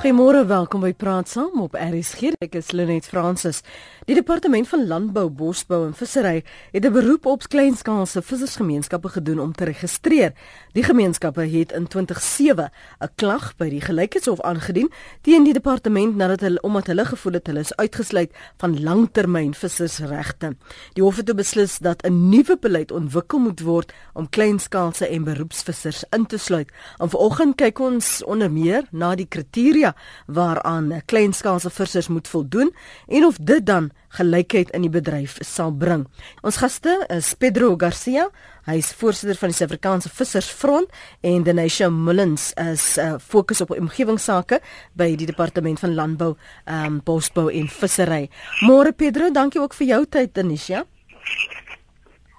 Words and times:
Goeiemôre, 0.00 0.46
welkom 0.48 0.80
by 0.80 0.94
Praat 0.96 1.28
Saam 1.28 1.60
op 1.60 1.74
RSG. 1.76 2.30
Ek 2.40 2.54
is 2.56 2.70
Lenet 2.72 3.04
Fransis. 3.04 3.58
Die 4.08 4.14
Departement 4.16 4.64
van 4.70 4.86
Landbou, 4.88 5.26
Bosbou 5.28 5.82
en 5.84 5.92
Vissery 5.92 6.40
het 6.72 6.86
'n 6.86 6.92
beroep 6.92 7.26
op 7.26 7.42
kleinskaalse 7.42 8.22
vissersgemeenskappe 8.22 9.08
gedoen 9.08 9.40
om 9.40 9.52
te 9.52 9.64
registreer. 9.64 10.32
Die 10.72 10.82
gemeenskappe 10.82 11.44
het 11.44 11.72
in 11.72 11.86
2007 11.86 12.72
'n 13.00 13.08
klag 13.14 13.56
by 13.56 13.68
die 13.68 13.80
Gelykheidshof 13.80 14.40
aangedien 14.40 14.90
teen 15.20 15.44
die 15.44 15.52
departement 15.52 16.16
nadat 16.16 16.40
hulle 16.40 16.60
omdat 16.62 16.86
hulle 16.86 17.04
gevoel 17.04 17.32
het 17.32 17.46
hulle 17.46 17.60
is 17.60 17.76
uitgesluit 17.76 18.32
van 18.56 18.82
langtermyn 18.82 19.54
vissersregte. 19.54 20.56
Die 20.92 21.02
hof 21.02 21.16
het 21.16 21.36
beslis 21.36 21.78
dat 21.78 22.02
'n 22.06 22.28
nuwe 22.28 22.56
beleid 22.60 22.90
ontwikkel 22.90 23.38
moet 23.38 23.60
word 23.60 23.92
om 24.14 24.28
kleinskaalse 24.28 25.06
en 25.06 25.24
beroepsvissers 25.24 26.04
in 26.10 26.26
te 26.26 26.38
sluit. 26.38 26.72
En 26.98 27.10
vanoggend 27.10 27.56
kyk 27.56 27.78
ons 27.78 28.24
onder 28.24 28.50
meer 28.50 28.84
na 28.90 29.14
die 29.14 29.26
kriteria 29.28 29.89
waaraan 30.26 31.02
kleinskaalse 31.06 31.70
vissers 31.70 32.08
moet 32.08 32.28
voldoen 32.28 32.74
en 33.08 33.24
of 33.24 33.36
dit 33.36 33.66
dan 33.66 33.90
gelykheid 34.16 34.70
in 34.74 34.84
die 34.86 34.90
bedryf 34.90 35.36
sal 35.46 35.70
bring. 35.70 36.06
Ons 36.42 36.58
gaste 36.62 36.96
is 37.14 37.32
Pedro 37.38 37.76
Garcia, 37.78 38.26
hy 38.66 38.78
is 38.82 38.90
voorsitter 38.98 39.38
van 39.38 39.52
die 39.52 39.58
Suid-Afrikaanse 39.58 40.10
Vissersfront 40.14 40.90
en 41.26 41.46
Denisha 41.46 41.90
Mullins 41.90 42.50
is 42.58 42.84
uh, 42.98 43.14
fokus 43.22 43.62
op 43.64 43.74
omgewingsake 43.76 44.60
by 44.98 45.12
die 45.14 45.28
Departement 45.30 45.80
van 45.82 45.94
Landbou, 45.94 46.34
um, 46.66 47.00
Bosbou 47.06 47.48
en 47.54 47.70
Vissery. 47.70 48.28
Môre 48.66 48.92
Pedro, 48.92 49.30
dankie 49.30 49.62
ook 49.62 49.76
vir 49.78 49.92
jou 49.94 50.04
tyd 50.18 50.34
Denisha. 50.34 50.84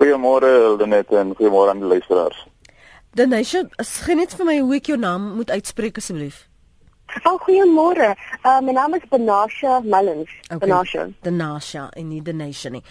Goeiemôre 0.01 0.77
Lenet 0.79 1.11
en 1.15 1.35
goeiemôre 1.37 1.71
aan 1.71 1.83
die 1.83 1.91
luisteraars. 1.95 2.47
Denisha, 3.15 3.65
geniet 4.05 4.35
vir 4.35 4.47
my 4.47 4.59
hoe 4.59 4.77
ek 4.77 4.91
jou 4.91 4.99
naam 4.99 5.33
moet 5.39 5.51
uitspreek 5.51 5.99
asseblief. 5.99 6.45
Oh, 7.25 7.37
goeiemôre. 7.37 8.15
Uh, 8.45 8.61
my 8.61 8.73
naam 8.73 8.95
is 8.95 9.03
Benasha 9.11 9.81
Mullins. 9.83 10.29
Okay. 10.49 10.67
Benasha. 10.67 11.13
Benasha 11.23 11.89
en 11.95 12.09
nie 12.09 12.21
the 12.21 12.33
nation 12.33 12.73
nie. 12.77 12.83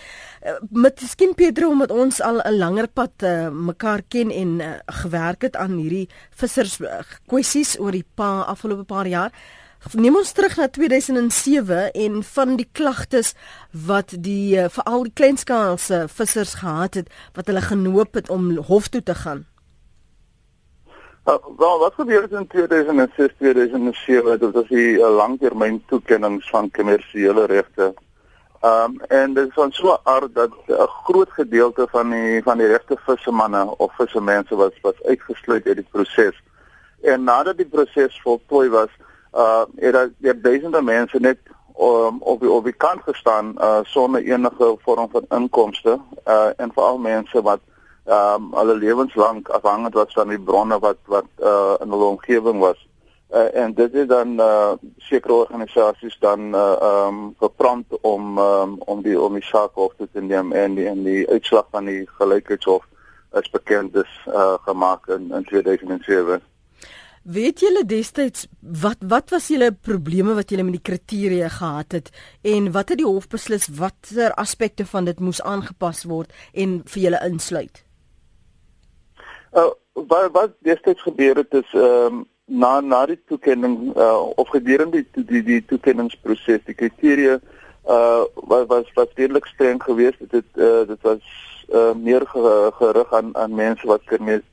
Uh, 0.47 0.59
met 0.71 1.01
skien 1.01 1.35
Pedro 1.35 1.71
omdat 1.71 1.91
ons 1.91 2.21
al 2.21 2.41
'n 2.45 2.59
langer 2.59 2.89
pad 2.89 3.23
uh, 3.23 3.49
mekaar 3.49 4.03
ken 4.09 4.31
en 4.31 4.61
uh, 4.61 4.75
gewerk 4.87 5.43
het 5.43 5.57
aan 5.57 5.79
hierdie 5.81 6.09
vissers 6.31 6.81
uh, 6.81 7.01
kwessies 7.27 7.79
oor 7.81 7.93
die 7.93 8.05
pa 8.15 8.43
afgelope 8.47 8.85
paar 8.85 9.07
jaar. 9.07 9.33
Neem 9.97 10.17
ons 10.17 10.33
terug 10.33 10.57
na 10.57 10.69
2007 10.69 11.93
en 11.93 12.23
van 12.23 12.57
die 12.57 12.69
klagtes 12.73 13.35
wat 13.73 14.13
die 14.13 14.57
uh, 14.61 14.69
veral 14.69 15.09
die 15.09 15.17
kleinskaalse 15.17 16.05
vissers 16.09 16.55
gehad 16.61 16.95
het 16.95 17.09
wat 17.33 17.47
hulle 17.47 17.65
genoop 17.65 18.15
het 18.15 18.29
om 18.31 18.57
hof 18.69 18.89
toe 18.89 19.03
te 19.03 19.15
gaan. 19.15 19.47
Uh, 21.31 21.37
wel, 21.57 21.79
wat 21.79 21.95
gebeur 21.95 22.23
het 22.23 22.33
in 22.33 22.47
2006, 22.47 23.33
2007, 23.39 24.39
dit 24.39 24.53
was 24.53 24.69
die 24.69 24.99
uh, 24.99 25.11
langtermyn 25.15 25.83
toekennings 25.87 26.49
van 26.51 26.71
kommersiële 26.71 27.45
regte. 27.45 27.95
Um 28.65 29.01
en 29.09 29.35
dit 29.35 29.47
is 29.47 29.55
van 29.55 29.73
so 29.73 29.99
aard 30.03 30.35
dat 30.35 30.51
'n 30.67 30.89
groot 31.05 31.31
gedeelte 31.31 31.87
van 31.91 32.11
die 32.11 32.43
van 32.43 32.59
die 32.59 32.67
regte 32.67 32.97
vissermanne 33.07 33.77
of 33.77 33.95
vissermense 33.95 34.57
was 34.57 34.81
was 34.83 35.03
uitgesluit 35.03 35.67
uit 35.67 35.77
die 35.77 35.87
proses. 35.91 36.43
En 37.03 37.25
nadat 37.25 37.57
die 37.57 37.67
proses 37.67 38.21
voltooi 38.23 38.69
was, 38.69 38.91
uh 39.35 39.63
het 39.77 39.93
daar 39.93 40.11
er 40.21 40.43
duisende 40.43 40.83
mense 40.83 41.19
net 41.21 41.39
um, 41.79 42.23
op 42.23 42.41
die, 42.41 42.51
op 42.51 42.65
die 42.65 42.77
kant 42.77 43.03
gestaan 43.03 43.55
uh 43.59 43.79
sonder 43.83 44.23
enige 44.23 44.77
vorm 44.79 45.09
van 45.11 45.25
inkomste 45.29 46.01
uh 46.27 46.51
en 46.57 46.73
veral 46.73 46.99
mense 46.99 47.43
wat 47.43 47.61
ehm 48.05 48.35
um, 48.35 48.53
hulle 48.59 48.75
lewenslank 48.75 49.49
afhangend 49.49 49.95
was 49.95 50.13
van 50.13 50.29
die 50.29 50.41
bronne 50.41 50.79
wat 50.79 50.99
wat 51.05 51.29
uh 51.39 51.75
in 51.81 51.91
hulle 51.91 52.05
omgewing 52.05 52.59
was. 52.61 52.87
Uh, 53.31 53.55
en 53.55 53.75
dit 53.75 53.95
is 53.95 54.07
dan 54.07 54.41
uh 54.41 54.73
sekere 54.97 55.33
organisasies 55.33 56.17
dan 56.19 56.55
uh 56.55 56.77
ehm 56.81 57.09
um, 57.09 57.35
geprompt 57.39 58.01
om 58.01 58.39
um, 58.39 58.79
om 58.79 59.03
die 59.03 59.21
om 59.21 59.35
die 59.35 59.45
saak 59.45 59.75
hof 59.75 59.93
te 60.13 60.21
neem 60.21 60.53
en 60.53 60.75
die 60.75 60.87
en 60.89 61.05
die 61.05 61.29
uitslag 61.29 61.67
van 61.71 61.85
die 61.85 62.07
gelykheidshof 62.19 62.85
is 63.33 63.51
bekend 63.51 63.97
is 63.97 64.15
uh 64.27 64.55
gemaak 64.67 65.07
in 65.07 65.33
in 65.33 65.45
2007. 65.45 66.41
Weet 67.23 67.61
julle 67.61 67.85
destyds 67.85 68.47
wat 68.61 69.05
wat 69.05 69.31
was 69.31 69.51
julle 69.53 69.73
probleme 69.73 70.35
wat 70.35 70.51
julle 70.51 70.65
met 70.65 70.79
die 70.79 70.89
kriteria 70.89 71.49
gehad 71.53 71.93
het 71.93 72.11
en 72.43 72.73
wat 72.73 72.89
het 72.89 72.99
die 72.99 73.07
hof 73.07 73.29
beslis 73.29 73.69
watter 73.77 74.33
aspekte 74.41 74.87
van 74.87 75.05
dit 75.05 75.21
moes 75.21 75.43
aangepas 75.43 76.03
word 76.09 76.33
en 76.55 76.81
vir 76.87 77.03
julle 77.03 77.23
insluit? 77.29 77.85
Uh, 79.53 79.71
wat 79.93 80.31
wat 80.33 80.51
destyds 80.59 81.03
gebeur 81.03 81.37
het 81.37 81.55
is 81.55 81.73
ehm 81.75 82.05
um, 82.07 82.27
na 82.45 82.81
na 82.81 83.07
die 83.07 83.19
toekenning 83.27 83.97
uh, 83.97 84.23
of 84.35 84.49
gedurende 84.49 85.05
die 85.13 85.25
die 85.25 85.43
die 85.43 85.65
toekenningsproses 85.65 86.65
die 86.65 86.75
kriteria 86.75 87.39
uh 87.87 88.23
was 88.35 88.67
was 88.67 88.93
wat 88.95 89.11
redelik 89.15 89.47
streng 89.47 89.83
geweest 89.83 90.19
het 90.19 90.31
dit 90.31 90.45
uh, 90.55 90.87
dit 90.87 91.03
was 91.03 91.23
uh, 91.73 91.95
meer 91.95 92.27
gerig 92.79 93.13
aan 93.13 93.37
aan 93.37 93.55
mense 93.55 93.87
wat 93.87 94.03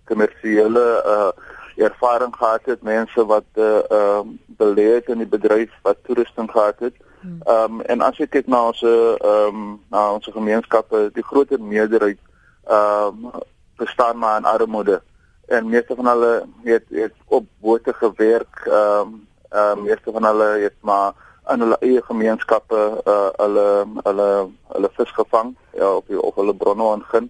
kommersiële 0.04 0.86
uh 1.06 1.30
ervaring 1.78 2.36
gehad 2.36 2.66
het 2.66 2.82
mense 2.82 3.26
wat 3.26 3.50
uh 3.56 3.82
ehm 3.90 4.28
uh, 4.28 4.38
belê 4.58 4.94
het 4.94 5.08
in 5.08 5.18
die 5.18 5.28
bedryf 5.28 5.74
wat 5.82 5.98
toerusting 6.04 6.52
gehad 6.52 6.80
het 6.80 6.96
hmm. 7.22 7.42
ehm 7.46 7.74
um, 7.74 7.82
en 7.82 8.02
as 8.02 8.18
jy 8.18 8.28
kyk 8.28 8.48
na 8.48 8.68
ons 8.68 8.82
ehm 8.82 9.62
um, 9.62 9.80
na 9.90 10.12
ons 10.14 10.30
gemeenskappe 10.32 11.10
die 11.14 11.24
groter 11.24 11.62
meerderheid 11.62 12.20
ehm 12.66 13.26
um, 13.26 13.46
bestaan 13.78 14.18
maar 14.18 14.38
in 14.38 14.46
armoede. 14.46 15.02
En 15.46 15.70
meeste 15.70 15.96
van 15.96 16.08
hulle 16.08 16.46
het 16.64 16.84
het 16.90 17.14
op 17.28 17.46
bote 17.60 17.94
gewerk 17.94 18.66
ehm 18.66 19.00
um, 19.00 19.28
ehm 19.50 19.78
um, 19.78 19.84
meeste 19.84 20.12
van 20.12 20.26
hulle 20.26 20.50
het 20.60 20.76
maar 20.80 21.14
in 21.54 21.60
hulle 21.60 21.78
eie 21.80 22.02
gemeenskappe 22.04 22.80
uh, 23.06 23.30
hulle 23.36 23.86
hulle 24.04 24.30
hulle 24.74 24.90
vis 24.98 25.12
gevang 25.12 25.56
ja 25.74 25.94
op 25.96 26.08
die, 26.08 26.22
op 26.22 26.36
hulle 26.36 26.56
bronne 26.56 26.84
aangin 26.84 27.30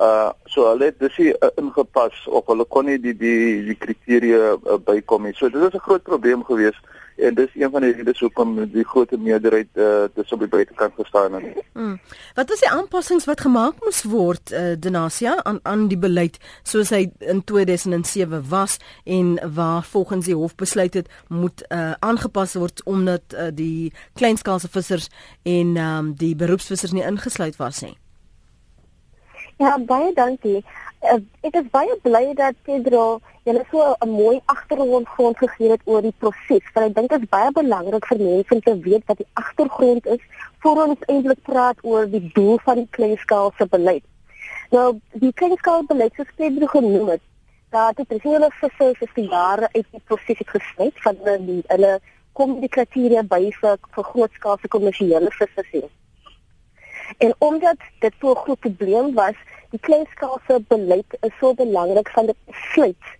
uh 0.00 0.30
so 0.44 0.66
hulle 0.70 0.88
het 0.90 0.98
dis 0.98 1.18
uh, 1.18 1.50
ingepas 1.60 2.26
of 2.26 2.46
hulle 2.50 2.64
kon 2.64 2.88
nie 2.90 2.98
die 2.98 3.14
die 3.16 3.62
die 3.68 3.76
kriteria 3.78 4.56
uh, 4.56 4.78
bykom 4.84 5.28
nie. 5.28 5.34
So 5.36 5.48
dit 5.48 5.60
was 5.60 5.74
'n 5.74 5.86
groot 5.86 6.02
probleem 6.02 6.44
geweest 6.44 6.80
en 7.16 7.34
dis 7.34 7.54
een 7.54 7.70
van 7.70 7.80
die 7.80 7.92
redes 7.92 8.20
hoekom 8.20 8.54
die 8.72 8.84
groot 8.84 9.10
meerderheid 9.18 9.68
uh, 9.74 10.04
dis 10.14 10.32
op 10.32 10.38
die 10.38 10.48
buitekant 10.48 10.92
gestaan 10.96 11.34
het. 11.34 11.62
Hmm. 11.72 12.00
Wat 12.34 12.50
is 12.52 12.60
die 12.60 12.70
aanpassings 12.70 13.24
wat 13.24 13.40
gemaak 13.40 13.80
moes 13.84 14.02
word 14.02 14.52
uh, 14.52 14.74
Denasia 14.78 15.36
aan 15.42 15.60
aan 15.62 15.88
die 15.88 15.98
beleid 15.98 16.38
soos 16.62 16.90
hy 16.94 17.06
in 17.18 17.44
2007 17.44 18.44
was 18.48 18.78
en 19.04 19.34
waar 19.54 19.82
volgens 19.82 20.26
die 20.26 20.36
hof 20.36 20.54
besluit 20.54 20.94
het 20.94 21.10
moet 21.28 21.64
uh, 21.68 21.92
aangepas 21.98 22.54
word 22.54 22.84
omdat 22.84 23.34
uh, 23.34 23.48
die 23.54 23.92
kleinskaalse 24.14 24.68
vissers 24.68 25.08
en 25.42 25.76
um, 25.76 26.14
die 26.16 26.34
beroepsvissers 26.36 26.92
nie 26.92 27.04
ingesluit 27.04 27.56
was 27.56 27.82
nie. 27.82 27.96
Ja, 29.58 29.78
baie 29.78 30.12
dankie. 30.14 30.64
Uh, 31.02 31.18
ek 31.42 31.56
is 31.58 31.70
baie 31.74 31.94
bly 32.04 32.28
dat 32.38 32.54
Pedro 32.62 33.20
julle 33.42 33.64
so 33.70 33.94
'n 34.06 34.08
mooi 34.08 34.40
agtergrond 34.46 35.08
grond 35.08 35.38
gegee 35.38 35.70
het 35.70 35.80
oor 35.84 36.02
die 36.02 36.14
proses. 36.18 36.62
Want 36.74 36.86
ek 36.86 36.94
dink 36.94 37.10
dit 37.10 37.22
is 37.22 37.28
baie 37.28 37.50
belangrik 37.50 38.06
vir 38.06 38.18
mense 38.18 38.54
om 38.54 38.60
te 38.60 38.74
weet 38.84 39.02
wat 39.06 39.18
die 39.18 39.26
agtergrond 39.32 40.06
is 40.06 40.22
voor 40.62 40.82
ons 40.86 41.00
eintlik 41.08 41.42
praat 41.42 41.78
oor 41.82 42.06
die 42.06 42.30
doel 42.34 42.58
van 42.64 42.76
die 42.76 42.88
kleinskaalse 42.90 43.66
beleid. 43.66 44.04
Nou, 44.70 45.00
die 45.24 45.32
kleinskaalse 45.32 45.86
beleid 45.90 46.14
soos 46.14 46.30
Pedro 46.36 46.66
genoem 46.66 47.08
het, 47.08 47.24
dat 47.70 47.96
dit 47.96 48.12
is 48.18 48.22
hele 48.22 48.50
visse 48.60 49.06
vir 49.14 49.24
jare 49.24 49.68
uit 49.72 49.86
die 49.90 50.02
proses 50.06 50.38
het 50.38 50.54
gesluit 50.54 51.02
van 51.02 51.18
die 51.48 51.62
hulle 51.66 51.98
kom 52.32 52.60
die 52.60 52.68
kriteria 52.68 53.22
by 53.22 53.50
vir, 53.58 53.78
vir 53.94 54.04
grootskaalse 54.12 54.68
kommersiële 54.68 55.34
visse. 55.34 55.82
En 57.18 57.34
omdat 57.38 57.82
dit 58.00 58.14
so 58.20 58.30
'n 58.30 58.42
groot 58.44 58.60
probleem 58.60 59.14
was, 59.14 59.34
die 59.72 59.80
kleinskaalse 59.80 60.60
beleid 60.68 61.18
is 61.22 61.34
so 61.40 61.54
belangrik 61.54 62.08
van 62.14 62.26
dit 62.30 62.54
sluit 62.72 63.12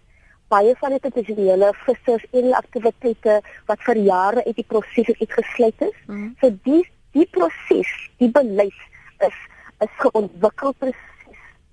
baie 0.52 0.74
van 0.80 0.94
die 0.94 1.02
potensiële 1.02 1.70
vissers 1.86 2.24
en 2.38 2.52
aktiwiteite 2.58 3.38
wat 3.70 3.84
vir 3.86 4.00
jare 4.08 4.44
uit 4.46 4.58
die 4.58 4.68
proses 4.68 5.12
uitgesluit 5.20 5.86
is. 5.88 5.96
Mm 6.06 6.16
-hmm. 6.16 6.34
So 6.40 6.50
die 6.68 6.82
die 7.12 7.28
proses, 7.36 7.90
die 8.20 8.30
beleid 8.30 8.80
is 9.28 9.38
is 9.84 9.94
geontwikkel 10.04 10.72
presies 10.78 11.08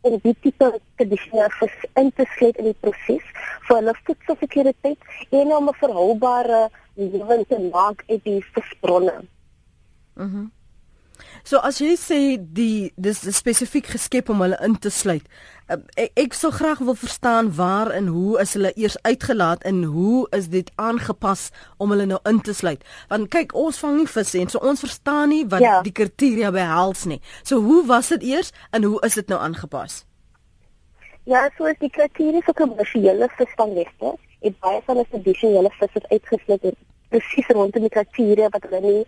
om 0.02 0.16
die 0.24 0.36
tipe 0.42 0.68
tradisionele 0.96 1.50
vis 1.60 1.76
in 2.02 2.12
te 2.16 2.26
sluit 2.36 2.58
in 2.58 2.70
die 2.72 2.80
proses 2.86 3.26
vir 3.68 3.76
hulle 3.76 3.96
voedselsekuriteit 4.04 5.00
en 5.42 5.52
om 5.58 5.70
'n 5.70 5.80
verhoudbare 5.82 6.62
lewe 6.94 7.46
te 7.50 7.60
maak 7.74 8.04
uit 8.08 8.24
die 8.24 8.42
visbronne. 8.54 9.18
Mhm. 10.16 10.26
Mm 10.26 10.59
So 11.44 11.60
as 11.66 11.80
jy 11.82 11.96
sê 12.00 12.20
die 12.40 12.92
dis 12.96 13.22
spesifiek 13.38 13.88
geskep 13.94 14.30
om 14.30 14.42
hulle 14.44 14.58
in 14.66 14.76
te 14.80 14.92
sluit. 14.94 15.26
Ehm, 15.70 15.84
ek, 15.96 16.12
ek 16.24 16.34
sou 16.38 16.52
graag 16.52 16.82
wil 16.86 16.98
verstaan 16.98 17.52
waar 17.56 17.92
en 17.96 18.08
hoe 18.14 18.40
is 18.42 18.54
hulle 18.58 18.72
eers 18.76 18.98
uitgelaat 19.06 19.64
en 19.70 19.84
hoe 19.84 20.28
is 20.38 20.50
dit 20.50 20.72
aangepas 20.76 21.50
om 21.78 21.94
hulle 21.94 22.06
nou 22.10 22.20
in 22.30 22.42
te 22.42 22.54
sluit? 22.54 22.84
Want 23.10 23.30
kyk, 23.34 23.54
ons 23.54 23.80
vang 23.80 23.98
nie 24.00 24.10
visse 24.10 24.40
en 24.40 24.50
so 24.50 24.62
ons 24.66 24.86
verstaan 24.86 25.30
nie 25.34 25.46
wat 25.50 25.66
ja. 25.66 25.80
die 25.86 25.94
kriteria 25.94 26.52
behels 26.56 27.06
nie. 27.06 27.22
So 27.44 27.62
hoe 27.66 27.86
was 27.86 28.10
dit 28.16 28.26
eers 28.34 28.54
en 28.72 28.84
hoe 28.84 29.00
is 29.06 29.20
dit 29.20 29.28
nou 29.30 29.40
aangepas? 29.40 30.04
Ja, 31.30 31.46
so 31.58 31.70
is 31.70 31.78
die 31.80 31.92
kriteria 31.94 32.42
vir 32.42 32.56
kommersiële 32.58 33.30
visvangregte. 33.38 34.16
Dit 34.42 34.56
baie 34.64 34.80
van 34.88 35.02
die 35.02 35.10
tradisionele 35.12 35.70
visse 35.78 36.02
uitgesluit 36.10 36.72
presies 37.10 37.50
rondom 37.54 37.86
die 37.86 37.94
kriteria 37.94 38.50
wat 38.54 38.66
hulle 38.68 38.82
nie 38.84 39.02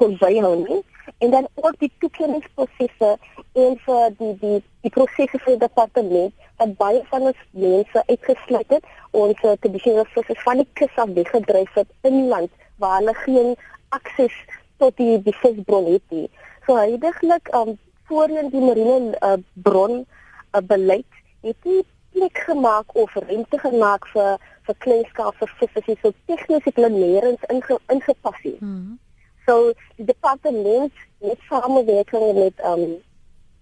kon 0.00 0.16
byhou 0.20 0.56
nie 0.64 0.82
en 1.18 1.30
dan 1.30 1.48
ook 1.54 1.78
die 1.78 1.92
toekenningsprosesse 1.98 3.10
en 3.52 3.78
vir 3.86 4.16
die 4.18 4.32
die 4.40 4.58
die 4.86 4.90
prosesse 4.96 5.38
vir 5.38 5.54
die 5.54 5.62
departement 5.66 6.32
wat 6.58 6.76
baie 6.80 7.02
van 7.10 7.30
ons 7.30 7.40
mense 7.50 8.02
uitgesluit 8.08 8.76
het 8.76 8.84
ons 9.10 9.40
begin 9.76 10.00
het 10.00 10.12
vir 10.16 10.42
van 10.44 10.62
die 10.62 10.68
kus 10.80 11.00
af 11.04 11.14
weggedryf 11.18 11.80
het 11.80 11.88
in 12.02 12.20
die 12.20 12.28
land 12.28 12.50
waar 12.82 12.98
hulle 12.98 13.14
geen 13.22 13.54
akses 13.88 14.36
tot 14.82 14.96
die 14.98 15.18
die 15.22 15.36
visbron 15.42 15.86
het 15.92 16.02
nie. 16.10 16.28
So 16.66 16.76
heidaglik 16.76 17.50
um 17.54 17.76
voorheen 18.08 18.50
die 18.50 18.62
marine 18.64 19.14
uh, 19.20 19.36
bron 19.54 20.02
uh, 20.02 20.62
beleid 20.72 21.20
het 21.46 21.56
nie 21.64 21.82
plek 22.14 22.38
gemaak 22.46 22.94
of 22.94 23.14
rente 23.28 23.58
gemaak 23.58 24.06
vir 24.14 24.36
vir 24.66 24.76
kleinskaal 24.86 25.32
vir 25.38 25.54
visse 25.60 25.96
so 26.02 26.12
tegniese 26.26 26.72
planerings 26.76 27.48
inge, 27.52 27.78
ingepas 27.92 28.40
het. 28.42 28.60
Mm 28.60 28.76
-hmm. 28.76 28.98
So 29.46 29.72
die 29.96 30.04
departement 30.04 30.92
met 31.18 31.38
samewerking 31.48 32.34
met 32.34 32.64
um 32.64 33.02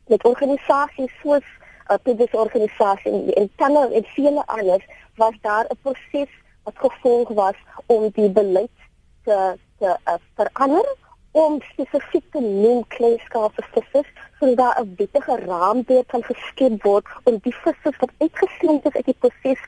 met 0.07 0.25
organisasies 0.25 1.13
soos 1.23 1.45
uh, 1.91 1.97
Pedis 2.03 2.31
organisasie 2.31 3.35
en 3.35 3.51
talle 3.57 3.89
en 3.95 4.05
vele 4.15 4.47
anders 4.47 4.85
was 5.17 5.35
daar 5.41 5.67
'n 5.69 5.79
proses 5.83 6.33
wat 6.63 6.77
gevolg 6.85 7.29
was 7.29 7.59
om 7.87 8.11
die 8.11 8.31
beleid 8.31 8.79
te 9.25 9.57
te 9.79 9.97
uh, 10.05 10.15
verander 10.35 10.89
om 11.31 11.61
spesifiek 11.73 12.25
te 12.31 12.41
noem 12.41 12.85
kleinskaalse 12.89 13.63
visse 13.71 14.03
sodat 14.39 14.57
daar 14.57 14.83
'n 14.83 14.95
wettige 14.97 15.37
raamwerk 15.37 16.09
kan 16.09 16.25
geskep 16.25 16.83
word 16.83 17.07
om 17.25 17.39
die 17.43 17.55
visse 17.55 17.97
wat 17.99 18.13
uitgesluit 18.19 18.85
is 18.85 18.95
uit 18.95 19.05
die 19.05 19.19
proses 19.19 19.63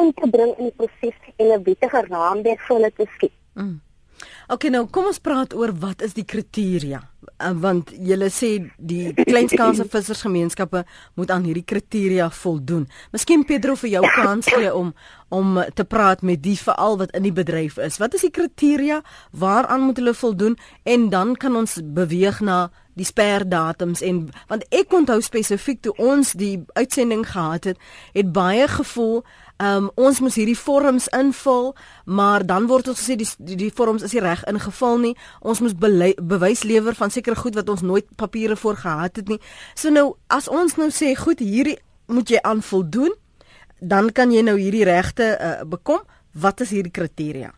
in 0.00 0.12
te 0.14 0.30
bring 0.30 0.56
in 0.58 0.64
die 0.64 0.76
proses 0.76 1.18
en 1.36 1.46
'n 1.46 1.62
wettige 1.62 2.00
raamwerk 2.08 2.60
vir 2.60 2.76
hulle 2.76 2.92
te 2.92 3.06
skep. 3.14 3.32
Mm. 3.54 3.80
Okay 4.52 4.70
nou 4.70 4.84
kom 4.86 5.08
ons 5.10 5.18
praat 5.18 5.54
oor 5.54 5.72
wat 5.82 6.02
is 6.06 6.14
die 6.14 6.24
kriteria 6.24 7.02
uh, 7.38 7.52
want 7.60 7.90
julle 7.90 8.28
sê 8.32 8.50
die 8.78 9.12
kleinskaalse 9.16 9.86
vissersgemeenskappe 9.94 10.84
moet 11.18 11.32
aan 11.34 11.46
hierdie 11.48 11.64
kriteria 11.66 12.28
voldoen. 12.30 12.86
Miskien 13.14 13.44
Pedro 13.48 13.76
vir 13.80 13.96
jou 13.96 14.04
kans 14.16 14.50
gee 14.52 14.72
om 14.72 14.94
om 15.34 15.56
te 15.74 15.82
praat 15.82 16.20
met 16.22 16.38
die 16.38 16.54
veral 16.54 17.00
wat 17.00 17.10
in 17.18 17.24
die 17.26 17.34
bedryf 17.34 17.80
is. 17.82 17.96
Wat 17.98 18.14
is 18.14 18.22
die 18.22 18.30
kriteria 18.30 19.00
waaraan 19.34 19.88
moet 19.88 19.98
hulle 19.98 20.14
voldoen 20.14 20.54
en 20.86 21.08
dan 21.10 21.34
kan 21.34 21.56
ons 21.58 21.80
beweeg 21.82 22.38
na 22.46 22.68
die 22.94 23.04
sperdatums 23.04 24.04
en 24.06 24.28
want 24.46 24.62
ek 24.70 24.94
onthou 24.94 25.18
spesifiek 25.20 25.82
toe 25.82 25.96
ons 25.98 26.30
die 26.38 26.62
uitsending 26.78 27.26
gehad 27.26 27.72
het, 27.72 27.82
het 28.14 28.30
baie 28.32 28.68
gevoel 28.70 29.24
Um 29.56 29.88
ons 29.94 30.20
moet 30.20 30.34
hierdie 30.36 30.58
vorms 30.58 31.08
invul, 31.16 31.70
maar 32.04 32.44
dan 32.44 32.66
word 32.68 32.90
ons 32.92 33.00
gesê 33.00 33.16
die 33.16 33.28
die, 33.38 33.56
die 33.56 33.72
vorms 33.72 34.02
is 34.04 34.12
nie 34.12 34.20
reg 34.20 34.44
ingevul 34.44 34.98
nie. 35.00 35.14
Ons 35.40 35.62
moet 35.64 35.78
bewys 36.20 36.62
lewer 36.68 36.94
van 36.94 37.10
sekere 37.10 37.38
goed 37.40 37.56
wat 37.56 37.68
ons 37.72 37.80
nooit 37.80 38.04
papiere 38.20 38.56
voor 38.56 38.76
gehad 38.76 39.16
het 39.16 39.28
nie. 39.32 39.40
So 39.74 39.88
nou 39.88 40.16
as 40.28 40.48
ons 40.48 40.76
nou 40.76 40.90
sê 40.92 41.14
goed, 41.16 41.40
hierdie 41.40 41.78
moet 42.06 42.28
jy 42.30 42.42
aan 42.42 42.60
voldoen, 42.62 43.14
dan 43.80 44.12
kan 44.12 44.32
jy 44.32 44.44
nou 44.44 44.58
hierdie 44.60 44.84
regte 44.84 45.32
uh, 45.40 45.64
bekom. 45.64 46.04
Wat 46.36 46.60
is 46.60 46.70
hierdie 46.76 46.92
kriteria? 46.92 47.54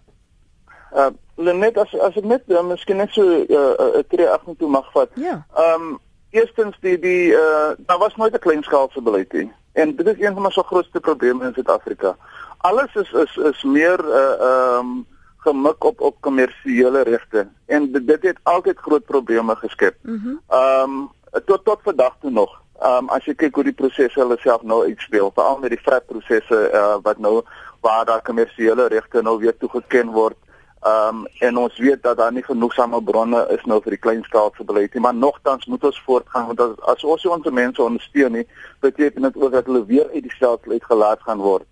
Uh 0.95 1.11
net 1.39 1.77
as 1.79 1.93
as 2.03 2.17
ek 2.19 2.25
net 2.27 2.47
uh, 2.51 2.63
miskien 2.67 2.99
net 2.99 3.11
so 3.15 3.23
'n 3.23 3.47
uh, 3.47 3.75
uh, 3.79 4.03
tree 4.11 4.27
af 4.27 4.47
en 4.47 4.57
toe 4.57 4.69
mag 4.71 4.87
vat. 4.95 5.11
Ja. 5.15 5.43
Um 5.55 5.99
eerstens 6.31 6.77
die 6.81 6.99
die 6.99 7.31
uh 7.33 7.71
daar 7.77 7.99
was 7.99 8.17
nooit 8.17 8.35
'n 8.35 8.39
kleinskaalse 8.39 9.03
beleid 9.03 9.33
nie. 9.33 9.53
En 9.73 9.97
dit 9.97 10.07
is 10.07 10.21
een 10.21 10.35
van 10.35 10.45
ons 10.45 10.61
grootste 10.67 11.01
probleme 11.01 11.45
in 11.45 11.53
Suid-Afrika. 11.53 12.17
Alles 12.59 12.95
is 12.95 13.13
is 13.13 13.37
is 13.37 13.63
meer 13.63 14.05
uh 14.05 14.79
um 14.79 15.07
gemik 15.37 15.85
op 15.85 16.01
op 16.01 16.17
kommersiële 16.21 17.03
regte 17.03 17.49
en 17.67 17.93
dit, 17.93 18.07
dit 18.07 18.23
het 18.23 18.39
altyd 18.43 18.79
groot 18.79 19.05
probleme 19.05 19.57
geskep. 19.57 19.97
Mm 20.03 20.21
-hmm. 20.23 20.41
Um 20.59 21.11
tot 21.45 21.65
tot 21.65 21.79
vandag 21.83 22.17
toe 22.21 22.31
nog. 22.31 22.63
Um 22.83 23.09
as 23.09 23.25
jy 23.25 23.35
kyk 23.35 23.55
hoe 23.55 23.65
die 23.65 23.73
prosesse 23.73 24.21
hulle 24.21 24.37
self 24.39 24.63
nou 24.63 24.85
uitspeel, 24.85 25.31
veral 25.35 25.59
met 25.59 25.71
die 25.71 25.83
vrye 25.83 26.01
prosesse 26.01 26.71
uh 26.73 26.97
wat 27.03 27.19
nou 27.19 27.43
waar 27.81 28.05
daar 28.05 28.23
kommersiële 28.23 28.87
regte 28.87 29.23
nou 29.23 29.39
weer 29.39 29.57
toegeken 29.57 30.11
word 30.11 30.37
Ehm 30.81 31.17
um, 31.17 31.27
en 31.39 31.57
ons 31.57 31.79
weet 31.79 32.03
dat 32.03 32.17
daar 32.17 32.33
nie 32.33 32.45
genoegsame 32.45 33.03
bronne 33.03 33.47
is 33.51 33.65
nou 33.65 33.81
vir 33.83 33.97
die 33.97 34.05
kleinskaalse 34.05 34.65
beleid 34.65 34.93
nie, 34.95 35.01
maar 35.03 35.15
nogtans 35.15 35.67
moet 35.67 35.85
ons 35.85 36.03
voortgaan 36.07 36.47
want 36.47 36.61
as, 36.61 36.77
as 36.93 37.05
ons 37.05 37.25
ons 37.27 37.51
mense 37.51 37.83
ondersteun 37.83 38.33
nie, 38.33 38.45
beteken 38.81 39.27
dit 39.27 39.37
ook 39.37 39.53
dat 39.53 39.67
hulle 39.67 39.85
weer 39.87 40.07
uit 40.13 40.23
die 40.23 40.35
stelsel 40.37 40.73
uitgelaat 40.73 41.23
gaan 41.27 41.43
word. 41.43 41.67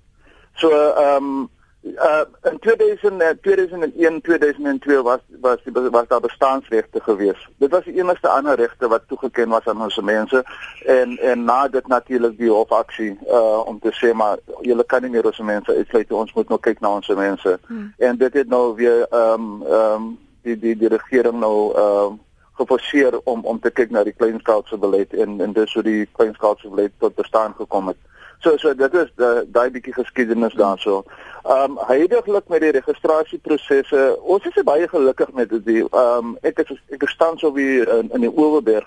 So 0.59 0.71
ehm 0.71 1.31
um, 1.31 1.47
uh 1.95 2.25
in 2.51 2.59
2000 2.59 3.43
2001 3.43 4.21
2002 4.21 5.03
was 5.03 5.21
was 5.41 5.59
die 5.65 5.73
was 5.73 6.09
daar 6.09 6.21
bestaansregte 6.21 7.01
gewees. 7.01 7.49
Dit 7.59 7.71
was 7.71 7.85
die 7.85 7.95
enigste 7.95 8.29
ander 8.29 8.57
regte 8.57 8.89
wat 8.89 9.09
toegeken 9.09 9.49
was 9.49 9.65
aan 9.65 9.83
ons 9.83 10.01
mense 10.01 10.45
en 10.85 11.19
en 11.19 11.45
na 11.45 11.69
dit 11.69 11.87
natuurlik 11.87 12.39
die 12.39 12.51
hofaksie 12.51 13.19
uh 13.27 13.67
om 13.67 13.79
te 13.79 13.93
sê 13.93 14.13
maar 14.15 14.39
julle 14.61 14.85
kan 14.85 15.03
nie 15.03 15.11
meer 15.11 15.27
ons 15.27 15.39
mense 15.39 15.75
uitsluit 15.75 16.13
ons 16.13 16.33
moet 16.33 16.49
nou 16.49 16.61
kyk 16.61 16.81
na 16.81 16.95
ons 16.95 17.09
mense. 17.09 17.59
Hmm. 17.67 17.93
En 17.99 18.17
dit 18.17 18.33
het 18.33 18.49
nou 18.49 18.75
weer 18.75 19.07
ehm 19.11 19.33
um, 19.41 19.63
ehm 19.63 19.93
um, 19.93 20.19
die 20.43 20.59
die 20.59 20.77
die 20.77 20.89
regering 20.89 21.41
nou 21.41 21.75
ehm 21.75 22.13
uh, 22.13 22.25
geforseer 22.57 23.21
om 23.25 23.45
om 23.45 23.61
te 23.61 23.71
kyk 23.71 23.91
na 23.91 24.03
die 24.05 24.17
kleinskaalse 24.17 24.79
beleid 24.81 25.15
en 25.15 25.41
en 25.41 25.53
dis 25.53 25.75
hoe 25.75 25.83
die 25.83 26.07
kleinskaalse 26.19 26.69
beleid 26.69 26.93
tot 26.99 27.15
bestaan 27.15 27.55
gekom 27.59 27.93
het. 27.93 27.99
So 28.41 28.57
so 28.57 28.75
dit 28.75 28.95
is 28.95 29.11
daai 29.53 29.71
bietjie 29.71 29.95
geskiedenis 29.95 30.55
daarso. 30.55 31.05
Ehm 31.45 31.77
um, 31.77 31.79
heidaglik 31.89 32.49
met 32.49 32.61
die 32.61 32.75
registrasieprosesse, 32.77 34.19
ons 34.23 34.45
is 34.45 34.63
baie 34.63 34.89
gelukkig 34.89 35.33
met 35.33 35.51
dit. 35.51 35.67
Ehm 35.67 35.89
um, 35.93 36.37
ek 36.43 36.59
is 36.65 36.79
ek 36.91 37.09
staan 37.09 37.39
so 37.39 37.53
wie 37.53 37.83
in, 37.83 38.11
in 38.13 38.21
die 38.21 38.33
Oeverberg 38.33 38.87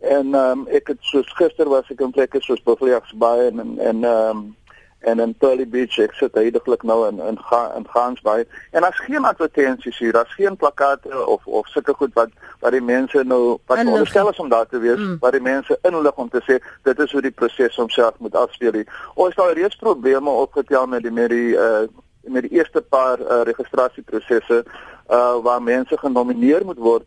en 0.00 0.34
ehm 0.34 0.58
um, 0.58 0.66
ek 0.70 0.88
het 0.94 0.98
soos 1.00 1.30
gister 1.34 1.68
was 1.68 1.90
ek 1.90 2.00
in 2.00 2.14
plekke 2.14 2.40
soos 2.40 2.62
Buffalo'sbaai 2.62 3.48
en 3.50 3.78
en 3.78 4.04
ehm 4.04 4.30
um, 4.30 4.56
en 4.98 5.20
in 5.20 5.34
Pearly 5.34 5.68
Beach 5.68 5.98
ek 6.02 6.14
sit 6.18 6.34
heidaglik 6.34 6.82
nou 6.82 6.98
in 7.08 7.20
in 7.22 7.38
ga, 7.50 7.60
in 7.76 7.86
Gansbaai 7.88 8.44
en 8.70 8.82
daar's 8.82 8.98
geen 9.06 9.24
advertensies 9.24 9.98
hier 9.98 10.12
daar's 10.12 10.34
geen 10.34 10.56
plakate 10.56 11.26
of 11.26 11.46
of 11.46 11.68
sulke 11.68 11.94
goed 11.94 12.14
wat 12.14 12.34
wat 12.60 12.72
die 12.72 12.82
mense 12.82 13.22
nou 13.24 13.58
wat 13.66 13.84
onderstel 13.84 14.30
is 14.30 14.38
om 14.38 14.48
daar 14.48 14.66
te 14.66 14.78
wees 14.78 14.98
mm. 14.98 15.16
wat 15.20 15.32
die 15.32 15.40
mense 15.40 15.78
inlig 15.82 16.14
om 16.14 16.28
te 16.28 16.42
sê 16.48 16.58
dit 16.82 16.98
is 16.98 17.12
hoe 17.12 17.22
die 17.22 17.30
proses 17.30 17.76
homself 17.76 18.18
moet 18.18 18.34
afspeel 18.34 18.82
ons 19.14 19.34
het 19.34 19.44
al 19.44 19.52
reeds 19.52 19.76
probleme 19.76 20.30
opgetel 20.30 20.86
met 20.86 21.02
die 21.02 21.14
met 21.14 21.30
die 21.30 21.54
uh, 21.54 21.86
met 22.22 22.42
die 22.42 22.58
eerste 22.58 22.82
paar 22.82 23.20
uh, 23.20 23.42
registrasieprosesse 23.42 24.64
uh, 24.64 25.36
waar 25.42 25.62
mense 25.62 25.98
genomineer 25.98 26.64
moet 26.64 26.78
word 26.78 27.06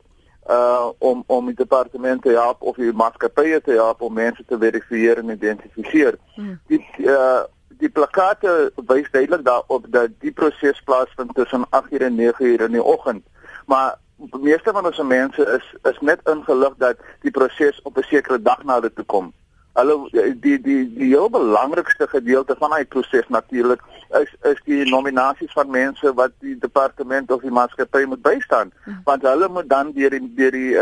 uh 0.50 0.90
om 0.98 1.24
om 1.28 1.46
die 1.46 1.56
departement 1.56 2.22
te 2.22 2.30
help 2.30 2.62
of 2.62 2.76
die 2.76 2.92
maatskappye 2.92 3.62
te 3.62 3.72
help 3.72 4.02
om 4.02 4.14
mense 4.14 4.44
te 4.48 4.58
verifieer 4.58 5.18
en 5.18 5.30
identifiseer. 5.30 6.18
Hmm. 6.36 6.60
Die 6.68 6.82
uh 6.98 7.44
die 7.80 7.90
plakate 7.90 8.72
wys 8.76 9.12
duidelik 9.12 9.46
daarop 9.46 9.86
dat 9.90 10.10
die 10.20 10.32
proses 10.32 10.82
plaasvind 10.86 11.36
tussen 11.36 11.66
8:00 11.70 12.02
en 12.08 12.16
9:00 12.16 12.66
in 12.68 12.72
die 12.72 12.84
oggend. 12.84 13.24
Maar 13.66 13.98
meeste 14.40 14.72
van 14.72 14.86
ons 14.86 15.02
mense 15.02 15.46
is 15.58 15.92
is 15.92 16.00
net 16.00 16.20
ingelig 16.30 16.74
dat 16.78 16.98
die 17.22 17.32
proses 17.32 17.82
op 17.82 17.98
'n 17.98 18.04
sekere 18.04 18.42
dag 18.42 18.64
na 18.64 18.74
hulle 18.74 18.94
toe 18.94 19.06
kom. 19.06 19.34
Hulle 19.74 20.10
die 20.40 20.62
die 20.62 20.94
die 20.94 21.08
heel 21.08 21.30
belangrikste 21.30 22.08
gedeelte 22.08 22.56
van 22.60 22.70
daai 22.70 22.86
proses 22.86 23.28
natuurlik 23.28 23.82
is 24.22 24.36
is 24.42 24.62
die 24.66 24.90
nominasies 24.90 25.52
van 25.52 25.70
mense 25.70 26.14
wat 26.14 26.32
die 26.40 26.58
departement 26.58 27.32
of 27.32 27.42
die 27.42 27.52
maatskappy 27.52 28.04
moet 28.04 28.22
bystaan, 28.22 28.72
hmm. 28.84 29.02
want 29.04 29.22
hulle 29.22 29.48
moet 29.48 29.70
dan 29.70 29.92
deur 29.92 30.10
die 30.10 30.34
deur 30.36 30.52
die 30.52 30.76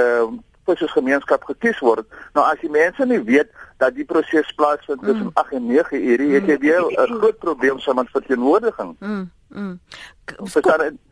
ehm 0.78 0.88
uh, 0.88 0.92
gemeenskap 0.92 1.44
gekies 1.44 1.80
word. 1.80 2.06
Nou 2.34 2.46
as 2.46 2.60
die 2.62 2.70
mense 2.70 3.06
nie 3.06 3.22
weet 3.24 3.50
dat 3.78 3.96
die 3.96 4.06
proses 4.06 4.52
plaasvind 4.56 5.02
tussen 5.02 5.26
mm. 5.26 5.32
8 5.34 5.52
en 5.52 5.66
9 5.66 6.04
ure, 6.12 6.30
het 6.34 6.46
jy 6.46 6.58
weer 6.58 6.82
'n 6.86 7.18
groot 7.20 7.38
probleem 7.38 7.80
saam 7.80 7.96
met 7.96 8.10
verteenwoordiging. 8.12 8.96
Mm. 9.00 9.32
Mm. 9.48 9.80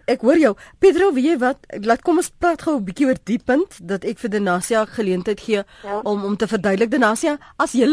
Ek 0.07 0.21
hoor 0.23 0.39
jou. 0.39 0.53
Pedro, 0.79 1.09
weet 1.11 1.25
jy 1.27 1.33
wat? 1.41 1.65
Laat 1.83 1.99
kom 2.07 2.21
ons 2.21 2.29
praat 2.31 2.61
gou 2.63 2.77
'n 2.77 2.85
bietjie 2.87 3.07
oor 3.09 3.17
die 3.27 3.39
punt 3.43 3.75
dat 3.83 4.05
ek 4.05 4.19
vir 4.19 4.29
Denasia 4.29 4.85
geleentheid 4.85 5.39
gee 5.39 5.63
ja. 5.83 5.99
om 6.03 6.23
om 6.23 6.37
te 6.37 6.47
verduidelik 6.47 6.91
Denasia, 6.91 7.37
as 7.57 7.73
jy 7.73 7.83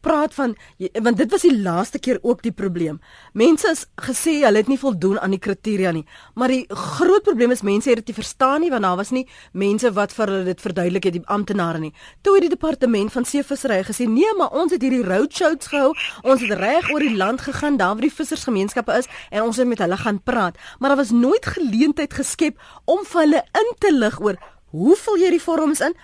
praat 0.00 0.32
van 0.34 0.56
want 1.02 1.16
dit 1.18 1.30
was 1.30 1.42
die 1.42 1.60
laaste 1.60 1.98
keer 1.98 2.18
ook 2.22 2.40
die 2.42 2.52
probleem. 2.52 2.98
Mense 3.34 3.68
is 3.68 3.86
gesê 4.00 4.40
hulle 4.40 4.56
het 4.56 4.68
nie 4.68 4.78
voldoen 4.78 5.18
aan 5.20 5.30
die 5.30 5.38
kriteria 5.38 5.92
nie. 5.92 6.06
Maar 6.34 6.48
die 6.48 6.64
groot 6.68 7.22
probleem 7.22 7.50
is 7.50 7.62
mense 7.62 7.90
het 7.90 7.96
dit 7.96 8.08
nie 8.08 8.14
verstaan 8.14 8.60
nie 8.60 8.70
want 8.70 8.82
daar 8.82 8.96
was 8.96 9.10
nie 9.10 9.26
mense 9.52 9.92
wat 9.92 10.12
vir 10.12 10.26
hulle 10.26 10.44
dit 10.44 10.60
verduidelik 10.60 11.04
het, 11.04 11.12
die 11.12 11.26
amptenare 11.26 11.78
nie. 11.78 11.92
Toe 12.22 12.34
het 12.38 12.42
die 12.48 12.54
departement 12.56 13.12
van 13.12 13.24
seevissery 13.24 13.82
gesê, 13.84 14.08
"Nee, 14.08 14.32
maar 14.38 14.50
ons 14.52 14.72
het 14.72 14.80
hierdie 14.80 15.04
roadshows 15.04 15.66
gehou. 15.66 15.92
Ons 16.22 16.40
het 16.40 16.58
reg 16.58 16.90
oor 16.90 17.00
die 17.00 17.16
land 17.16 17.40
gegaan 17.40 17.76
daar 17.76 17.94
waar 17.94 18.08
die 18.08 18.14
vissersgemeenskappe 18.14 18.96
is 18.96 19.06
en 19.30 19.42
ons 19.42 19.56
het 19.56 19.66
met 19.66 19.78
hulle 19.78 19.96
gaan 19.96 20.22
praat." 20.22 20.56
Maar 20.78 20.88
daar 20.88 21.04
was 21.04 21.10
nooit 21.10 21.49
geleentheid 21.56 22.14
geskep 22.14 22.58
om 22.84 23.04
vir 23.04 23.20
hulle 23.20 23.42
in 23.62 23.70
te 23.78 23.92
lig 23.92 24.20
oor 24.20 24.38
hoe 24.70 24.96
vul 24.96 25.18
jy 25.18 25.30
die 25.34 25.42
vorms 25.42 25.82
in? 25.84 25.94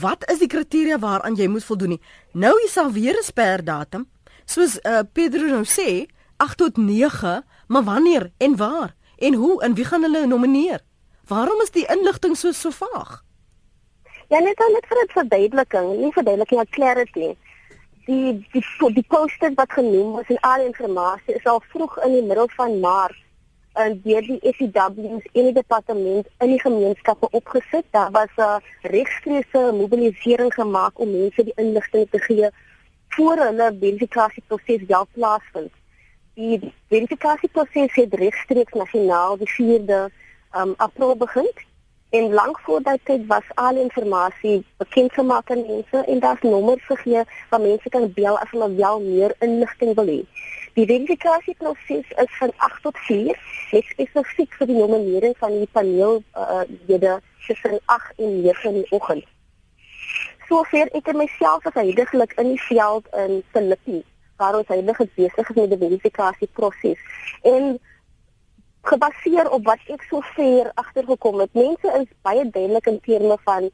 Wat 0.00 0.24
is 0.32 0.40
die 0.40 0.48
kriteria 0.50 0.98
waaraan 1.00 1.36
jy 1.36 1.48
moet 1.50 1.64
voldoen 1.66 1.94
nie? 1.94 2.02
Nou 2.32 2.54
is 2.64 2.74
daar 2.74 2.92
weer 2.92 3.16
'n 3.18 3.22
sperdatum. 3.24 4.08
Soos 4.46 4.78
uh, 4.82 5.00
Pedro 5.12 5.46
nou 5.46 5.64
sê, 5.64 6.06
8 6.36 6.56
tot 6.56 6.76
9, 6.76 7.44
maar 7.68 7.84
wanneer 7.84 8.32
en 8.38 8.56
waar 8.56 8.94
en 9.18 9.34
hoe 9.34 9.62
en 9.62 9.74
wie 9.74 9.84
gaan 9.84 10.02
hulle 10.02 10.26
nomineer? 10.26 10.80
Waarom 11.26 11.60
is 11.60 11.70
die 11.70 11.86
inligting 11.86 12.36
so 12.36 12.52
so 12.52 12.70
vaag? 12.70 13.22
Ja, 14.28 14.38
net 14.38 14.56
dan 14.56 14.72
net 14.72 14.86
vir 14.86 14.98
'n 15.02 15.08
verduideliking, 15.08 15.96
nie 16.00 16.12
verduideliking, 16.12 16.58
maar 16.60 16.76
clarity. 16.76 17.36
Die 18.06 18.46
die 18.52 18.64
die 18.92 19.06
poster 19.08 19.52
wat 19.54 19.72
genoem 19.72 20.18
is 20.18 20.28
en 20.28 20.40
al 20.40 20.58
die 20.58 20.84
inligting 20.84 21.36
is 21.36 21.44
al 21.44 21.62
vroeg 21.68 21.98
in 22.04 22.12
die 22.12 22.22
middel 22.22 22.48
van 22.56 22.80
Maart 22.80 23.23
en 23.74 24.00
deur 24.04 24.22
die 24.22 24.38
FCW's 24.52 25.26
en 25.32 25.48
die 25.48 25.52
departement 25.52 26.28
in 26.38 26.52
die 26.52 26.60
gemeenskappe 26.60 27.28
opgesit. 27.30 27.86
Daar 27.90 28.10
was 28.10 28.32
'n 28.36 28.62
regstreekse 28.82 29.72
mobilisering 29.80 30.54
gemaak 30.54 30.98
om 30.98 31.10
mense 31.10 31.44
die 31.44 31.56
inligting 31.56 32.06
te 32.10 32.18
gee 32.18 32.48
voor 33.08 33.36
hulle 33.36 33.76
verifikasieproses 33.80 34.86
wel 34.86 35.06
plaasvind. 35.12 35.72
Die 36.34 36.72
verifikasieproses 36.88 37.94
het 37.94 38.14
regstreeks 38.14 38.72
nasionaal 38.72 39.36
die 39.36 39.50
4de 39.50 40.00
um, 40.56 40.74
April 40.76 41.16
begin 41.16 41.50
en 42.16 42.32
lank 42.32 42.60
voor 42.64 42.82
daai 42.82 42.98
tyd 43.02 43.26
was 43.26 43.46
al 43.54 43.76
inligting 43.82 44.64
bekend 44.76 45.12
gemaak 45.12 45.50
aan 45.50 45.66
mense 45.66 46.02
en 46.06 46.20
daar's 46.20 46.42
nommers 46.42 46.84
gegee 46.86 47.22
waar 47.50 47.60
mense 47.60 47.88
kan 47.88 48.12
bel 48.12 48.38
as 48.38 48.50
hulle 48.50 48.74
wel 48.74 49.00
meer 49.00 49.34
inligting 49.38 49.94
wil 49.94 50.06
hê. 50.06 50.20
Die 50.74 50.86
verifikasieproses 50.86 52.06
is 52.24 52.36
van 52.38 52.52
8 52.56 52.82
tot 52.82 52.98
4, 53.06 53.38
net 53.72 53.90
spesifiek 53.90 54.54
vir 54.58 54.70
die 54.70 54.78
nominering 54.78 55.34
van 55.38 55.58
die 55.58 55.70
paneel 55.72 56.22
uh 56.34 57.16
tussen 57.46 57.78
8 57.84 58.12
en 58.16 58.42
9 58.42 58.68
in 58.70 58.74
die 58.74 58.90
oggend. 58.90 59.24
Sover 60.48 60.88
ek 60.98 61.10
het 61.10 61.16
myself 61.16 61.66
as 61.66 61.74
heidaglik 61.74 62.32
in 62.42 62.52
die 62.54 62.62
veld 62.68 63.10
in 63.24 63.42
Filippi, 63.52 64.04
waar 64.36 64.58
ons 64.58 64.70
heilig 64.70 65.02
besig 65.16 65.50
is 65.50 65.56
met 65.58 65.74
die 65.74 65.80
verifikasieproses. 65.82 67.02
En 67.42 67.78
gebaseer 68.90 69.50
op 69.50 69.64
wat 69.64 69.82
ek 69.92 70.02
sover 70.10 70.70
agtergekom 70.80 71.40
het, 71.40 71.52
mense 71.56 71.88
is 72.00 72.08
baie 72.26 72.44
duidelik 72.44 72.86
in 72.92 73.00
terme 73.00 73.36
van 73.48 73.70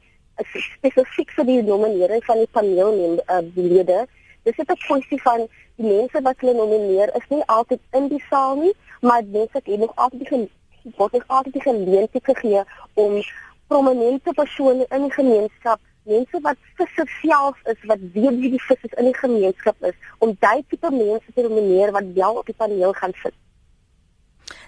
spesifiek 0.53 1.31
vir 1.37 1.45
die 1.45 1.61
nominering 1.61 2.23
van 2.25 2.39
die 2.41 2.49
paneellede. 2.55 3.99
Uh, 4.01 4.19
Dis 4.43 4.57
'n 4.57 4.65
kwessie 4.65 5.21
van 5.21 5.47
die 5.77 5.85
mense 5.85 6.21
wat 6.21 6.39
hulle 6.41 6.53
nomineer 6.53 7.09
is 7.15 7.27
nie 7.29 7.43
altyd 7.45 7.81
in 7.91 8.07
die 8.07 8.23
saal 8.29 8.55
nie, 8.55 8.73
maar 9.01 9.21
mense 9.25 9.59
het 9.63 9.95
altyd 9.95 10.29
die 10.29 10.49
word 10.97 11.11
nog 11.13 11.27
altyd 11.27 11.53
die 11.53 11.61
geleentheid 11.61 12.25
gegee 12.25 12.63
om 12.93 13.21
prominente 13.67 14.33
persone 14.33 14.85
in 14.89 15.01
die 15.01 15.11
gemeenskap, 15.11 15.79
mense 16.03 16.41
wat 16.41 16.57
vir 16.75 17.07
self 17.21 17.57
is, 17.73 17.77
wat 17.91 18.01
weet 18.13 18.39
wie 18.41 18.51
die 18.55 18.63
visse 18.65 18.89
in 18.97 19.11
die 19.11 19.19
gemeenskap 19.19 19.75
is, 19.91 19.95
om 20.17 20.35
daai 20.39 20.63
tipe 20.67 20.91
mense 20.91 21.35
te 21.35 21.41
nomineer 21.41 21.91
wat 21.91 22.09
wel 22.17 22.41
op 22.41 22.45
die 22.45 22.57
paneel 22.57 22.93
gaan 22.93 23.13
sit. 23.21 23.37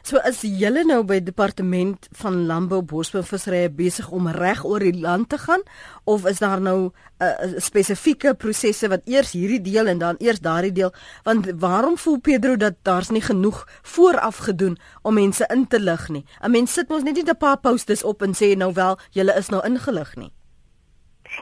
So 0.03 0.19
as 0.19 0.41
julle 0.43 0.81
nou 0.83 0.98
by 1.07 1.22
departement 1.24 2.10
van 2.19 2.41
landbou, 2.43 2.81
bosbou 2.83 3.22
visserye 3.24 3.69
besig 3.72 4.10
om 4.12 4.25
reg 4.36 4.65
oor 4.67 4.83
die 4.83 4.98
land 5.00 5.29
te 5.31 5.38
gaan 5.39 5.63
of 6.03 6.25
is 6.27 6.41
daar 6.43 6.60
nou 6.60 6.91
'n 6.91 6.91
uh, 7.24 7.27
uh, 7.27 7.60
spesifieke 7.60 8.33
prosesse 8.36 8.89
wat 8.89 9.07
eers 9.07 9.31
hierdie 9.31 9.62
deel 9.62 9.88
en 9.88 9.98
dan 9.98 10.15
eers 10.19 10.39
daardie 10.39 10.72
deel 10.72 10.91
want 11.24 11.48
waarom 11.55 11.98
voel 11.98 12.19
Pedro 12.19 12.57
dat 12.57 12.74
daar's 12.83 13.10
nie 13.10 13.22
genoeg 13.22 13.63
vooraf 13.81 14.38
gedoen 14.38 14.77
om 15.03 15.13
mense 15.13 15.45
in 15.50 15.67
te 15.67 15.79
lig 15.79 16.10
nie. 16.10 16.25
'n 16.41 16.51
Mens 16.51 16.74
sit 16.74 16.89
mos 16.89 17.03
net 17.03 17.15
nie 17.15 17.24
'n 17.24 17.38
paar 17.38 17.60
postes 17.60 18.03
op 18.03 18.22
en 18.22 18.33
sê 18.33 18.57
nou 18.57 18.74
wel 18.74 18.98
julle 19.12 19.33
is 19.38 19.50
nou 19.50 19.63
ingelig 19.65 20.15
nie. 20.15 20.31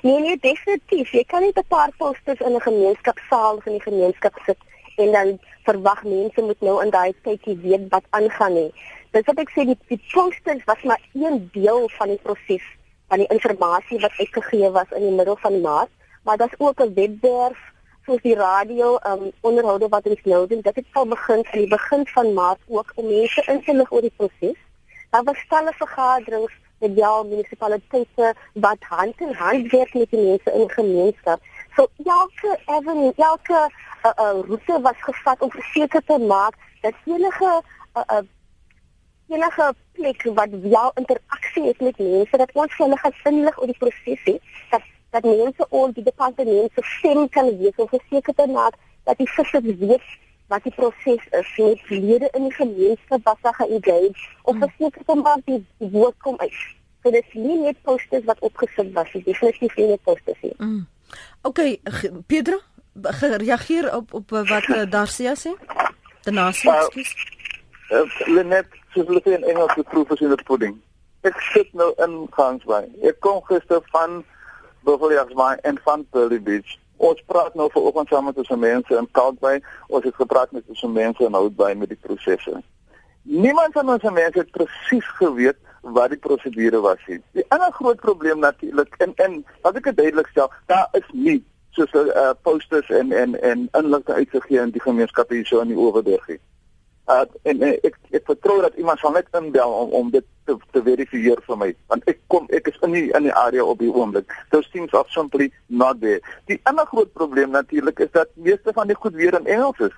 Nee 0.03 0.19
nee 0.19 0.37
definitief. 0.37 1.11
Jy 1.11 1.23
kan 1.23 1.41
nie 1.41 1.51
'n 1.55 1.65
paar 1.67 1.91
posters 1.97 2.39
in 2.39 2.53
'n 2.53 2.61
gemeenskapsaal 2.61 3.61
in 3.65 3.71
die 3.71 3.81
gemeenskap 3.81 4.37
sit 4.45 4.57
en 4.97 5.11
dan 5.11 5.39
verwag 5.63 6.03
mense 6.03 6.41
moet 6.41 6.61
nou 6.61 6.77
in 6.83 6.93
daai 6.93 7.13
tydjie 7.23 7.57
weet 7.63 7.89
wat 7.89 8.05
aangaan 8.09 8.53
nie. 8.53 8.69
Dis 9.11 9.25
wat 9.27 9.39
ek 9.43 9.51
sê 9.55 9.65
die 9.69 9.77
die 9.89 9.99
posters 10.13 10.63
was 10.69 10.83
maar 10.83 11.01
een 11.13 11.49
deel 11.53 11.89
van 11.97 12.13
die 12.13 12.21
proses 12.23 12.67
van 13.11 13.19
die 13.19 13.27
inligting 13.27 14.01
wat 14.01 14.19
uitgegee 14.19 14.69
was 14.71 14.91
in 14.95 15.03
die 15.07 15.15
middel 15.15 15.35
van 15.41 15.61
Maart, 15.61 15.91
maar 16.23 16.37
daar's 16.37 16.57
ook 16.57 16.79
'n 16.79 16.93
webwerf 16.93 17.59
soos 18.05 18.21
die 18.21 18.35
radio 18.35 18.97
um 19.11 19.31
onderhoude 19.41 19.87
wat 19.89 20.07
ons 20.07 20.23
nou 20.23 20.47
doen. 20.47 20.61
Dit 20.61 20.75
het 20.75 20.85
al 20.91 21.05
begin 21.05 21.43
in 21.51 21.59
die 21.59 21.67
begin 21.67 22.07
van 22.07 22.33
Maart 22.33 22.59
ook 22.67 22.91
om 22.95 23.07
mense 23.07 23.43
in 23.47 23.63
te 23.63 23.73
lig 23.73 23.91
oor 23.91 24.01
die 24.01 24.13
proses. 24.17 24.57
Daar 25.09 25.23
was 25.23 25.45
talle 25.49 25.73
vergaderings 25.73 26.53
met 26.79 26.95
jou 26.97 27.27
munisipaliteite 27.27 28.33
wat 28.53 28.77
hand 28.89 29.21
in 29.21 29.33
hand 29.33 29.71
werk 29.71 29.93
met 29.93 30.09
die 30.09 30.23
mense 30.23 30.51
in 30.51 30.65
die 30.65 30.73
gemeenskap. 30.73 31.39
So 31.75 31.87
elke 32.03 32.59
avenue, 32.65 33.13
elke 33.15 33.59
uh, 34.05 34.11
uh, 34.17 34.39
roete 34.47 34.81
was 34.81 34.99
gevat 34.99 35.41
om 35.41 35.51
verseker 35.51 36.03
te 36.05 36.17
maak 36.17 36.53
dat 36.81 36.93
enige 37.05 37.51
uh, 37.97 38.03
uh, 38.07 38.23
enige 39.27 39.73
plek 39.91 40.23
wat 40.23 40.49
wel 40.49 40.91
interaksie 40.95 41.63
het 41.63 41.79
met 41.79 41.97
mense 41.97 42.37
dat 42.37 42.51
ons 42.53 42.77
hulle 42.77 42.97
gaan 42.97 43.13
inlig 43.23 43.59
oor 43.59 43.69
die 43.71 43.77
proses 43.77 44.23
het 44.23 44.41
dat 44.71 44.89
dat 45.11 45.23
mense 45.23 45.65
oor 45.69 45.93
die 45.93 46.03
departement 46.03 46.71
se 46.75 46.83
stem 46.97 47.29
kan 47.29 47.57
wees 47.57 47.75
om 47.75 47.87
verseker 47.87 48.33
te 48.33 48.47
maak 48.47 48.75
dat 49.03 49.17
die 49.17 49.29
visse 49.29 49.61
weet 49.61 50.11
wat 50.51 50.63
die 50.63 50.75
proses 50.75 51.23
is 51.39 51.51
met 51.57 51.89
lede 51.89 52.29
in 52.31 52.47
die 52.47 52.55
gemeenskap 52.59 53.23
wat 53.23 53.37
daar 53.41 53.55
geengage 53.59 54.27
of 54.43 54.55
hmm. 54.55 54.63
verseker 54.67 55.03
te 55.05 55.15
maak 55.15 55.45
die, 55.45 55.59
die 55.77 55.91
woord 55.95 56.17
kom 56.17 56.35
uit. 56.37 56.59
So 57.03 57.11
dis 57.11 57.33
nie 57.33 57.57
net 57.57 57.79
posters 57.87 58.25
wat 58.27 58.39
opgesit 58.45 58.91
was, 58.93 59.11
dis 59.13 59.23
definitief 59.25 59.77
nie 59.79 59.87
net 59.93 60.03
posters 60.05 60.41
nie. 60.45 60.53
Mm. 60.57 60.81
Okay, 61.41 61.81
Pedro, 62.27 62.59
gereageer 63.01 63.95
op 63.95 64.13
op 64.13 64.29
wat 64.29 64.67
uh, 64.67 64.83
Darcia 64.89 65.35
sê? 65.35 65.55
Die 66.25 66.33
nasie, 66.33 66.69
uh, 66.69 66.77
ekskuus. 66.83 67.15
Uh, 67.91 68.05
Lenet, 68.27 68.67
soos 68.93 69.07
hulle 69.07 69.21
sê 69.25 69.35
in 69.37 69.47
Engels, 69.47 69.73
the 69.75 69.83
proof 69.83 70.11
is 70.11 70.21
in 70.21 70.29
the 70.29 70.43
pudding. 70.43 70.77
Ek 71.27 71.37
sit 71.53 71.73
nou 71.77 71.91
in 72.01 72.27
Gansbaai. 72.35 72.87
Ek 73.05 73.19
kom 73.21 73.41
gister 73.49 73.81
van 73.93 74.21
Buffalojagsbaai 74.87 75.61
en 75.69 75.79
van 75.85 76.05
Pearly 76.09 76.41
Beach. 76.41 76.77
Ons 77.01 77.21
praat 77.25 77.55
nou 77.57 77.67
vanoggend 77.73 78.09
saam 78.09 78.27
met 78.29 78.37
ons 78.37 78.53
mense 78.61 78.97
in 78.97 79.07
Kalkbaai. 79.17 79.61
Ons 79.89 80.05
het 80.05 80.15
gepraat 80.15 80.51
met 80.53 80.63
ons 80.69 80.83
mense 80.93 81.25
in 81.25 81.37
Houtbaai 81.37 81.75
met 81.75 81.89
die 81.89 81.99
prosesse. 82.01 82.61
Niemand 83.21 83.73
van 83.73 83.89
ons 83.89 84.05
mense 84.09 84.37
het 84.37 84.51
presies 84.53 85.07
geweet 85.17 85.57
wat 85.81 86.09
die 86.09 86.19
prosedure 86.19 86.81
was 86.81 86.99
nie. 87.07 87.21
Die 87.37 87.45
ander 87.49 87.71
groot 87.71 87.99
probleem 87.99 88.39
natuurlik 88.39 88.95
en 88.97 89.13
en 89.15 89.45
wat 89.61 89.75
ek 89.75 89.95
duidelik 89.95 90.27
stel, 90.27 90.51
daar 90.65 90.87
is 90.97 91.07
nie 91.11 91.41
soos 91.71 91.91
'n 91.93 92.11
uh, 92.15 92.31
posters 92.41 92.89
en 92.89 93.11
en 93.11 93.41
en 93.41 93.69
inligting 93.71 94.17
uitgegee 94.17 94.59
in 94.59 94.71
die 94.71 94.81
gemeenskap 94.81 95.29
hier 95.29 95.45
so 95.45 95.59
in 95.59 95.67
die 95.67 95.77
oorberg. 95.77 96.27
Uh 96.29 97.25
en, 97.43 97.61
en 97.61 97.73
ek 97.81 97.95
ek 98.11 98.25
vertrou 98.25 98.61
dat 98.61 98.75
iemand 98.75 98.99
sal 98.99 99.11
net 99.11 99.27
inbel 99.31 99.71
om 99.71 99.89
om 99.91 100.09
dit 100.11 100.25
te, 100.45 100.57
te 100.71 100.83
verifieer 100.83 101.41
vir 101.47 101.57
my 101.57 101.75
want 101.87 102.03
ek 102.05 102.19
kom 102.27 102.45
ek 102.49 102.67
is 102.67 102.77
in 102.81 102.91
die 102.91 103.07
in 103.17 103.23
die 103.23 103.33
area 103.33 103.63
op 103.63 103.79
die 103.79 103.93
oomblik. 103.93 104.35
Those 104.49 104.69
things 104.69 104.93
are 104.93 105.07
simply 105.07 105.51
not 105.65 106.01
there. 106.01 106.21
Die 106.45 106.59
ander 106.63 106.85
groot 106.85 107.13
probleem 107.13 107.49
natuurlik 107.49 107.99
is 107.99 108.11
dat 108.11 108.29
meeste 108.35 108.73
van 108.73 108.87
die 108.87 108.95
goed 108.95 109.13
weer 109.13 109.39
in 109.39 109.47
Engels 109.47 109.79
is. 109.79 109.97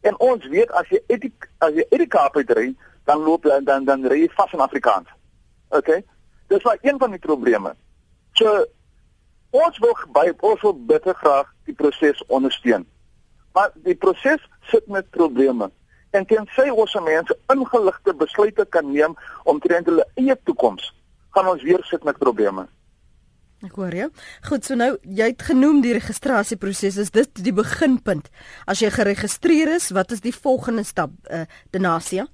En 0.00 0.18
ons 0.18 0.46
weet 0.46 0.70
as 0.70 0.88
jy 0.88 1.02
etik 1.06 1.50
as 1.58 1.74
jy 1.74 1.84
uit 1.90 2.00
die 2.06 2.12
Kaap 2.14 2.36
uitry, 2.36 2.74
dan 3.04 3.22
loop 3.26 3.44
jy 3.44 3.60
dan 3.64 3.84
dan 3.84 4.06
ry 4.06 4.22
jy 4.22 4.32
vas 4.38 4.52
in 4.52 4.60
Afrikaans. 4.60 5.17
OK. 5.68 6.00
Dis 6.48 6.64
maar 6.64 6.78
een 6.80 6.98
van 6.98 7.10
die 7.10 7.20
probleme. 7.20 7.74
So 8.32 8.64
Ons 9.50 9.78
wil 9.80 9.94
by 10.12 10.28
ons 10.44 10.60
wil 10.60 10.74
bitter 10.88 11.16
graag 11.16 11.48
die 11.64 11.74
proses 11.74 12.20
ondersteun. 12.28 12.84
Maar 13.56 13.72
die 13.84 13.96
proses 13.96 14.42
sit 14.68 14.86
met 14.92 15.08
probleme. 15.10 15.70
En 16.12 16.26
tensy 16.28 16.68
ons 16.68 16.96
mense 17.04 17.36
ingeligte 17.52 18.14
besluite 18.14 18.66
kan 18.68 18.92
neem 18.92 19.16
om 19.44 19.60
te 19.60 19.72
hulle 19.72 20.04
eie 20.16 20.36
toekoms, 20.44 20.92
gaan 21.32 21.48
ons 21.48 21.62
weer 21.62 21.80
sit 21.84 22.04
met 22.04 22.18
probleme. 22.18 22.66
Ek 23.64 23.74
hoor 23.74 23.94
jou. 23.94 24.10
Goed, 24.46 24.64
so 24.64 24.76
nou 24.76 24.96
jy 25.02 25.32
het 25.32 25.42
genoem 25.42 25.80
die 25.82 25.96
registrasieproses 25.96 27.00
is 27.00 27.10
dit 27.10 27.40
die 27.42 27.52
beginpunt. 27.52 28.28
As 28.68 28.80
jy 28.84 28.92
geregistreer 28.94 29.72
is, 29.74 29.90
wat 29.90 30.12
is 30.12 30.20
die 30.20 30.34
volgende 30.34 30.84
stap? 30.84 31.10
Uh 31.26 31.46
Denasia? 31.72 32.28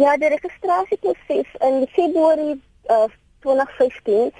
Ja, 0.00 0.16
die 0.16 0.28
registrasieproses 0.32 1.48
in 1.68 1.86
Februarie 1.92 2.54
uh 2.88 3.08
2015 3.42 4.32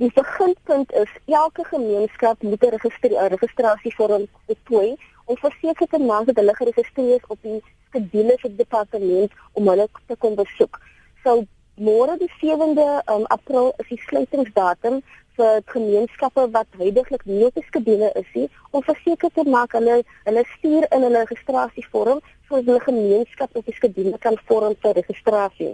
Die 0.00 0.10
beginpunt 0.14 0.92
is 0.92 1.10
elke 1.26 1.64
gemeenskap 1.64 2.42
moet 2.42 2.62
'n 2.64 2.70
registrasie 2.76 3.28
registrasievorm 3.28 4.28
voltooi 4.46 4.96
om 5.24 5.36
verseker 5.36 5.86
te 5.86 5.98
maak 5.98 6.26
dat 6.26 6.36
hulle 6.36 6.54
geregistreer 6.60 7.16
is 7.16 7.26
op 7.34 7.42
die 7.42 7.58
skedule 7.88 8.36
vir 8.42 8.50
die 8.50 8.62
departement 8.62 9.32
om 9.52 9.68
hulle 9.68 9.88
te 10.06 10.16
kom 10.16 10.34
besoek. 10.34 10.80
So 11.24 11.44
môre 11.80 12.18
die 12.20 12.28
7de 12.40 12.88
um, 13.08 13.24
April 13.32 13.72
is 13.80 13.88
die 13.88 14.00
sluitingsdatum 14.04 15.00
vir 15.38 15.62
gemeenskappe 15.72 16.44
wat 16.56 16.80
heidaglik 16.80 17.22
nie 17.24 17.46
op 17.46 17.56
skedule 17.68 18.10
is 18.20 18.28
nie 18.34 18.48
om 18.76 18.84
verseker 18.84 19.32
te 19.36 19.44
maak 19.54 19.76
hulle 19.78 20.02
hulle 20.26 20.42
stuur 20.56 20.86
in 20.96 21.06
hulle 21.06 21.22
registrasievorm 21.24 22.20
sodat 22.48 22.68
hulle 22.68 22.82
gemeenskap 22.84 23.56
op 23.56 23.70
die 23.70 23.76
skedule 23.78 24.18
kan 24.26 24.36
vorm 24.50 24.76
vir 24.82 24.98
registrasie. 25.00 25.72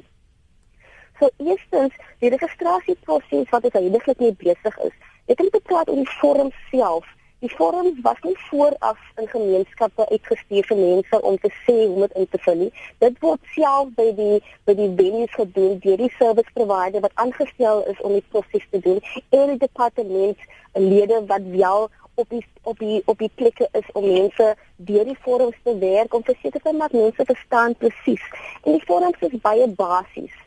So 1.18 1.30
eerstens, 1.40 1.98
die 2.20 2.30
registrasieproses 2.30 3.50
wat 3.50 3.68
heidaglik 3.72 4.20
mee 4.20 4.36
besig 4.44 4.80
is. 4.86 4.96
Ek 5.26 5.40
het 5.40 5.54
gepraat 5.58 5.90
oor 5.90 6.02
die 6.04 6.16
vorm 6.20 6.52
self 6.70 7.08
Die 7.44 7.50
vorms 7.56 7.98
was 8.02 8.16
nie 8.22 8.38
vooraf 8.48 8.98
in 9.20 9.26
gemeenskappe 9.28 10.08
uitgestuur 10.08 10.64
vir 10.68 10.78
mense 10.78 11.18
om 11.20 11.34
te 11.38 11.50
sê 11.66 11.74
hoe 11.74 12.06
om 12.06 12.14
in 12.20 12.28
te 12.32 12.38
vul 12.44 12.54
nie. 12.62 12.68
Dit 13.04 13.18
word 13.20 13.50
self 13.56 13.90
by 13.98 14.06
die 14.20 14.38
by 14.64 14.74
die 14.78 14.88
venues 15.00 15.34
gedoen 15.36 15.74
deur 15.82 16.00
die 16.00 16.12
service 16.14 16.54
provider 16.54 17.04
wat 17.04 17.12
aangestel 17.24 17.82
is 17.92 18.00
om 18.00 18.14
die 18.16 18.24
proses 18.32 18.64
te 18.70 18.80
doen 18.86 19.02
en 19.36 19.52
die 19.52 19.58
departement 19.66 20.46
lede 20.80 21.20
wat 21.28 21.44
wel 21.58 21.90
op 22.14 22.32
die 22.32 22.40
op 22.62 22.80
die 22.80 23.02
op 23.04 23.20
die 23.20 23.30
plekke 23.34 23.68
is 23.82 23.92
om 23.92 24.08
mense 24.08 24.48
deur 24.88 25.04
die 25.04 25.18
vorms 25.28 25.60
te 25.68 25.76
werk 25.84 26.16
om 26.16 26.24
verseker 26.24 26.64
te 26.64 26.72
maak 26.72 26.96
mense 26.96 27.28
verstaan 27.34 27.76
presies. 27.84 28.24
En 28.64 28.78
die 28.78 28.84
vorms 28.88 29.28
is 29.28 29.36
baie 29.44 29.68
basies. 29.68 30.40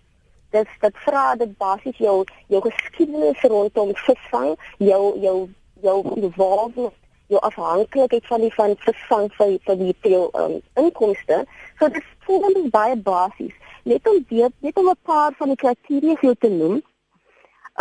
Dit 0.58 0.74
dit 0.82 1.00
vra 1.06 1.36
dit 1.38 1.56
basies 1.62 2.02
jou 2.02 2.18
jou 2.48 2.66
geskiedenis 2.66 3.48
rondom 3.54 3.94
visvang, 4.08 4.56
jou 4.90 5.04
jou 5.22 5.38
jou 5.82 5.98
involvement 6.16 6.94
jou 7.30 7.42
afhanklikheid 7.46 8.28
van 8.28 8.42
die 8.42 8.54
van 8.54 8.76
visvang 8.86 9.28
vir 9.38 9.58
vir 9.66 9.76
die 9.82 9.96
veel 10.06 10.30
um, 10.42 10.56
inkomste. 10.82 11.44
So 11.80 11.90
dit 11.94 12.06
voel 12.26 12.46
dan 12.46 12.70
baie 12.74 12.96
basies. 13.10 13.54
Net 13.84 14.08
om 14.10 14.18
weet 14.30 14.56
net 14.66 14.78
om 14.82 14.90
'n 14.90 15.04
paar 15.10 15.34
van 15.42 15.54
die 15.54 15.62
kriteria 15.64 16.16
vir 16.22 16.30
jou 16.30 16.36
te 16.40 16.50
noem. 16.50 16.82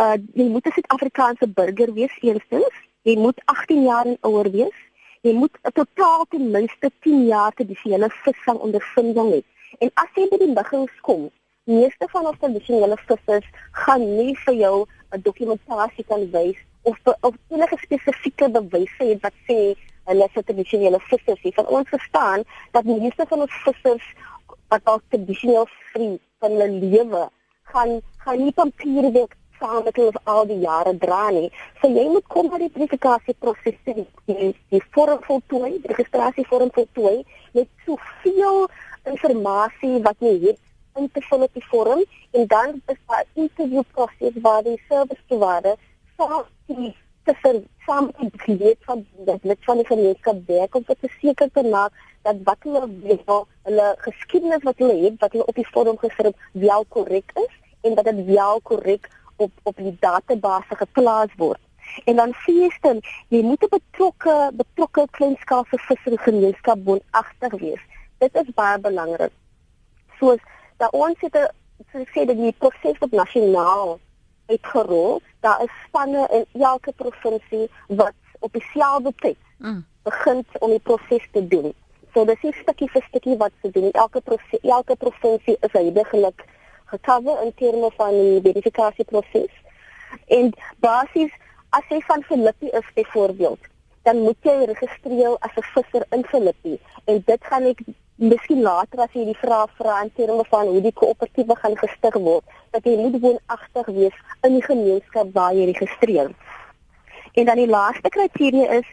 Uh 0.04 0.16
jy 0.34 0.48
moet 0.52 0.66
'n 0.66 0.76
Suid-Afrikaanse 0.76 1.48
burger 1.60 1.92
wees 1.92 2.14
eerstens. 2.20 2.74
Jy 3.02 3.16
moet 3.16 3.40
18 3.44 3.82
jaar 3.82 4.06
en 4.06 4.18
ouer 4.20 4.50
wees. 4.50 4.78
Jy 5.22 5.32
moet 5.32 5.58
'n 5.64 5.72
totaal 5.72 6.24
ten 6.28 6.50
minste 6.50 6.90
10 7.00 7.26
jaar 7.26 7.52
hele 7.56 8.10
visvang 8.10 8.58
ondervinding 8.58 9.32
hê. 9.32 9.42
En 9.78 9.90
as 9.94 10.10
jy 10.14 10.28
by 10.30 10.36
die 10.36 10.54
liggings 10.54 11.00
kom, 11.00 11.30
meeste 11.64 12.06
van 12.08 12.26
ons 12.26 12.38
tradisionele 12.38 12.96
vissers 12.96 13.48
gaan 13.72 14.16
nie 14.16 14.36
vir 14.44 14.54
jou 14.54 14.86
'n 15.12 15.22
dokumentasie 15.22 16.04
kan 16.04 16.30
wys 16.30 16.67
of 16.90 17.14
of 17.28 17.34
enige 17.54 17.78
spesifieke 17.84 18.50
bewyse 18.56 19.08
het 19.10 19.22
wat 19.26 19.36
sê 19.48 19.58
hulle 20.08 20.28
is 20.28 20.44
tradisionele 20.44 21.00
vissers. 21.08 21.42
Jy 21.44 21.52
kan 21.56 21.66
ons 21.78 21.88
verstaan 21.92 22.44
dat 22.76 22.86
die 22.88 23.00
meeste 23.00 23.26
van 23.32 23.44
ons 23.46 23.58
vissers 23.64 24.06
wat 24.72 24.92
al 24.92 25.02
tradisioneel 25.12 25.68
vry 25.90 26.08
van 26.40 26.56
hulle 26.56 26.70
lewe 26.84 27.26
gaan 27.72 27.98
gaan 28.24 28.40
nie 28.44 28.54
papiere 28.60 29.12
werk 29.16 29.36
saam 29.60 29.84
met 29.84 29.96
hulle 29.98 30.22
al 30.32 30.46
die 30.46 30.60
jare 30.62 30.94
dra 31.04 31.22
nie. 31.34 31.48
So 31.80 31.90
jy 31.90 32.06
moet 32.12 32.26
kom 32.34 32.50
by 32.52 32.60
die 32.62 32.72
verifikasie 32.76 33.34
proses 33.42 33.78
die, 33.88 34.06
die, 34.30 34.52
die 34.72 34.82
vorm 34.94 35.20
voltooi, 35.26 35.72
die 35.82 35.92
registrasie 35.92 36.46
vorm 36.50 36.70
voltooi 36.74 37.16
met 37.58 37.68
soveel 37.86 38.68
inligting 39.08 40.00
wat 40.06 40.24
jy 40.24 40.34
het 40.46 40.64
in 40.98 41.10
te 41.14 41.22
vul 41.28 41.44
op 41.46 41.58
die 41.58 41.66
vorm 41.70 42.04
en 42.36 42.46
dan 42.52 42.80
is 42.92 43.00
daar 43.06 43.24
'n 43.24 43.40
interview 43.44 43.82
proses 43.92 44.40
waar 44.42 44.62
die 44.62 44.80
service 44.88 45.22
provider 45.26 45.76
saam 46.16 46.44
tussen 47.28 47.66
saam 47.86 48.04
met 48.06 48.18
die 48.20 48.40
kliënt 48.44 48.84
van 48.88 49.06
dat 49.26 49.42
net 49.42 49.58
van 49.60 49.80
die 49.80 49.86
gemeenskap 49.86 50.40
werk 50.46 50.74
om 50.74 50.84
te 50.84 51.10
seker 51.20 51.50
te 51.52 51.62
maak 51.68 51.92
dat 52.22 52.40
wat 52.44 52.66
hulle 52.66 52.88
weet, 53.02 53.30
hulle 53.68 53.86
geskiedenis 54.04 54.64
wat 54.68 54.80
hulle 54.82 54.96
het, 55.04 55.16
wat 55.22 55.32
hulle 55.32 55.46
op 55.46 55.60
die 55.60 55.68
vorm 55.72 55.98
geskryf 56.00 56.48
wel 56.52 56.84
korrek 56.88 57.32
is 57.44 57.54
en 57.80 57.94
dat 57.94 58.04
dit 58.10 58.24
wel 58.26 58.60
korrek 58.70 59.08
op 59.36 59.52
op 59.62 59.76
die 59.76 59.96
database 60.00 60.76
geplaas 60.82 61.34
word. 61.36 61.60
En 62.04 62.16
dan 62.16 62.34
vierde, 62.44 63.00
jy 63.28 63.42
moet 63.42 63.62
'n 63.64 63.72
betrokke 63.76 64.50
betrokke 64.52 65.06
kleinskaalse 65.10 65.78
vissergemeenskap 65.78 66.78
woonagtig 66.84 67.52
wees. 67.60 67.82
Dit 68.18 68.34
is 68.34 68.54
baie 68.54 68.78
belangrik. 68.78 69.32
Soos 70.18 70.40
dat 70.76 70.92
ons 70.92 71.20
het 71.20 71.34
'n 71.94 72.06
sê 72.12 72.26
dat 72.26 72.36
die 72.36 72.54
proses 72.58 72.98
op 72.98 73.10
nasionaal 73.10 73.98
uitgerol. 74.48 75.20
Daar 75.40 75.62
is 75.62 75.74
spanne 75.86 76.28
in 76.32 76.62
elke 76.62 76.92
provinsie 76.96 77.68
wat 77.86 78.16
op 78.38 78.52
dieselfde 78.52 79.12
tyd 79.16 79.36
mm. 79.58 79.84
begin 80.02 80.44
om 80.58 80.70
die 80.70 80.84
proses 80.90 81.28
te 81.32 81.42
doen. 81.48 81.72
So 82.14 82.24
dis 82.24 82.42
'n 82.42 82.54
stukkie 82.62 82.90
vir 82.90 83.04
stukkie 83.08 83.36
wat 83.36 83.52
se 83.62 83.70
doen. 83.70 83.90
Elke 83.90 84.20
provinsie, 84.20 84.60
elke 84.62 84.96
provinsie 84.96 85.56
is 85.60 85.72
heidaglik 85.72 86.44
gekover 86.84 87.42
in 87.44 87.52
terme 87.54 87.90
van 87.96 88.10
die 88.10 88.40
verifikasieproses. 88.42 89.54
En 90.26 90.52
basies 90.80 91.32
as 91.70 91.84
jy 91.88 92.00
van 92.00 92.22
Filippi 92.22 92.66
is 92.66 92.92
byvoorbeeld, 92.94 93.60
dan 94.02 94.22
moet 94.24 94.36
jy 94.40 94.64
registreer 94.70 95.36
as 95.38 95.56
'n 95.56 95.66
visser 95.74 96.06
in 96.10 96.24
Filippi 96.24 96.78
en 97.04 97.22
dit 97.26 97.44
gaan 97.44 97.62
ek 97.62 97.80
miskien 98.18 98.62
later 98.62 99.04
as 99.04 99.14
jy 99.14 99.24
die 99.28 99.38
vraag 99.38 99.70
vra 99.78 100.00
in 100.02 100.10
terme 100.16 100.44
van 100.50 100.66
hoe 100.66 100.80
die 100.82 100.94
koöperatiewe 101.00 101.56
gaan 101.60 101.76
gestig 101.78 102.16
word, 102.18 102.44
dat 102.74 102.84
jy 102.84 102.96
moet 102.98 103.20
woonagtig 103.22 103.90
wees 103.94 104.16
in 104.46 104.56
die 104.58 104.64
gemeenskap 104.64 105.30
waar 105.34 105.54
jy 105.54 105.68
registreer. 105.70 106.32
En 107.38 107.46
dan 107.46 107.60
die 107.60 107.70
laaste 107.70 108.10
kriteria 108.10 108.80
is 108.80 108.88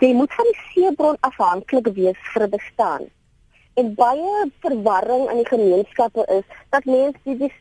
jy 0.00 0.12
moet 0.14 0.34
van 0.38 0.46
die 0.46 0.58
seebron 0.68 1.18
afhanklik 1.26 1.90
wees 1.96 2.20
vir 2.34 2.46
bestaan. 2.52 3.08
En 3.74 3.94
baie 3.98 4.44
verwarring 4.62 5.26
in 5.32 5.42
die 5.42 5.50
gemeenskappe 5.50 6.26
is 6.36 6.46
dat 6.70 6.86
mense 6.86 7.18
die, 7.24 7.36
die 7.42 7.52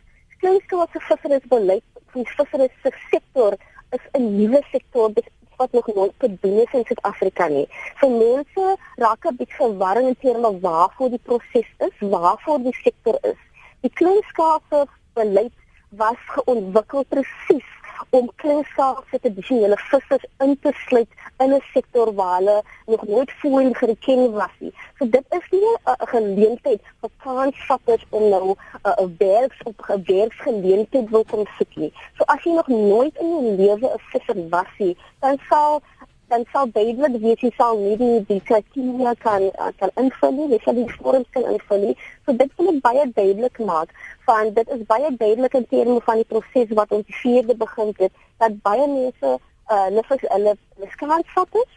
kleinskaalse 0.41 1.01
vissersbeleid, 1.10 1.86
die 2.13 2.25
visserssektor 2.30 3.01
sektor 3.10 3.58
is 3.95 4.03
'n 4.13 4.30
nuwe 4.38 4.62
sektor 4.71 5.10
wat 5.57 5.71
nog 5.71 5.87
nooit 5.87 6.13
gedoen 6.17 6.61
is 6.61 6.73
in 6.73 6.85
Suid-Afrika 6.85 7.47
nie. 7.47 7.67
Vir 8.01 8.09
mense 8.09 8.75
raak 8.95 9.25
'n 9.25 9.35
bietjie 9.39 9.61
verwarring 9.61 10.07
in 10.07 10.19
terme 10.21 10.59
waarvoor 10.59 11.09
die 11.09 11.23
proses 11.23 11.69
is, 11.77 11.95
waarvoor 11.99 12.59
die 12.63 12.77
sektor 12.83 13.17
is. 13.21 13.41
Die 13.81 13.93
kleinskaalse 13.93 14.85
beleid 15.13 15.53
was 15.89 16.19
geontwikkel 16.35 17.03
presies 17.09 17.76
om 18.10 18.29
kleinskaalse 18.36 19.19
tradisionele 19.19 19.77
vissers 19.89 20.25
in 20.43 20.57
te 20.62 20.71
sluit 20.86 21.10
in 21.43 21.53
'n 21.53 21.62
sektor 21.73 22.13
waar 22.13 22.38
hulle 22.38 22.63
nog 22.86 23.07
nooit 23.07 23.31
voorheen 23.31 23.75
geken 23.75 24.31
was 24.31 24.55
nie. 24.60 24.73
So 24.97 25.10
dit 25.10 25.25
is 25.29 25.45
nie 25.51 25.75
'n 25.86 26.07
geleentheid 26.13 26.81
vir 27.01 27.10
kansvatters 27.17 28.05
om 28.10 28.29
nou 28.29 28.55
'n 28.83 29.15
werks 29.17 29.60
op 29.63 29.86
'n 29.89 30.03
werksgeleentheid 30.05 31.10
wil 31.10 31.25
kom 31.25 31.45
soek 31.57 31.75
nie. 31.75 31.93
So 32.17 32.23
as 32.23 32.43
jy 32.43 32.51
nog 32.51 32.67
nooit 32.67 33.15
in 33.15 33.29
jou 33.29 33.55
lewe 33.55 33.88
'n 33.93 33.99
visser 34.12 34.49
was 34.49 34.71
nie, 34.77 34.97
dan 35.19 35.38
sal 35.49 35.81
dan 36.27 36.45
sal 36.51 36.69
duidelik 36.75 37.15
wees 37.23 37.41
jy 37.45 37.51
sal 37.57 37.77
nie 37.79 37.95
die 37.99 38.19
die 38.29 38.39
kriteria 38.49 39.13
kan 39.23 39.47
kan 39.79 39.91
invul 40.03 40.31
nie, 40.35 40.47
jy 40.53 40.59
sal 40.63 40.75
die 40.79 40.87
vorms 40.97 41.29
kan 41.35 41.47
invul 41.53 41.83
nie. 41.85 41.95
So 42.25 42.35
dit 42.41 42.51
wil 42.59 42.71
ek 42.73 42.79
baie 42.87 43.05
duidelik 43.19 43.59
maak 43.71 43.93
van 44.29 44.53
dit 44.53 44.69
is 44.75 44.85
baie 44.91 45.11
duidelik 45.17 45.57
in 45.59 45.67
terme 45.73 45.99
van 46.09 46.21
die 46.21 46.29
proses 46.31 46.73
wat 46.79 46.91
ons 46.91 47.19
vierde 47.21 47.55
begin 47.65 47.93
het 47.99 48.23
dat 48.43 48.61
baie 48.69 48.87
mense 48.87 49.35
uh 49.71 49.83
hulle 49.87 50.03
hulle 50.07 50.55
miskien 50.83 51.27
vat 51.35 51.59
is 51.63 51.71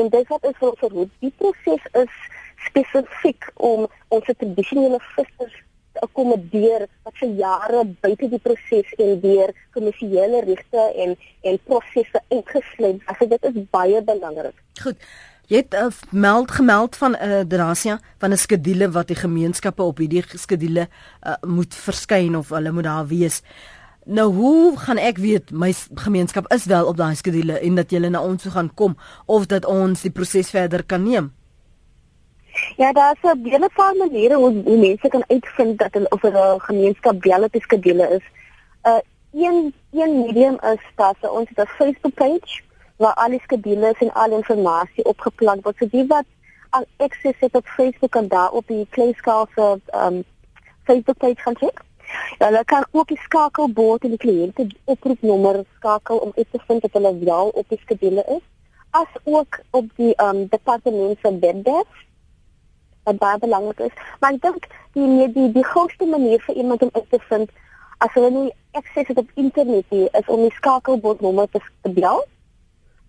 en 0.00 0.08
dit 0.08 0.28
wat 0.28 0.44
is 0.50 0.60
vir 0.60 0.76
verhoed 0.84 1.16
die 1.24 1.32
proses 1.42 1.88
is 2.04 2.20
spesifiek 2.68 3.50
om 3.72 3.86
ons 4.08 4.32
tradisionele 4.42 5.00
vissers 5.14 5.56
te 5.56 5.69
akkommodeer 6.06 6.86
wat 7.04 7.16
vir 7.22 7.34
jare 7.40 7.84
buite 8.00 8.28
die 8.28 8.42
proses 8.42 8.92
en 8.98 9.20
deur 9.20 9.52
kommersiële 9.74 10.44
regte 10.46 10.86
en 11.04 11.16
en 11.42 11.58
prosesse 11.64 12.20
ingesluit. 12.28 13.00
Also 13.06 13.26
dit 13.26 13.50
is 13.50 13.58
baie 13.70 14.02
belangrik. 14.04 14.56
Goed. 14.82 14.96
Jy 15.50 15.64
het 15.64 15.74
uh, 15.74 15.88
meld 16.10 16.50
gemeld 16.54 16.96
van 16.96 17.10
'n 17.10 17.14
uh, 17.14 17.40
eh, 17.40 17.46
drasia 17.46 18.00
van 18.18 18.30
'n 18.30 18.36
skedule 18.36 18.90
wat 18.90 19.08
die 19.08 19.16
gemeenskappe 19.16 19.82
op 19.82 19.98
hierdie 19.98 20.24
skedule 20.38 20.88
uh, 21.26 21.34
moet 21.46 21.74
verskyn 21.74 22.36
of 22.36 22.48
hulle 22.48 22.70
moet 22.70 22.84
daar 22.84 23.06
wees. 23.06 23.42
Nou 24.04 24.34
hoe 24.34 24.78
gaan 24.78 24.98
ek 24.98 25.18
weet 25.18 25.50
my 25.50 25.74
gemeenskap 25.94 26.52
is 26.52 26.64
wel 26.64 26.86
op 26.86 26.96
daai 26.96 27.14
skedule 27.14 27.58
en 27.58 27.74
dat 27.74 27.90
julle 27.90 28.08
na 28.08 28.22
ons 28.22 28.42
toe 28.42 28.52
gaan 28.52 28.74
kom 28.74 28.96
of 29.26 29.46
dat 29.46 29.64
ons 29.64 30.00
die 30.00 30.10
proses 30.10 30.50
verder 30.50 30.84
kan 30.84 31.02
neem? 31.02 31.32
Ja, 32.76 32.92
daar 32.92 33.16
is 33.22 33.30
'n 33.30 33.48
hele 33.48 33.70
paar 33.74 33.96
maniere 33.96 34.34
hoe, 34.34 34.62
hoe 34.64 34.78
mense 34.78 35.08
kan 35.08 35.24
uitvind 35.26 35.78
dat 35.78 35.92
hulle 35.92 36.08
of 36.08 36.22
'n 36.22 36.60
gemeenskap 36.60 37.24
wel 37.24 37.42
op 37.42 37.54
skedule 37.58 38.08
is. 38.08 38.24
Uh 38.82 38.98
een 39.32 39.74
een 39.90 40.20
medium 40.20 40.58
is 40.60 40.84
dat 40.94 41.30
ons 41.30 41.48
het 41.48 41.58
'n 41.58 41.70
Facebook 41.70 42.14
page 42.14 42.62
waar 42.96 43.14
al 43.14 43.28
die 43.28 43.40
skedules 43.40 43.98
en 43.98 44.12
al 44.12 44.30
inligting 44.30 45.06
opgeplak 45.06 45.62
word. 45.62 45.76
So 45.76 45.86
die 45.90 46.06
wat 46.06 46.24
al 46.70 46.84
access 46.96 47.40
het 47.40 47.54
op 47.54 47.66
Facebook 47.66 48.14
en 48.14 48.28
daar 48.28 48.50
op 48.50 48.66
die 48.66 48.86
kleinskaalse 48.90 49.80
um 49.94 50.24
Facebook 50.84 51.16
page 51.16 51.42
kan 51.42 51.56
check. 51.56 51.80
Ja, 52.38 52.46
hulle 52.46 52.64
kan 52.64 52.84
ook 52.90 53.08
die 53.08 53.20
skakelbord 53.20 54.02
en 54.02 54.08
die 54.08 54.18
kliënte 54.18 54.66
oproepnommer 54.84 55.64
skakel 55.76 56.16
om 56.16 56.32
uit 56.34 56.46
te 56.50 56.60
vind 56.66 56.82
of 56.82 56.92
hulle 56.92 57.18
wel 57.18 57.48
op 57.48 57.68
die 57.68 57.80
skedule 57.80 58.24
is. 58.28 58.44
As 58.90 59.08
ook 59.24 59.60
op 59.70 59.84
die 59.96 60.22
um 60.22 60.46
departement 60.46 61.18
se 61.22 61.38
webwerf 61.38 62.08
wat 63.10 63.22
baie 63.22 63.42
belangrik 63.42 63.82
is. 63.88 63.94
Maar 64.20 64.36
ek 64.38 64.42
dink 64.46 64.70
die 64.98 65.28
die 65.34 65.48
die 65.56 65.66
grootste 65.72 66.06
manier 66.06 66.42
vir 66.46 66.62
iemand 66.62 66.82
om 66.86 66.94
uit 66.96 67.10
te 67.10 67.20
vind 67.28 67.50
as 68.00 68.12
hulle 68.16 68.30
nie 68.32 68.50
access 68.72 69.10
het 69.12 69.18
op 69.20 69.30
internet 69.34 69.90
nie, 69.92 70.06
is 70.16 70.28
om 70.32 70.44
die 70.46 70.54
skakelbordnommer 70.56 71.50
te, 71.52 71.60
te 71.84 71.92
bel 71.92 72.22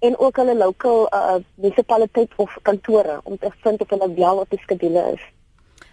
en 0.02 0.18
ook 0.18 0.40
hulle 0.42 0.56
lokaal 0.58 1.06
uh, 1.14 1.38
munisipaliteit 1.56 2.34
of 2.42 2.58
kantore 2.68 3.20
om 3.24 3.38
te 3.38 3.52
vind 3.64 3.82
of 3.82 3.94
hulle 3.94 4.14
wel 4.18 4.42
op 4.44 4.50
die 4.50 4.60
skedule 4.64 5.04
is. 5.14 5.24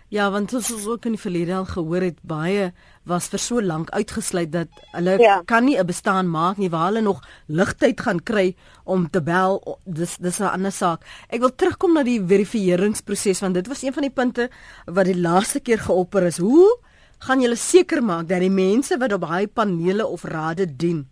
Ja, 0.09 0.31
want 0.33 0.55
soos 0.55 0.71
ons 0.73 0.87
ook 0.89 1.05
in 1.05 1.19
die 1.19 1.21
verlede 1.21 1.53
al 1.53 1.67
gehoor 1.69 2.07
het, 2.07 2.21
baie 2.25 2.71
was 3.09 3.27
vir 3.29 3.41
so 3.45 3.61
lank 3.61 3.91
uitgesluit 3.93 4.49
dat 4.55 4.79
hulle 4.95 5.19
ja. 5.21 5.43
kan 5.45 5.65
nie 5.65 5.77
'n 5.77 5.87
bestaan 5.87 6.31
maak 6.33 6.57
nie 6.57 6.71
waar 6.71 6.89
hulle 6.89 7.03
nog 7.03 7.21
ligtyd 7.47 8.01
gaan 8.01 8.21
kry 8.23 8.57
om 8.85 9.11
te 9.11 9.21
bel. 9.21 9.79
Dis 9.85 10.17
dis 10.17 10.41
'n 10.41 10.45
ander 10.45 10.73
saak. 10.73 11.05
Ek 11.29 11.41
wil 11.41 11.55
terugkom 11.55 11.93
na 11.93 12.03
die 12.03 12.21
verifieringsproses 12.21 13.41
want 13.41 13.55
dit 13.55 13.69
was 13.69 13.83
een 13.83 13.93
van 13.93 14.03
die 14.03 14.11
punte 14.11 14.51
wat 14.87 15.05
die 15.05 15.21
laaste 15.21 15.61
keer 15.61 15.79
geopper 15.79 16.23
is. 16.23 16.39
Hoe 16.39 16.79
gaan 17.19 17.41
julle 17.41 17.57
seker 17.57 18.03
maak 18.03 18.29
dat 18.29 18.41
die 18.41 18.51
mense 18.51 18.97
wat 18.99 19.13
op 19.13 19.21
daai 19.21 19.47
panele 19.47 20.07
of 20.07 20.25
rade 20.25 20.77
dien 20.77 21.07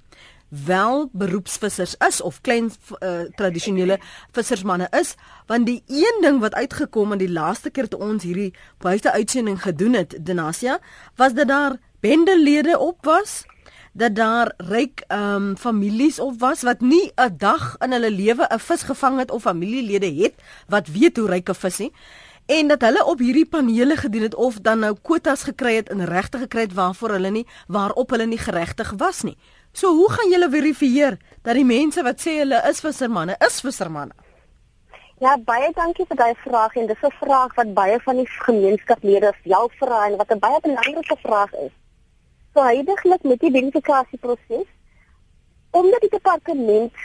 wel 0.65 1.09
beroepsvissers 1.13 1.95
is 2.09 2.21
of 2.21 2.41
klein 2.41 2.71
uh, 3.01 3.21
tradisionele 3.35 3.99
vissersmanne 4.33 4.89
is 4.91 5.15
want 5.47 5.67
die 5.67 5.83
een 5.87 6.23
ding 6.23 6.41
wat 6.41 6.55
uitgekom 6.55 7.13
in 7.13 7.19
die 7.19 7.33
laaste 7.33 7.71
keer 7.71 7.89
toe 7.89 8.01
ons 8.01 8.23
hierdie 8.23 8.55
buite 8.79 9.13
uitsending 9.13 9.63
gedoen 9.63 9.93
het 9.93 10.17
Denasia 10.21 10.79
was 11.17 11.35
dat 11.35 11.49
daar 11.49 11.79
bendelede 12.01 12.79
op 12.79 13.05
was 13.05 13.45
dat 13.93 14.15
daar 14.15 14.53
ryk 14.57 15.05
ehm 15.09 15.35
um, 15.35 15.57
families 15.57 16.19
op 16.21 16.39
was 16.39 16.63
wat 16.63 16.81
nie 16.81 17.13
'n 17.15 17.37
dag 17.39 17.77
in 17.79 17.93
hulle 17.93 18.11
lewe 18.11 18.47
'n 18.49 18.59
vis 18.59 18.83
gevang 18.83 19.19
het 19.19 19.31
of 19.31 19.43
familielede 19.43 20.15
het 20.23 20.35
wat 20.69 20.89
weet 20.89 21.17
hoe 21.17 21.27
ryk 21.27 21.49
'n 21.49 21.55
vis 21.55 21.81
is 21.81 21.91
en 22.47 22.69
dat 22.69 22.81
hulle 22.81 23.05
op 23.05 23.19
hierdie 23.19 23.47
panele 23.47 23.97
gedien 23.97 24.23
het 24.23 24.35
of 24.35 24.59
dan 24.63 24.79
nou 24.79 24.97
kwotas 25.03 25.43
gekry 25.43 25.75
het 25.75 25.89
en 25.89 26.05
regte 26.05 26.39
gekry 26.39 26.61
het 26.61 26.75
waarvoor 26.75 27.11
hulle 27.19 27.31
nie 27.31 27.47
waarop 27.67 28.11
hulle 28.11 28.27
nie 28.27 28.39
geregtig 28.39 28.93
was 28.97 29.23
nie. 29.23 29.37
So 29.77 29.93
hoe 29.93 30.11
gaan 30.11 30.31
julle 30.33 30.49
verifieer 30.49 31.19
dat 31.45 31.59
die 31.59 31.65
mense 31.69 32.01
wat 32.03 32.23
sê 32.25 32.39
hulle 32.39 32.63
is 32.71 32.79
vissermanne, 32.81 33.35
is 33.45 33.59
vissermanne? 33.61 34.15
Ja, 35.21 35.35
baie 35.51 35.69
dankie 35.77 36.07
vir 36.09 36.17
daai 36.17 36.39
vraag 36.45 36.79
en 36.81 36.87
dis 36.89 37.03
'n 37.05 37.13
vraag 37.21 37.53
wat 37.59 37.75
baie 37.75 37.99
van 38.07 38.17
die 38.17 38.29
gemeenskaplede 38.47 39.33
self 39.45 39.73
vra 39.81 39.99
en 40.07 40.17
wat 40.17 40.33
'n 40.33 40.39
baie 40.39 40.61
belangrike 40.63 41.17
vraag 41.27 41.53
is. 41.67 41.75
So 42.55 42.63
heidaglik 42.63 43.23
met 43.23 43.41
die 43.41 43.51
verifikasieproses 43.51 44.69
omdat 45.71 46.01
die 46.01 46.15
departement 46.19 46.97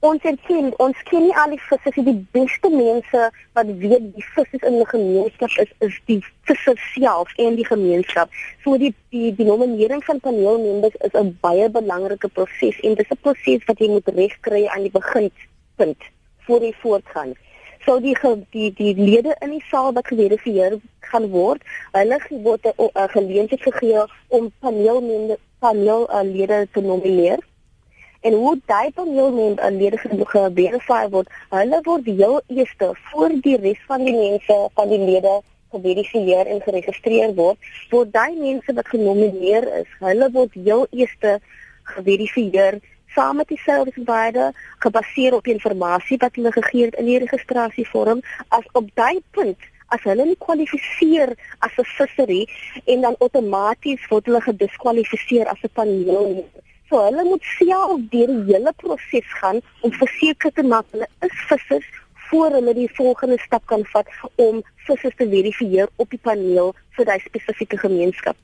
ons 0.00 0.22
erken 0.24 0.70
ons 0.80 1.00
ken 1.08 1.26
nie 1.26 1.34
al 1.36 1.52
die 1.52 1.60
visse 1.60 1.92
nie. 1.96 2.04
Die 2.06 2.26
beste 2.36 2.70
mense 2.72 3.26
wat 3.58 3.72
weet 3.82 4.06
die 4.14 4.24
visse 4.34 4.60
in 4.68 4.78
'n 4.80 4.86
gemeenskap 4.92 5.50
is 5.64 5.72
is 5.86 5.98
die 6.06 6.20
visse 6.48 6.74
self 6.94 7.28
en 7.36 7.56
die 7.56 7.66
gemeenskap. 7.66 8.30
So 8.64 8.78
die 8.78 8.94
die 9.10 9.34
die 9.34 9.46
nominering 9.46 10.04
van 10.04 10.20
paneelmembers 10.20 10.96
is 11.08 11.12
'n 11.12 11.36
baie 11.40 11.68
belangrike 11.68 12.28
proses 12.28 12.80
en 12.80 12.94
dis 12.94 13.10
'n 13.10 13.20
proses 13.20 13.64
wat 13.66 13.78
jy 13.78 13.88
moet 13.88 14.08
regkry 14.08 14.66
aan 14.66 14.82
die 14.82 14.96
beginpunt 15.00 16.02
voor 16.46 16.60
jy 16.62 16.72
voortgaan. 16.82 17.34
So 17.84 18.00
die 18.00 18.16
die 18.50 18.72
die 18.72 18.94
lede 18.94 19.36
in 19.40 19.50
die 19.50 19.64
saal 19.70 19.92
wat 19.92 20.06
geverifieer 20.06 20.80
gaan 21.00 21.28
word 21.30 21.60
hulle 21.92 22.18
word 22.30 22.64
'n 22.64 23.08
geleentheid 23.08 23.62
gegee 23.62 24.04
om 24.28 24.52
paneelmembers 24.60 25.40
paneellede 25.60 26.68
te 26.72 26.80
nomineer 26.80 27.38
en 28.20 28.32
hoe 28.32 28.56
daai 28.66 28.90
paneelmember 28.96 29.70
lede 29.72 29.98
geverifieer 29.98 31.10
word, 31.10 31.28
hulle 31.50 31.80
word 31.86 32.04
heel 32.04 32.40
eerste 32.48 32.92
voor 33.10 33.32
die 33.46 33.56
res 33.56 33.80
van 33.88 34.04
die 34.04 34.16
mense 34.16 34.58
van 34.74 34.92
die 34.92 35.00
lede 35.00 35.40
geverifieer 35.72 36.46
en 36.46 36.60
geregistreer 36.66 37.34
word, 37.34 37.58
word 37.90 38.12
daai 38.12 38.36
mense 38.36 38.74
wat 38.76 38.92
genomineer 38.92 39.66
is, 39.80 39.90
hulle 40.04 40.30
word 40.36 40.54
heel 40.54 40.86
eerste 40.90 41.38
geverifieer 41.94 42.80
saam 43.14 43.40
met 43.40 43.48
die 43.50 43.58
service 43.64 43.96
provider 43.96 44.54
gebaseer 44.84 45.34
op 45.34 45.46
inligting 45.50 46.20
wat 46.22 46.36
hulle 46.38 46.52
gegee 46.52 46.84
het 46.84 46.98
in 47.02 47.08
die 47.10 47.18
registrasievorm 47.24 48.22
as 48.48 48.66
op 48.80 48.90
daai 49.00 49.18
punt 49.36 49.70
as 49.94 50.04
hulle 50.06 50.26
nie 50.28 50.38
kwalifiseer 50.46 51.34
as 51.66 51.72
'n 51.78 51.88
vissery 51.96 52.42
en 52.86 53.00
dan 53.06 53.16
outomaties 53.18 54.08
word 54.10 54.26
hulle 54.26 54.42
gediskwalifiseer 54.48 55.46
as 55.54 55.62
'n 55.64 55.74
paneelmember 55.74 56.69
So 56.90 56.98
hulle 57.04 57.22
moet 57.22 57.44
self 57.46 58.00
deur 58.12 58.30
die 58.34 58.52
hele 58.52 58.72
proses 58.82 59.34
gaan 59.40 59.60
om 59.86 59.92
verseker 59.94 60.50
te 60.56 60.62
maak 60.66 60.88
hulle 60.90 61.06
is 61.26 61.42
vissers 61.50 61.86
voor 62.30 62.56
hulle 62.56 62.74
die 62.74 62.88
volgende 62.96 63.38
stap 63.44 63.68
kan 63.70 63.84
vat 63.92 64.10
om 64.42 64.58
vissers 64.88 65.14
te 65.20 65.28
verifieer 65.34 65.92
op 66.02 66.10
die 66.10 66.18
paneel 66.24 66.72
vir 66.96 67.06
daai 67.06 67.20
spesifieke 67.22 67.78
gemeenskap. 67.84 68.34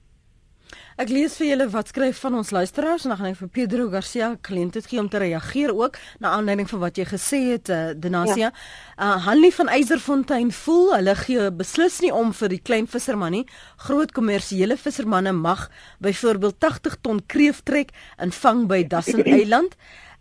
Ek 0.96 1.10
lees 1.12 1.34
vir 1.36 1.50
julle 1.50 1.64
wat 1.74 1.90
skryf 1.90 2.22
van 2.24 2.38
ons 2.38 2.50
luisteraars 2.56 3.02
en 3.04 3.12
dan 3.12 3.18
gaan 3.18 3.34
ek 3.34 3.40
vir 3.42 3.48
Pedro 3.52 3.84
Garcia 3.92 4.30
geleentheid 4.48 4.86
gee 4.88 5.00
om 5.02 5.10
te 5.12 5.20
reageer 5.20 5.74
ook 5.76 5.98
na 6.24 6.30
aanleiding 6.38 6.70
van 6.70 6.80
wat 6.86 6.96
jy 6.96 7.04
gesê 7.10 7.40
het 7.50 7.68
uh, 7.68 7.90
Denasia. 7.92 8.48
Ja. 8.48 8.52
Uh 8.96 9.26
Hanlie 9.26 9.52
van 9.52 9.68
Eyserfontein 9.68 10.54
voel 10.56 10.94
hulle 10.94 11.12
gee 11.20 11.50
beslis 11.52 11.98
nie 12.00 12.14
om 12.16 12.32
vir 12.38 12.54
die 12.54 12.62
klein 12.64 12.88
visserman 12.88 13.36
nie. 13.36 13.44
Groot 13.84 14.16
kommersiële 14.16 14.78
vissermanne 14.80 15.36
mag 15.36 15.66
byvoorbeeld 16.00 16.56
80 16.64 16.96
ton 17.04 17.20
kreef 17.28 17.60
trek 17.68 17.92
en 18.16 18.32
vang 18.32 18.64
by 18.72 18.80
Dassen 18.88 19.20
Eiland. 19.36 19.76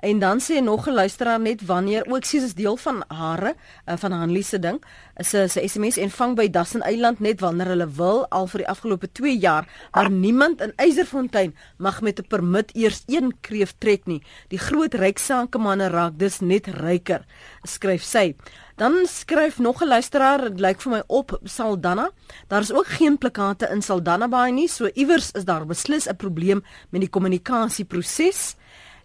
En 0.05 0.19
dan 0.19 0.39
sê 0.39 0.61
nog 0.61 0.87
'n 0.87 0.93
luisteraar 0.93 1.39
net 1.39 1.65
wanneer 1.65 2.05
ook 2.07 2.23
sies 2.23 2.43
is 2.43 2.53
deel 2.53 2.77
van 2.77 3.03
hare 3.07 3.55
uh, 3.85 3.93
van 3.97 4.11
Hanlie 4.11 4.43
se 4.43 4.59
ding 4.59 4.83
is 5.15 5.33
'n 5.33 5.67
SMS 5.69 5.97
en 5.97 6.09
vang 6.09 6.35
by 6.35 6.49
Dassen 6.49 6.81
Eiland 6.81 7.19
net 7.19 7.39
wanneer 7.39 7.67
hulle 7.67 7.89
wil 7.89 8.27
al 8.29 8.47
vir 8.47 8.57
die 8.57 8.67
afgelope 8.67 9.11
2 9.11 9.37
jaar 9.37 9.89
maar 9.91 10.11
niemand 10.11 10.61
in 10.61 10.73
Eyserfontein 10.75 11.55
mag 11.77 12.01
met 12.01 12.19
'n 12.19 12.27
permit 12.27 12.75
eers 12.75 13.03
een 13.05 13.33
kreef 13.41 13.73
trek 13.77 14.05
nie. 14.05 14.21
Die 14.47 14.59
groot 14.59 14.93
ryk 14.93 15.17
sakemanne 15.17 15.87
raak 15.87 16.19
dus 16.19 16.39
net 16.39 16.67
ryker, 16.67 17.25
skryf 17.63 18.03
sy. 18.03 18.35
Dan 18.75 18.93
skryf 19.07 19.59
nog 19.59 19.81
'n 19.81 19.87
luisteraar, 19.87 20.41
dit 20.41 20.59
lyk 20.59 20.81
vir 20.81 20.91
my 20.91 21.03
op 21.07 21.39
Saldanha. 21.43 22.11
Daar 22.47 22.61
is 22.61 22.73
ook 22.73 22.87
geen 22.87 23.17
plakate 23.17 23.67
in 23.71 23.81
Saldanha 23.81 24.27
Bay 24.27 24.51
nie, 24.51 24.67
so 24.67 24.89
iewers 24.93 25.31
is 25.31 25.45
daar 25.45 25.65
beslis 25.65 26.07
'n 26.07 26.15
probleem 26.15 26.63
met 26.89 27.01
die 27.01 27.09
kommunikasieproses. 27.09 28.55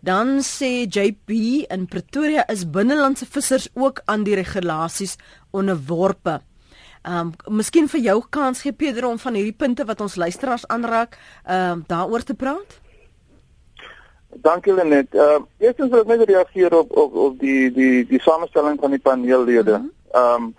Dan 0.00 0.40
sê 0.40 0.86
JP 0.88 1.30
in 1.68 1.86
Pretoria 1.86 2.46
is 2.48 2.70
binnelandse 2.70 3.26
vissers 3.26 3.68
ook 3.74 4.00
aan 4.04 4.22
die 4.24 4.34
regulasies 4.34 5.16
onderworpe. 5.50 6.40
Ehm 7.02 7.32
um, 7.48 7.56
miskien 7.56 7.88
vir 7.88 8.00
jou 8.00 8.22
kans 8.30 8.62
gee 8.64 8.72
Pedro 8.72 9.10
om 9.10 9.18
van 9.18 9.36
hierdie 9.36 9.56
punte 9.56 9.84
wat 9.84 10.00
ons 10.00 10.16
luisteraars 10.16 10.66
aanraak, 10.68 11.18
ehm 11.44 11.72
um, 11.72 11.84
daaroor 11.86 12.22
te 12.22 12.34
praat. 12.34 12.80
Dankie 14.46 14.74
Lenet. 14.74 15.14
Ehm 15.14 15.44
uh, 15.44 15.66
eerstens 15.66 15.90
wil 15.90 16.00
ek 16.00 16.06
net 16.06 16.28
reageer 16.28 16.76
op 16.78 16.96
op 16.96 17.14
op 17.14 17.38
die 17.38 17.72
die 17.72 18.06
die 18.06 18.20
samestelling 18.20 18.80
van 18.80 18.90
die 18.96 19.00
paneellede. 19.08 19.78
Mhm. 19.78 19.88
Ehm 20.12 20.44
um, 20.44 20.54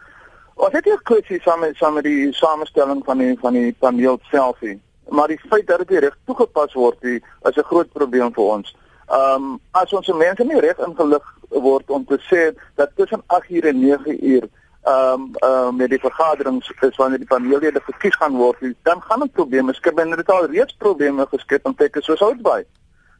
ons 0.53 0.73
het 0.73 0.85
hier 0.85 1.01
kwessie 1.01 1.41
saam 1.41 1.59
met 1.59 1.75
saam 1.75 1.97
met 1.97 2.03
die 2.03 2.33
samestelling 2.33 3.01
van 3.05 3.17
die 3.17 3.37
van 3.41 3.53
die 3.53 3.73
paneel 3.79 4.19
self 4.29 4.59
hier. 4.59 4.77
Maar 5.09 5.27
die 5.27 5.41
feit 5.49 5.67
dat 5.67 5.87
dit 5.87 5.97
reg 5.99 6.17
toegepas 6.25 6.73
word, 6.73 7.03
is 7.03 7.57
'n 7.57 7.69
groot 7.73 7.91
probleem 7.91 8.33
vir 8.33 8.43
ons. 8.43 8.69
Ehm 8.69 8.90
um, 9.19 9.59
as 9.71 9.93
ons 9.93 10.07
mense 10.07 10.43
nie 10.43 10.59
reg 10.59 10.79
ingelig 10.87 11.27
word 11.49 11.89
om 11.89 12.05
te 12.05 12.17
sê 12.29 12.51
dat 12.75 12.91
tussen 12.95 13.23
8 13.27 13.49
uur 13.49 13.65
en 13.65 13.79
9 13.79 14.17
uur 14.33 14.49
ehm 14.81 15.13
um, 15.13 15.31
uh, 15.45 15.69
met 15.69 15.89
die 15.89 15.99
vergaderings 15.99 16.71
is 16.79 16.95
wanneer 16.95 17.19
die 17.21 17.27
paneellede 17.27 17.81
gekies 17.85 18.15
gaan 18.15 18.35
word, 18.35 18.57
dan 18.81 19.01
gaan 19.01 19.19
dit 19.19 19.31
probleme 19.31 19.73
skep 19.73 19.99
en 19.99 20.15
dit 20.15 20.29
al 20.29 20.45
reeds 20.45 20.75
probleme 20.77 21.25
geskep 21.29 21.65
in 21.65 21.75
plekke 21.75 22.01
soos 22.01 22.21
Oudtshoorn. 22.21 22.65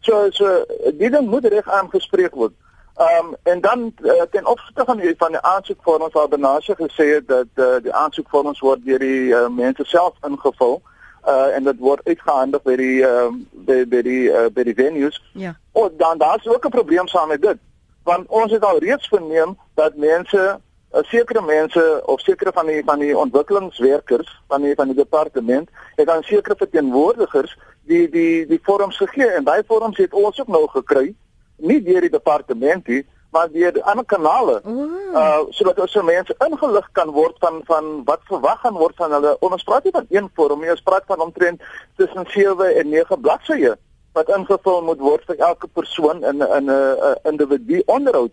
So 0.02 0.30
so 0.32 0.66
die 0.98 1.10
ding 1.10 1.28
moet 1.30 1.46
reg 1.46 1.70
aangespreek 1.70 2.34
word. 2.34 2.54
Ehm 2.98 3.28
um, 3.28 3.36
en 3.44 3.62
dan 3.62 3.94
uh, 4.02 4.22
ten 4.32 4.46
opsigte 4.46 4.86
van 4.86 4.98
die 4.98 5.14
van 5.18 5.32
die 5.32 5.42
aansoekvorms 5.42 6.14
waar 6.14 6.28
Benasie 6.28 6.76
gesê 6.76 7.06
het 7.14 7.28
dat 7.28 7.48
uh, 7.56 7.76
die 7.82 7.94
aansoekvorms 7.94 8.60
word 8.60 8.86
deur 8.86 9.00
die 9.00 9.30
uh, 9.30 9.48
mense 9.50 9.86
self 9.86 10.18
ingevul 10.28 10.82
uh 11.28 11.56
en 11.56 11.64
dit 11.64 11.80
word 11.80 12.08
uitgehandig 12.08 12.62
by 12.62 12.76
die 12.76 13.04
ehm 13.06 13.36
uh, 13.36 13.66
by 13.66 13.86
by 13.86 14.02
die 14.02 14.24
uh, 14.30 14.48
by 14.54 14.64
die 14.64 14.76
venues. 14.76 15.22
Ja. 15.34 15.56
O, 15.72 15.90
dan 15.98 16.18
daar's 16.18 16.48
ook 16.48 16.66
'n 16.66 16.70
probleem 16.70 17.08
saam 17.08 17.28
met 17.28 17.42
dit. 17.42 17.58
Want 18.04 18.28
ons 18.28 18.52
het 18.52 18.64
al 18.66 18.78
reeds 18.78 19.08
verneem 19.08 19.58
dat 19.74 19.96
mense, 19.96 20.60
uh, 20.94 21.02
sekere 21.02 21.42
mense 21.42 22.02
of 22.06 22.20
sekere 22.20 22.52
van 22.54 22.66
die 22.66 22.82
van 22.86 23.00
die 23.00 23.18
ontwikkelingswerkers 23.18 24.42
van 24.48 24.62
die 24.62 24.76
van 24.76 24.88
die 24.88 24.96
departement, 24.96 25.70
het 25.96 26.08
dan 26.08 26.24
sekere 26.24 26.56
verteenwoordigers 26.58 27.58
die 27.86 28.10
die 28.10 28.48
die 28.48 28.60
vorms 28.64 28.98
gegee 28.98 29.30
en 29.30 29.44
daai 29.44 29.62
vorms 29.68 29.98
het 29.98 30.14
ons 30.14 30.40
ook 30.42 30.48
nou 30.48 30.68
gekry, 30.68 31.14
nie 31.56 31.84
deur 31.84 32.02
die 32.02 32.10
departement 32.10 32.88
nie, 32.88 33.06
maar 33.32 33.52
deur 33.52 33.82
ander 33.82 34.06
kanale. 34.06 34.62
Uh 34.66 35.40
sodat 35.50 35.80
ons 35.80 35.96
mense 36.04 36.36
ingelig 36.48 36.90
kan 36.92 37.10
word 37.10 37.36
van 37.40 37.62
van 37.66 38.04
wat 38.06 38.20
verwag 38.32 38.60
gaan 38.60 38.74
word 38.74 38.96
van 38.96 39.12
hulle. 39.12 39.38
Ons 39.40 39.64
praat 39.64 39.84
nie 39.84 39.96
van 39.96 40.06
een 40.10 40.30
vorm 40.36 40.62
nie, 40.62 40.72
ons 40.72 40.84
praat 40.84 41.08
van 41.08 41.20
omtrent 41.20 41.64
tussen 41.96 42.26
7 42.28 42.76
en 42.76 42.90
9 42.90 43.22
bladsye 43.22 43.78
wat 44.14 44.30
ingevul 44.30 44.82
moet 44.84 45.00
word 45.00 45.24
vir 45.26 45.40
elke 45.40 45.68
persoon 45.68 46.24
in 46.24 46.42
in 46.42 46.70
'n 46.70 47.18
individu 47.24 47.82
onderhoud 47.86 48.32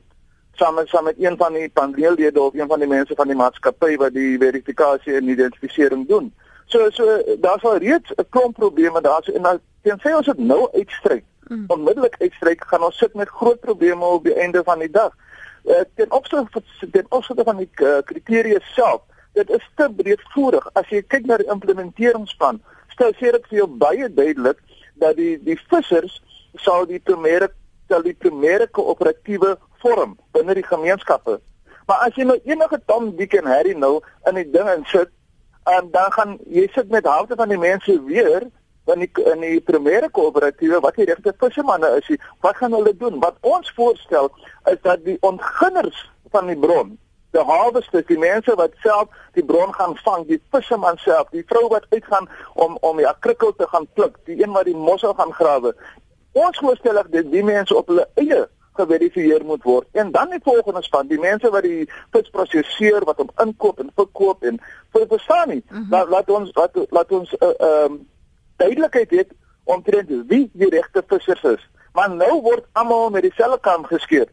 saam 0.59 0.75
met 0.75 0.89
saam 0.89 1.05
met 1.05 1.15
een 1.19 1.37
van 1.37 1.53
die 1.53 1.69
paneellede 1.71 2.41
of 2.41 2.55
een 2.55 2.69
van 2.69 2.79
die 2.79 2.89
mense 2.89 3.15
van 3.15 3.27
die 3.27 3.37
maatskappy 3.37 3.97
wat 3.97 4.13
die 4.13 4.39
verifikasie 4.39 5.15
en 5.15 5.29
identifisering 5.29 6.09
doen. 6.09 6.35
So 6.67 6.91
so 6.91 7.23
daar's 7.41 7.65
al 7.65 7.77
reeds 7.77 8.11
'n 8.17 8.29
klomp 8.31 8.55
probleme 8.55 9.01
daar 9.01 9.23
so 9.23 9.33
en 9.33 9.43
nou 9.43 9.59
tensy 9.83 10.13
ons 10.13 10.27
dit 10.27 10.39
nou 10.39 10.69
uitstryk 10.73 11.25
mm. 11.49 11.65
onmiddellik 11.75 12.17
uitstryk 12.21 12.65
gaan 12.71 12.85
ons 12.89 12.99
sit 12.99 13.15
met 13.15 13.29
groot 13.29 13.61
probleme 13.61 14.05
op 14.05 14.25
die 14.25 14.35
einde 14.35 14.63
van 14.65 14.79
die 14.79 14.91
dag. 14.91 15.15
Uh, 15.65 15.83
ten 15.95 16.13
opsigte 16.13 16.63
ten 16.93 17.07
opsigte 17.09 17.45
van 17.45 17.57
die 17.57 17.71
uh, 17.83 17.99
kriteria 18.05 18.61
self 18.75 19.03
dit 19.33 19.51
is 19.51 19.71
te 19.77 19.89
breedvoerig. 19.97 20.67
As 20.79 20.89
jy 20.91 21.03
kyk 21.07 21.27
na 21.29 21.39
die 21.41 21.51
implementeringsplan, 21.53 22.61
stel 22.95 23.13
sê 23.19 23.33
dit 23.35 23.51
vir 23.51 23.61
jou 23.63 23.69
baie 23.81 24.09
duidelik 24.09 24.61
dat 25.03 25.19
die 25.19 25.37
die 25.47 25.59
vissers 25.71 26.19
sal 26.65 26.89
die 26.89 27.01
primêre 27.11 27.51
sal 27.89 28.03
die 28.05 28.17
primêre 28.17 28.67
koöperatiewe 28.75 29.55
vorm 29.83 30.17
binne 30.35 30.57
die 30.59 30.67
gemeenskappe. 30.67 31.39
Maar 31.89 32.09
as 32.09 32.19
jy 32.19 32.27
nou 32.29 32.37
enige 32.45 32.81
Tom 32.91 33.13
Dick 33.17 33.37
en 33.39 33.49
Harry 33.49 33.73
nou 33.77 33.99
in 34.29 34.37
die 34.37 34.49
ding 34.53 34.69
insit, 34.75 35.13
en 35.69 35.89
dan 35.93 36.13
gaan 36.13 36.37
jy 36.53 36.67
sit 36.75 36.91
met 36.93 37.07
halfte 37.09 37.37
van 37.37 37.49
die 37.53 37.61
mense 37.61 37.95
weer 38.09 38.49
in 38.95 39.05
die 39.05 39.25
in 39.33 39.41
die 39.41 39.61
primêre 39.61 40.11
koöperatiewe 40.11 40.81
wat 40.81 40.97
die 40.97 41.09
regte 41.09 41.35
vissermanne 41.39 41.91
is. 42.01 42.17
Wat 42.41 42.57
gaan 42.57 42.73
hulle 42.73 42.97
doen? 42.97 43.21
Wat 43.21 43.37
ons 43.41 43.73
voorstel 43.77 44.31
is 44.71 44.81
dat 44.83 45.05
die 45.05 45.19
ontginners 45.21 46.11
van 46.31 46.47
die 46.47 46.59
bron 46.59 46.99
die 47.31 47.45
harvesters, 47.45 48.07
die 48.09 48.19
mense 48.19 48.55
wat 48.57 48.77
self 48.83 49.09
die 49.37 49.45
bron 49.45 49.73
gaan 49.77 49.97
vang, 50.05 50.27
die 50.29 50.41
visserman 50.55 50.99
self, 51.05 51.29
die 51.35 51.45
vrou 51.51 51.67
wat 51.73 51.87
uitgaan 51.93 52.29
om 52.55 52.79
om 52.81 53.01
die 53.01 53.09
akrikkel 53.09 53.55
te 53.57 53.69
gaan 53.73 53.87
pluk, 53.95 54.17
die 54.25 54.41
een 54.43 54.55
wat 54.57 54.69
die 54.69 54.77
mossel 54.77 55.15
gaan 55.19 55.33
grawe. 55.33 55.75
Ons 56.33 56.61
voorstel 56.63 57.01
dat 57.03 57.13
die 57.13 57.45
mense 57.45 57.77
op 57.77 57.91
hulle 57.93 58.07
eie 58.21 58.47
geverifieer 58.79 59.45
moet 59.45 59.65
word. 59.67 59.87
En 59.93 60.13
dan 60.15 60.31
die 60.31 60.43
volgende 60.43 60.83
span, 60.87 61.09
die 61.11 61.19
mense 61.19 61.51
wat 61.51 61.67
die 61.67 61.89
vis 62.15 62.29
prosesseer, 62.35 63.05
wat 63.09 63.19
hom 63.19 63.33
inkoop 63.43 63.81
en 63.83 63.91
verkoop 63.99 64.47
en 64.47 64.61
vir 64.95 65.09
verstaan 65.11 65.49
nie. 65.49 65.63
Mm 65.69 65.77
-hmm. 65.77 65.91
laat, 65.91 66.09
laat 66.09 66.31
ons 66.31 66.55
laat, 66.55 66.79
laat 66.91 67.13
ons 67.13 67.35
uh, 67.41 67.49
ehm 67.49 67.93
um, 67.93 68.07
duidelikheid 68.59 69.15
hê 69.15 69.25
omtrent 69.69 70.11
wie 70.31 70.49
die 70.53 70.71
regte 70.73 71.03
vissers 71.07 71.45
is. 71.55 71.69
Maar 71.93 72.11
nou 72.15 72.41
word 72.43 72.67
almal 72.73 73.11
met 73.11 73.27
dieselfde 73.27 73.61
kam 73.61 73.85
geskeer. 73.85 74.29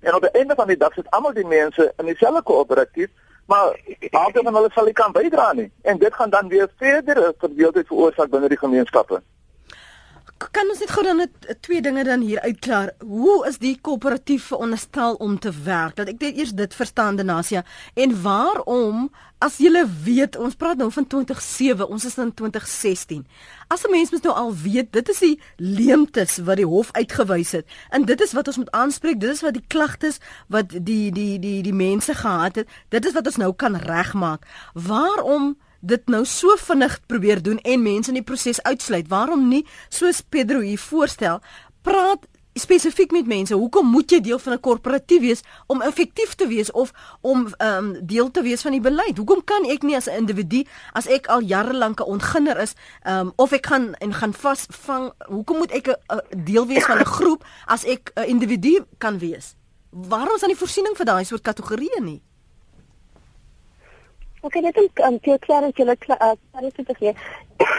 En 0.00 0.14
op 0.14 0.26
die 0.26 0.34
einde 0.40 0.54
van 0.54 0.68
die 0.70 0.76
dag 0.76 0.94
sit 0.94 1.10
almal 1.10 1.34
die 1.34 1.46
mense 1.46 1.92
in 1.98 2.10
dieselfde 2.10 2.42
koöperatief, 2.42 3.10
maar 3.46 3.74
altyd 4.10 4.44
van 4.44 4.54
hulle 4.54 4.70
sal 4.74 4.84
nie 4.88 4.96
kan 4.96 5.12
bydra 5.12 5.52
nie. 5.52 5.70
En 5.82 5.98
dit 5.98 6.14
gaan 6.14 6.30
dan 6.30 6.48
weer 6.48 6.68
verdere 6.76 7.34
verdeeldheid 7.38 7.86
veroorsaak 7.86 8.30
binne 8.30 8.48
die 8.48 8.62
gemeenskappe 8.64 9.22
kan 10.36 10.68
ons 10.68 10.80
net 10.82 10.90
gou 10.92 11.02
dan 11.04 11.20
net 11.22 11.46
twee 11.64 11.80
dinge 11.82 12.04
dan 12.04 12.20
hier 12.20 12.40
uitklaar. 12.44 12.92
Hoe 13.00 13.46
is 13.48 13.58
die 13.58 13.76
koöperatief 13.80 14.50
veronderstel 14.52 15.14
om 15.14 15.38
te 15.38 15.52
werk? 15.64 15.96
Dat 15.96 16.10
ek 16.12 16.20
net 16.20 16.36
eers 16.36 16.52
dit 16.56 16.74
verstaan 16.76 17.16
Denasia 17.16 17.64
en 17.94 18.12
waarom 18.22 19.08
as 19.44 19.58
jy 19.60 19.82
weet 20.04 20.36
ons 20.40 20.56
praat 20.56 20.78
nou 20.80 20.88
van 20.92 21.06
2007, 21.06 21.88
ons 21.92 22.04
is 22.08 22.16
in 22.20 22.32
2016. 22.32 23.26
As 23.68 23.84
'n 23.84 23.90
mens 23.90 24.10
mens 24.10 24.22
nou 24.22 24.34
al 24.34 24.54
weet, 24.54 24.92
dit 24.92 25.08
is 25.08 25.18
die 25.18 25.40
leemtes 25.56 26.38
wat 26.38 26.56
die 26.56 26.66
hof 26.66 26.88
uitgewys 26.92 27.52
het 27.52 27.66
en 27.90 28.04
dit 28.04 28.20
is 28.20 28.32
wat 28.32 28.46
ons 28.46 28.56
moet 28.56 28.70
aanspreek. 28.70 29.20
Dit 29.20 29.30
is 29.30 29.42
wat 29.42 29.54
die 29.54 29.66
klagtes 29.66 30.18
wat 30.48 30.70
die 30.70 31.12
die 31.12 31.38
die 31.38 31.62
die 31.62 31.74
mense 31.74 32.14
gehad 32.14 32.56
het. 32.56 32.68
Dit 32.88 33.06
is 33.06 33.12
wat 33.12 33.26
ons 33.26 33.36
nou 33.36 33.52
kan 33.54 33.76
regmaak. 33.76 34.46
Waarom 34.72 35.56
dit 35.80 36.08
nou 36.08 36.24
so 36.24 36.56
vinnig 36.56 37.00
probeer 37.06 37.42
doen 37.42 37.58
en 37.58 37.82
mense 37.82 38.08
in 38.08 38.14
die 38.14 38.26
proses 38.26 38.62
uitsluit. 38.62 39.08
Waarom 39.08 39.48
nie 39.48 39.66
soos 39.88 40.20
Pedro 40.20 40.60
hier 40.60 40.78
voorstel, 40.78 41.40
praat 41.82 42.26
spesifiek 42.56 43.10
met 43.12 43.26
mense. 43.26 43.54
Hoekom 43.54 43.86
moet 43.90 44.10
jy 44.10 44.20
deel 44.20 44.38
van 44.38 44.52
'n 44.52 44.60
korporatief 44.60 45.20
wees 45.20 45.42
om 45.66 45.82
effektief 45.82 46.34
te 46.34 46.46
wees 46.46 46.70
of 46.70 46.92
om 47.20 47.46
ehm 47.58 47.84
um, 47.84 48.06
deel 48.06 48.30
te 48.30 48.42
wees 48.42 48.62
van 48.62 48.72
die 48.72 48.80
beleid? 48.80 49.16
Hoekom 49.16 49.44
kan 49.44 49.64
ek 49.64 49.82
nie 49.82 49.96
as 49.96 50.08
'n 50.08 50.16
individu 50.16 50.64
as 50.92 51.06
ek 51.06 51.26
al 51.26 51.40
jare 51.40 51.74
lank 51.74 52.00
'n 52.00 52.04
ontginner 52.04 52.60
is, 52.60 52.74
ehm 53.02 53.26
um, 53.26 53.32
of 53.36 53.52
ek 53.52 53.66
gaan 53.66 53.94
en 53.94 54.14
gaan 54.14 54.32
vasvang, 54.32 55.12
hoekom 55.28 55.56
moet 55.56 55.70
ek 55.70 55.88
'n 55.88 56.44
deel 56.44 56.66
wees 56.66 56.84
van 56.84 56.98
'n 56.98 57.04
groep 57.04 57.44
as 57.66 57.84
ek 57.84 58.10
'n 58.14 58.24
individu 58.24 58.84
kan 58.98 59.18
wees? 59.18 59.54
Waarom 59.90 60.34
is 60.34 60.40
dan 60.40 60.50
die 60.50 60.58
voorsiening 60.58 60.96
vir 60.96 61.06
daai 61.06 61.24
soort 61.24 61.42
kategorieë 61.42 62.00
nie? 62.00 62.22
Okay, 64.46 64.62
dit 64.62 64.76
is 64.76 65.04
um, 65.04 65.18
veel 65.22 65.38
klaar 65.38 65.60
dat 65.60 65.76
jullie 65.76 65.96
klaar 65.96 66.34
te 66.50 66.84
geven. 66.86 67.14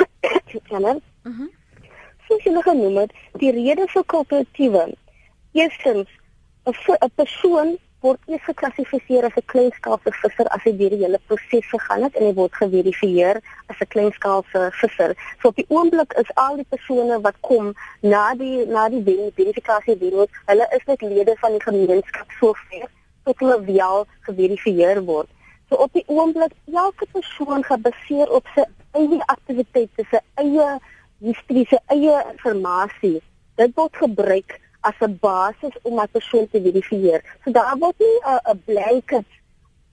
Kennen? 0.69 1.01
Mhm. 1.23 1.45
Zoals 2.27 2.43
jullie 2.43 2.61
genoemd 2.61 2.97
het, 2.97 3.13
die 3.33 3.51
reden 3.51 3.89
voor 3.89 4.05
coöperatieven. 4.05 4.95
Eerstens, 5.51 6.09
een 6.63 7.11
persoon 7.15 7.77
wordt 7.99 8.19
eerst 8.25 8.43
geclassificeerd 8.43 9.23
als 9.23 9.35
een 9.35 9.45
kleinschaalse 9.45 10.11
visser 10.11 10.47
als 10.47 10.63
hij 10.63 10.77
door 10.77 10.89
het 10.89 10.99
hele 10.99 11.19
proces 11.25 11.69
gegaan 11.69 12.03
het 12.03 12.15
en 12.15 12.23
hij 12.23 12.33
wordt 12.33 12.55
geverifieerd 12.55 13.43
als 13.67 13.79
een 13.79 13.87
kleinschaalse 13.87 14.69
visser. 14.71 15.35
So 15.39 15.47
op 15.47 15.55
die 15.55 15.65
ogenblik 15.67 16.13
is 16.13 16.33
al 16.33 16.55
die 16.55 16.65
personen 16.69 17.21
wat 17.21 17.39
komen 17.39 17.73
na 18.01 18.35
die, 18.35 18.65
na 18.65 18.89
die 18.89 19.31
verificatiewereld, 19.35 20.29
hulle 20.45 20.67
is 20.69 20.83
net 20.85 21.01
leden 21.01 21.37
van 21.37 21.51
die 21.51 21.63
gemeenschap 21.63 22.31
zover 22.39 22.89
tot 23.23 23.39
hulle 23.39 23.61
wel 23.61 24.05
geverifieerd 24.19 25.05
wordt. 25.05 25.35
So 25.69 25.75
op 25.75 25.93
die 25.93 26.03
oomblik 26.07 26.53
elke 26.73 27.05
persoon 27.11 27.63
gebaseer 27.63 28.29
op 28.31 28.45
sy 28.55 28.63
eie 28.95 29.19
aktiwiteite, 29.33 30.05
sy 30.11 30.21
eie 30.43 30.67
historie, 31.19 31.65
sy 31.67 31.79
eie 31.91 32.21
inligting. 32.45 33.19
Dit 33.59 33.75
word 33.75 33.99
gebruik 33.99 34.59
as 34.87 34.95
'n 35.01 35.17
basis 35.21 35.75
om 35.83 35.99
'n 35.99 36.07
persoon 36.11 36.47
te 36.49 36.61
verifieer. 36.61 37.21
So 37.43 37.51
daar 37.51 37.77
word 37.79 37.99
nie 37.99 38.19
'n 38.23 38.61
blanket 38.65 39.29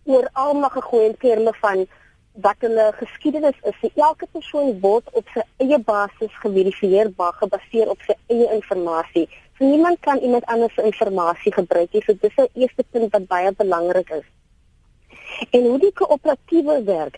oor 0.05 0.29
almal 0.33 0.71
gegooi 0.71 1.07
in 1.07 1.17
terme 1.17 1.53
van 1.61 1.87
wat 2.35 2.57
hulle 2.59 2.93
geskiedenis 2.99 3.59
is. 3.63 3.77
So 3.81 3.89
elke 3.95 4.27
persoon 4.27 4.81
word 4.81 5.07
op 5.13 5.27
sy 5.35 5.43
eie 5.57 5.79
basis 5.79 6.33
geverifieer, 6.43 7.11
gebaseer 7.17 7.89
op 7.89 8.01
sy 8.07 8.15
eie 8.29 8.47
inligting. 8.71 9.29
So 9.59 9.65
niemand 9.65 10.01
kan 10.01 10.19
iemand 10.19 10.45
anders 10.45 10.75
se 10.75 10.83
inligting 10.83 11.55
gebruik 11.55 11.93
nie. 11.93 12.03
So 12.07 12.13
dis 12.21 12.37
'n 12.37 12.49
eerste 12.55 12.85
punt 12.91 13.13
wat 13.13 13.27
baie 13.27 13.53
belangrik 13.53 14.11
is. 14.11 14.27
En 15.51 15.62
hoe 15.62 15.79
die 15.79 15.92
koöperatiewe 15.92 16.83
werk. 16.85 17.16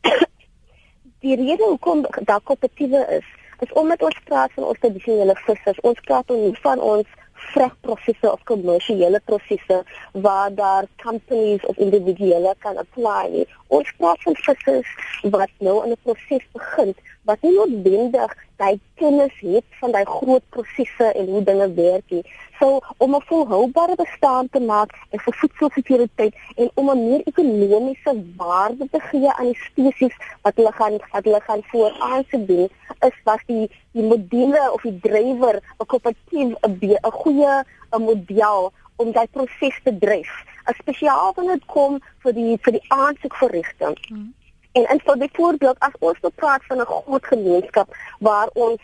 die 1.24 1.36
rede 1.36 1.64
hoekom 1.64 2.06
daar 2.24 2.40
koöperatiewe 2.40 3.06
is, 3.18 3.26
is 3.60 3.72
omdat 3.72 4.02
ons 4.02 4.20
praat 4.24 4.52
van 4.52 4.64
ons 4.64 4.78
tradisionele 4.78 5.36
vissers. 5.44 5.80
Ons 5.80 6.00
praat 6.00 6.28
nie 6.28 6.54
van 6.62 6.80
ons 6.80 7.18
vragprosesse 7.50 8.32
of 8.32 8.42
kommersiële 8.48 9.20
prosesse 9.24 9.84
waar 10.12 10.54
daar 10.54 10.86
companies 11.02 11.64
of 11.66 11.76
individue 11.76 12.54
kan 12.58 12.76
apply 12.76 13.28
nie. 13.30 13.46
Ons 13.66 13.92
praat 13.96 14.22
van 14.22 14.36
vissers 14.36 14.90
wat 15.22 15.50
nou 15.58 15.84
in 15.84 15.92
'n 15.92 16.02
proses 16.02 16.44
begin 16.52 16.94
wat 17.28 17.42
nie 17.42 17.52
noodwendig 17.54 18.36
daai 18.60 18.80
kennis 19.00 19.34
het 19.40 19.64
van 19.80 19.92
daai 19.92 20.04
groot 20.04 20.44
prosesse 20.54 21.12
en 21.12 21.28
hoe 21.34 21.42
dinge 21.44 21.68
werk 21.74 22.14
nie. 22.14 22.24
So 22.58 22.80
om 22.96 23.14
'n 23.14 23.26
volhoubare 23.28 23.94
bestaan 23.96 24.48
te 24.48 24.60
maak 24.60 24.90
en 25.10 25.18
vir 25.18 25.34
voedselsekuriteit 25.40 26.34
en 26.56 26.70
om 26.74 26.90
'n 26.90 27.08
meer 27.08 27.22
ekonomiese 27.24 28.12
waarde 28.36 28.88
te 28.90 29.00
gee 29.00 29.32
aan 29.32 29.52
die 29.52 29.62
spesies 29.68 30.16
wat 30.42 30.56
hulle 30.56 30.72
gaan 30.72 30.98
wat 31.12 31.24
hulle 31.24 31.40
gaan 31.40 31.62
vooraan 31.70 32.24
se 32.30 32.44
doen 32.44 32.68
is 33.08 33.16
was 33.24 33.42
die 33.46 33.70
die 33.92 34.02
module 34.02 34.72
of 34.72 34.82
die 34.82 34.98
drywer 35.00 35.56
'n 35.78 35.86
koöperatief 35.86 36.54
'n 36.60 36.78
'n 37.06 37.18
goeie 37.22 37.64
'n 37.90 38.02
model 38.02 38.72
om 38.96 39.12
daai 39.12 39.26
proses 39.26 39.80
te 39.84 39.98
dryf. 39.98 40.32
Spesiaal 40.70 41.32
wanneer 41.34 41.58
dit 41.58 41.66
kom 41.66 41.98
vir 42.22 42.32
die 42.32 42.58
vir 42.64 42.72
die 42.72 42.84
aansoekverrigting. 42.88 43.96
Hmm. 44.08 44.34
En 44.72 44.84
en 44.86 45.00
vir 45.04 45.16
byvoorbeeld 45.18 45.78
as 45.78 45.96
ons 45.98 46.20
nou 46.20 46.32
praat 46.34 46.64
van 46.64 46.80
'n 46.80 46.86
groot 46.86 47.26
gemeenskap 47.26 47.96
waar 48.18 48.48
ons 48.52 48.80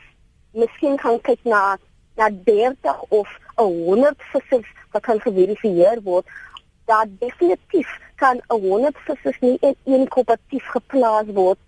miskien 0.50 0.98
gaan 0.98 1.20
kyk 1.20 1.38
na 1.42 1.76
na 2.16 2.30
30 2.44 3.02
of 3.08 3.28
100 3.54 4.14
vissers 4.32 4.68
wat 4.90 5.02
kan 5.02 5.20
geverifieer 5.20 6.02
word, 6.02 6.26
dat 6.84 7.06
definitief 7.18 7.98
kan 8.14 8.40
'n 8.48 8.60
100 8.60 8.98
vissers 8.98 9.38
nie 9.40 9.56
in 9.60 9.76
een 9.84 10.08
koöperatief 10.08 10.64
geplaas 10.64 11.26
word 11.26 11.58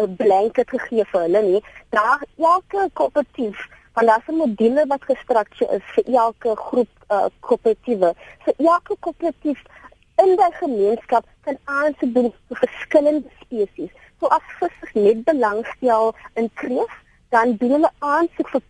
'n 0.00 0.16
blanket 0.16 0.70
gegee 0.70 1.04
vir 1.04 1.20
hulle 1.20 1.42
nie. 1.42 1.62
Daar 1.88 2.22
elke 2.38 2.90
koöperatief 2.92 3.68
van 3.92 4.06
daardie 4.06 4.36
module 4.36 4.86
wat 4.86 5.04
gestruktureer 5.04 5.72
is 5.78 5.86
vir 5.94 6.04
elke 6.14 6.56
groep 6.56 6.88
uh, 7.10 7.24
koöperatiewe. 7.40 8.14
Vir 8.44 8.54
elke 8.56 8.96
koöperatief 9.00 9.62
in 10.24 10.36
die 10.36 10.52
gemeenskap 10.60 11.24
kan 11.46 11.58
aansoek 11.64 12.14
doen 12.14 12.30
vir 12.48 12.60
verskillende 12.62 13.30
spesies. 13.42 13.92
So 14.20 14.30
as 14.36 14.54
vissers 14.60 14.94
net 14.94 15.24
belangstel 15.28 16.14
in 16.40 16.50
kreef, 16.62 16.94
dan 17.34 17.56
doen 17.60 17.76
hulle 17.78 17.92
aansoek 17.98 18.50
vir 18.54 18.64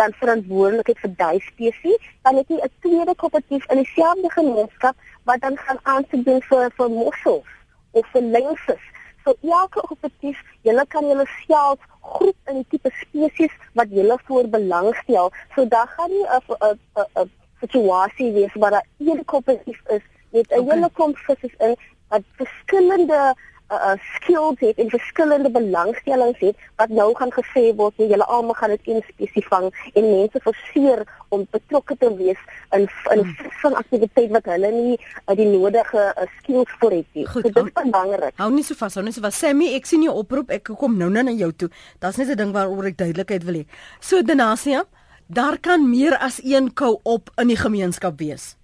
dan 0.00 0.14
verantwoordelikheid 0.20 1.00
vir 1.04 1.12
daai 1.18 1.40
spesies, 1.44 2.04
dan 2.24 2.38
het 2.40 2.48
jy 2.48 2.60
'n 2.64 2.72
tweede 2.84 3.14
koöperatief 3.22 3.64
in 3.72 3.82
dieselfde 3.82 4.30
gemeenskap 4.36 4.96
wat 5.28 5.40
dan 5.40 5.56
gaan 5.64 5.80
aansoek 5.82 6.24
doen 6.28 6.42
vir 6.50 6.70
vir 6.78 6.90
mossels 6.90 7.50
of 7.98 8.06
vir 8.12 8.22
lengses. 8.36 8.84
So 9.24 9.34
elke 9.42 9.80
koöperatief, 9.88 10.38
julle 10.68 10.84
kan 10.94 11.04
julle 11.10 11.26
self 11.46 11.78
groep 12.00 12.38
in 12.48 12.62
die 12.62 12.68
tipe 12.70 12.90
spesies 13.02 13.54
wat 13.74 13.92
julle 13.98 14.16
voor 14.24 14.48
belangstel. 14.48 15.32
So 15.54 15.66
dan 15.74 15.86
gaan 15.94 16.10
nie 16.10 16.24
'n 16.24 16.42
'n 16.70 17.06
'n 17.22 17.30
situasie 17.60 18.32
wees 18.32 18.54
waar 18.54 18.70
daar 18.70 18.88
een 18.98 19.24
koöperatief 19.24 19.80
is 19.96 20.04
met 20.30 20.50
'n 20.50 20.58
okay. 20.58 20.74
hele 20.74 20.90
klomp 20.92 21.16
visse 21.16 21.54
in 21.58 21.76
wat 22.08 22.22
verskillende 22.36 23.34
uh, 23.70 23.94
skills 24.14 24.58
het 24.58 24.78
en 24.78 24.90
verskillende 24.90 25.50
belangstellings 25.50 26.38
het 26.38 26.56
wat 26.76 26.88
nou 26.88 27.14
gaan 27.14 27.32
gesê 27.34 27.62
word 27.76 27.94
jy 28.02 28.08
julle 28.10 28.26
almal 28.26 28.56
gaan 28.58 28.74
dit 28.74 28.88
een 28.88 29.02
spesifiek 29.08 29.46
vang 29.52 29.68
en 29.94 30.08
mense 30.08 30.42
forceer 30.42 31.04
om 31.28 31.46
betrokke 31.54 31.96
te 31.96 32.10
wees 32.18 32.40
in 32.76 32.88
in 33.14 33.24
van 33.62 33.76
aktiwiteit 33.82 34.30
wat 34.34 34.50
hulle 34.50 34.70
nie 34.74 34.96
uh, 34.98 35.36
die 35.38 35.46
nodige 35.46 36.02
uh, 36.10 36.28
skills 36.38 36.72
vir 36.82 36.96
het 36.98 37.18
nie. 37.18 37.26
Goed, 37.26 37.46
so, 37.46 37.52
dit 37.52 37.64
is 37.64 37.72
belangrik. 37.78 38.36
Hou 38.42 38.50
nie 38.54 38.66
so 38.66 38.78
vas, 38.78 38.96
hou 38.98 39.04
nie 39.06 39.14
so 39.14 39.24
vas. 39.24 39.38
Sammy, 39.38 39.72
ek 39.78 39.86
sien 39.86 40.02
jou 40.06 40.14
oproep. 40.22 40.50
Ek 40.54 40.72
kom 40.80 40.96
nou 40.98 41.10
nou 41.12 41.24
na 41.26 41.34
jou 41.34 41.52
toe. 41.52 41.70
Daar's 42.02 42.18
net 42.18 42.32
'n 42.34 42.40
ding 42.42 42.52
waaroor 42.56 42.90
ek 42.90 42.98
duidelikheid 42.98 43.44
wil 43.44 43.62
hê. 43.62 43.64
So 44.00 44.22
Denasia, 44.22 44.84
daar 45.28 45.58
kan 45.58 45.90
meer 45.90 46.16
as 46.18 46.40
een 46.42 46.72
co-op 46.74 47.30
in 47.36 47.48
die 47.48 47.60
gemeenskap 47.60 48.18
wees. 48.18 48.56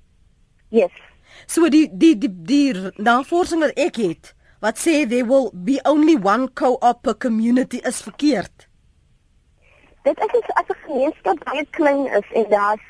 Yes. 0.70 1.05
So 1.46 1.68
die 1.68 1.88
die 1.92 2.14
die 2.18 2.32
die 2.32 2.90
navorsing 2.96 3.60
wat 3.60 3.76
ek 3.76 4.00
het 4.00 4.32
wat 4.64 4.80
sê 4.80 5.04
there 5.08 5.26
will 5.28 5.50
be 5.52 5.80
only 5.84 6.16
one 6.16 6.48
co-op 6.54 7.02
per 7.02 7.14
community 7.14 7.80
is 7.84 8.00
verkeerd. 8.02 8.68
Dit 10.02 10.18
is 10.18 10.50
as 10.54 10.68
'n 10.68 10.80
gemeenskap 10.86 11.44
baie 11.44 11.66
klein 11.70 12.06
is 12.06 12.28
en 12.32 12.46
daar's 12.48 12.84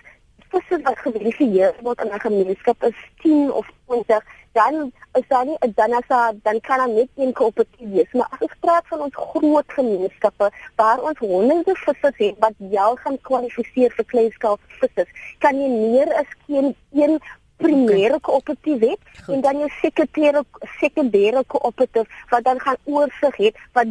visse 0.51 0.83
wat 0.83 0.99
geverifieer 0.99 1.75
word 1.83 2.01
in 2.01 2.13
'n 2.13 2.21
gemeenskap 2.21 2.83
is 2.83 2.99
10 3.23 3.53
of 3.53 3.67
20 3.87 4.25
dan 4.53 4.93
is 5.13 5.27
daar 5.29 5.45
nie 5.45 5.59
dan 5.75 5.93
as 5.93 6.09
dan 6.43 6.61
kan 6.61 6.79
daar 6.79 6.89
net 6.89 7.09
een 7.17 7.33
koöperatief 7.33 7.91
wees 7.97 8.13
maar 8.13 8.29
as 8.31 8.45
ons 8.47 8.59
praat 8.61 8.87
van 8.93 9.01
ons 9.07 9.17
groot 9.33 9.73
gemeenskappe 9.79 10.51
waar 10.77 11.03
ons 11.09 11.19
honderde 11.19 11.75
visse 11.75 12.13
het 12.17 12.39
wat 12.45 12.55
jou 12.77 12.91
gaan 13.03 13.19
kwalifiseer 13.29 13.93
vir 13.97 14.07
kleinskaal 14.13 14.59
visse 14.81 15.07
kan 15.39 15.61
jy 15.63 15.69
meer 15.69 16.15
as 16.23 16.31
geen 16.47 16.75
een 16.93 17.21
primêre 17.57 18.21
koöperatief 18.21 18.81
het 18.81 18.99
Goed. 19.25 19.35
en 19.35 19.41
dan 19.41 19.59
jou 19.59 19.71
sekondêre 19.81 20.43
sekondêre 20.81 21.43
koöperatief 21.47 22.09
wat 22.31 22.45
dan 22.45 22.61
gaan 22.61 22.77
oorsig 22.85 23.37
het 23.37 23.57
wat 23.73 23.87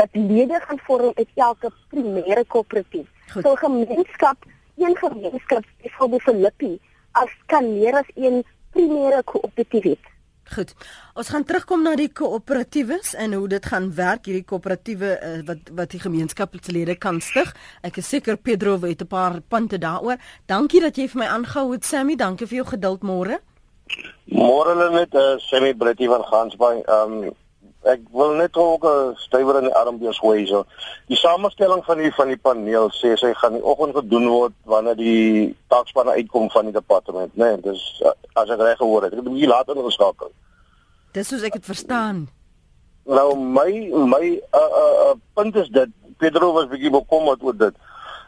wat 0.00 0.08
lede 0.12 0.60
gaan 0.66 0.78
vorm 0.86 1.12
uit 1.14 1.28
elke 1.34 1.72
primêre 1.90 2.44
koöperatief. 2.46 3.06
So 3.42 3.54
gemeenskap, 3.54 4.36
een 4.76 4.96
gemeenskap, 4.96 5.64
byvoorbeeld 5.82 6.22
Filippi, 6.22 6.78
as 7.12 7.30
kan 7.46 7.72
meer 7.72 7.94
as 7.94 8.10
een 8.14 8.44
primêre 8.72 9.22
koöperatief 9.24 9.82
het. 9.82 10.04
Goed. 10.54 10.72
Ons 11.18 11.28
gaan 11.28 11.44
terugkom 11.44 11.82
na 11.84 11.92
die 11.98 12.08
koöperatiewes 12.08 13.12
en 13.20 13.34
hoe 13.36 13.48
dit 13.52 13.66
gaan 13.68 13.90
werk 13.94 14.28
hierdie 14.28 14.46
koöperatiewe 14.48 15.10
uh, 15.16 15.32
wat 15.48 15.72
wat 15.76 15.92
die 15.92 16.00
gemeenskapslede 16.00 16.96
kan 16.96 17.20
stig. 17.20 17.52
Ek 17.84 18.00
is 18.00 18.08
seker 18.08 18.38
Pedro 18.40 18.78
weet 18.80 19.02
'n 19.02 19.06
paar 19.06 19.40
punte 19.40 19.78
daaroor. 19.78 20.16
Dankie 20.46 20.80
dat 20.80 20.96
jy 20.96 21.08
vir 21.08 21.20
my 21.20 21.28
aangehou 21.28 21.72
het 21.72 21.84
Sammy. 21.84 22.16
Dankie 22.16 22.46
vir 22.46 22.56
jou 22.62 22.68
geduld 22.72 23.02
môre. 23.02 23.40
Môre 24.24 24.72
lê 24.74 24.88
net 24.92 25.12
'n 25.12 25.16
uh, 25.16 25.32
eh, 25.32 25.38
Sammy 25.38 25.74
Britty 25.74 26.06
van 26.06 26.24
Gansbaai. 26.24 26.82
Ehm 26.86 27.12
um, 27.12 27.34
ek 27.88 28.00
wil 28.12 28.34
net 28.36 28.56
ook 28.56 28.84
'n 28.84 29.16
stywer 29.16 29.58
in 29.58 29.68
die 29.68 29.74
arm 29.74 29.98
wees 29.98 30.18
gooi 30.18 30.46
so. 30.46 30.64
Die 31.06 31.16
samestelling 31.16 31.84
van 31.84 31.98
die 31.98 32.12
van 32.14 32.28
die 32.28 32.36
paneel 32.36 32.90
sê 32.90 33.16
sy 33.16 33.32
gaan 33.34 33.52
die 33.52 33.64
oggend 33.64 33.94
gedoen 33.94 34.28
word 34.28 34.52
wanneer 34.64 34.96
die 34.96 35.56
taakspanne 35.68 36.12
uitkom 36.12 36.50
van 36.50 36.64
die 36.64 36.72
departement, 36.72 37.36
né? 37.36 37.44
Nee, 37.44 37.60
dis 37.60 38.02
uh, 38.04 38.12
as 38.32 38.50
ek 38.50 38.60
reg 38.60 38.76
gehoor 38.76 39.02
het. 39.02 39.12
Ek 39.12 39.18
het 39.18 39.26
'n 39.26 39.32
bietjie 39.32 39.48
later 39.48 39.76
ingeskakel. 39.76 40.30
Dis 41.12 41.28
soos 41.28 41.42
ek 41.42 41.52
dit 41.52 41.64
verstaan. 41.64 42.28
Nou 43.04 43.36
my 43.36 43.70
my 43.90 44.24
uh 44.52 44.70
uh, 44.82 44.96
uh 45.08 45.14
punt 45.34 45.56
is 45.56 45.68
dit 45.68 45.88
Pedro 46.18 46.52
was 46.52 46.68
bietjie 46.68 46.90
bekommerd 46.90 47.42
oor 47.42 47.56
dit. 47.56 47.74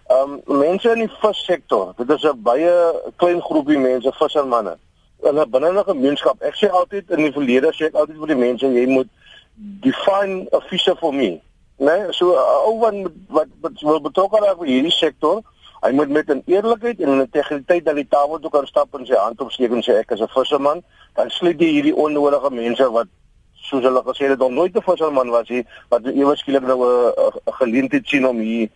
Um 0.09 0.41
mense 0.47 0.91
in 0.91 1.05
die 1.05 1.13
vissektor, 1.21 1.93
dit 1.97 2.11
is 2.11 2.25
'n 2.25 2.43
baie 2.43 2.73
klein 3.17 3.43
groepie 3.43 3.79
mense, 3.79 4.13
vissermanne. 4.13 4.79
In 5.23 5.39
'n 5.39 5.51
binnelike 5.51 5.85
gemeenskap. 5.85 6.43
Ek 6.43 6.55
sê 6.55 6.71
altyd 6.71 7.11
in 7.11 7.23
die 7.29 7.33
verlede 7.33 7.73
sê 7.73 7.85
ek 7.87 7.95
altyd 7.95 8.17
vir 8.19 8.27
die 8.27 8.43
mense 8.47 8.67
jy 8.67 8.87
moet 8.87 9.09
define 9.55 10.49
a 10.53 10.61
fisher 10.61 10.97
for 10.97 11.13
me. 11.13 11.41
Nee, 11.79 12.13
so 12.13 12.35
ou 12.37 12.79
wat 12.79 12.95
wat 13.29 13.49
wat 13.81 14.03
betrokke 14.03 14.41
raak 14.41 14.59
by 14.59 14.67
hierdie 14.69 14.93
sektor, 14.93 15.41
hy 15.81 15.93
moet 15.97 16.09
met 16.09 16.29
'n 16.31 16.43
eerlikheid 16.47 17.01
en 17.01 17.09
'n 17.09 17.21
integriteit 17.21 17.85
na 17.85 17.93
die 17.93 18.09
tafel 18.09 18.39
toe 18.39 18.51
kan 18.51 18.67
stap 18.67 18.95
en 18.95 19.07
sy 19.07 19.15
hand 19.15 19.41
opsteek 19.41 19.73
en 19.73 19.83
sê 19.83 19.97
ek 19.99 20.11
is 20.11 20.21
'n 20.21 20.29
visserman, 20.29 20.83
dan 21.15 21.31
sluit 21.31 21.61
jy 21.61 21.71
hierdie 21.77 21.97
onnodige 21.97 22.51
mense 22.51 22.91
wat 22.91 23.09
soos 23.55 23.83
hulle 23.83 24.03
gesê 24.03 24.29
het, 24.29 24.39
nog 24.39 24.51
nooit 24.51 24.77
'n 24.77 24.83
visserman 24.83 25.31
was 25.31 25.49
nie, 25.49 25.65
wat 25.89 26.05
ewe 26.05 26.37
skielik 26.37 26.63
nou 26.63 26.85
'n 26.85 27.53
geleentheid 27.53 28.07
sien 28.09 28.27
om 28.27 28.39
hier 28.39 28.69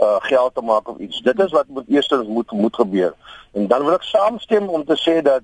uh 0.00 0.16
geld 0.20 0.54
te 0.54 0.60
maak 0.60 0.88
of 0.88 0.98
iets. 0.98 1.20
Dit 1.20 1.40
is 1.40 1.50
wat 1.50 1.66
moet 1.68 1.88
eers 1.88 2.08
moet 2.26 2.50
moet 2.50 2.74
gebeur. 2.74 3.14
En 3.52 3.66
dan 3.66 3.84
wil 3.84 3.94
ek 3.94 4.02
saamstem 4.02 4.68
om 4.68 4.84
te 4.84 4.96
sê 4.96 5.22
dat 5.22 5.42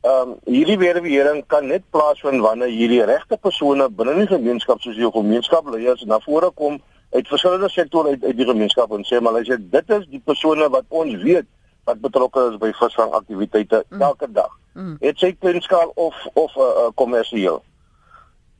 ehm 0.00 0.30
um, 0.30 0.36
hierdie 0.48 0.78
weerwering 0.78 1.42
kan 1.46 1.66
net 1.66 1.82
plaasvind 1.90 2.40
wanneer 2.40 2.72
hierdie 2.72 3.04
regte 3.04 3.36
persone 3.36 3.88
binne 3.88 4.14
die 4.22 4.30
gemeenskap 4.30 4.80
soos 4.80 4.96
jou 4.96 5.10
gemeenskapleiers 5.12 6.06
na 6.08 6.20
vore 6.24 6.50
kom 6.56 6.78
uit 7.12 7.28
verskillende 7.28 7.68
sektore 7.68 8.14
uit 8.14 8.24
uit 8.24 8.36
die 8.36 8.46
gemeenskap 8.48 8.92
en 8.96 9.04
sê 9.04 9.20
maar 9.20 9.36
as 9.40 9.50
jy 9.50 9.58
dit 9.60 9.90
is 9.98 10.06
die 10.08 10.22
persone 10.24 10.68
wat 10.72 10.86
ons 10.88 11.16
weet 11.22 11.48
wat 11.84 12.00
betrokke 12.00 12.46
is 12.52 12.58
by 12.60 12.70
visvangaktiwiteite 12.78 13.82
mm. 13.88 14.02
elke 14.02 14.28
dag. 14.32 14.52
Mm. 14.72 14.96
Het 15.00 15.18
sy 15.18 15.32
kleinskaal 15.38 15.92
of 15.94 16.16
of 16.32 16.54
'n 16.56 16.60
uh, 16.60 16.70
uh, 16.84 16.92
kommersieel. 16.94 17.62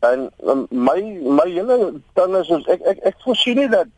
En 0.00 0.30
um, 0.44 0.66
my 0.70 1.00
my 1.38 1.48
hele 1.48 1.78
ding 2.14 2.36
is 2.36 2.48
ons 2.48 2.66
ek 2.66 2.80
ek 2.92 2.98
ek 3.12 3.16
voorsien 3.24 3.56
nie 3.56 3.68
dat 3.68 3.88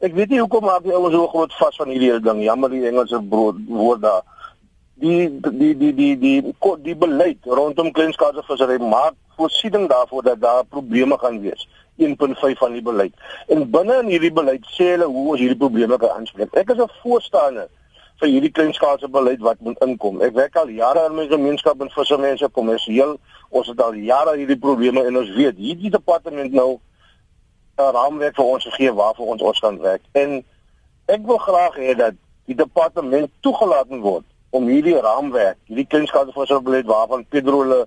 ek 0.00 0.14
weet 0.14 0.30
nie 0.30 0.40
hoekom 0.40 0.64
maar 0.64 0.82
die 0.82 0.94
ouens 0.94 1.14
so 1.14 1.28
groot 1.28 1.54
vas 1.60 1.76
van 1.76 1.88
hierdie 1.88 2.20
ding. 2.20 2.42
Jammer 2.42 2.70
die 2.70 2.86
Engelse 2.86 3.20
woord 3.28 4.00
daar 4.00 4.22
die 5.00 5.40
die 5.40 5.74
die 5.76 5.94
die 5.94 6.18
die 6.18 6.42
die, 6.42 6.54
die 6.82 6.96
beleid 6.96 7.38
rondom 7.44 7.92
kleinskaalse 7.92 8.42
vissery 8.46 8.78
maak 8.82 9.14
voorsiening 9.38 9.88
daarvoor 9.88 10.22
dat 10.22 10.40
daar 10.40 10.64
probleme 10.64 11.18
gaan 11.18 11.40
wees. 11.40 11.68
1.5 11.98 12.58
van 12.58 12.72
die 12.72 12.82
beleid. 12.82 13.14
En 13.46 13.70
binne 13.70 13.98
in 14.02 14.10
hierdie 14.12 14.32
beleid 14.32 14.66
sê 14.74 14.92
hulle 14.94 15.06
hoe 15.10 15.24
ons 15.34 15.40
hierdie 15.42 15.58
probleme 15.58 15.98
kan 15.98 16.14
aanspreek. 16.18 16.54
Ek 16.54 16.70
is 16.70 16.82
'n 16.82 16.90
voorstander 17.02 17.68
vir 18.20 18.28
hierdie 18.28 18.50
kleinskaalse 18.50 19.08
beleid 19.08 19.40
wat 19.40 19.60
moet 19.60 19.78
inkom. 19.86 20.22
Ek 20.22 20.34
werk 20.34 20.56
al 20.56 20.68
jare 20.68 21.06
in 21.06 21.14
my 21.14 21.26
gemeenskap 21.26 21.80
en 21.80 21.90
vissermense 21.90 22.48
kommersieel. 22.48 23.18
Ons 23.50 23.66
het 23.66 23.82
al 23.82 23.94
jare 23.94 24.36
hierdie 24.36 24.58
probleme 24.58 25.04
en 25.06 25.16
ons 25.16 25.34
weet 25.34 25.56
hierdie 25.56 25.90
departement 25.90 26.52
nou 26.52 26.80
'n 27.78 27.92
raamwerk 27.92 28.34
vir 28.34 28.44
ons 28.44 28.64
gegee 28.64 28.92
waarvoor 28.92 29.26
ons 29.26 29.42
ons 29.42 29.60
kan 29.60 29.78
werk. 29.78 30.02
En 30.12 30.44
ek 31.06 31.26
wil 31.26 31.38
graag 31.38 31.76
hê 31.76 31.94
dat 31.96 32.14
die 32.46 32.54
departement 32.54 33.30
toegelaat 33.40 33.86
word 33.88 34.24
om 34.50 34.68
hierdie 34.70 34.96
raamwerk, 35.00 35.58
hierdie 35.68 35.86
kleinskaalsvisserbeleid 35.86 36.86
waarvan 36.88 37.26
Pedro 37.28 37.62
hulle 37.64 37.86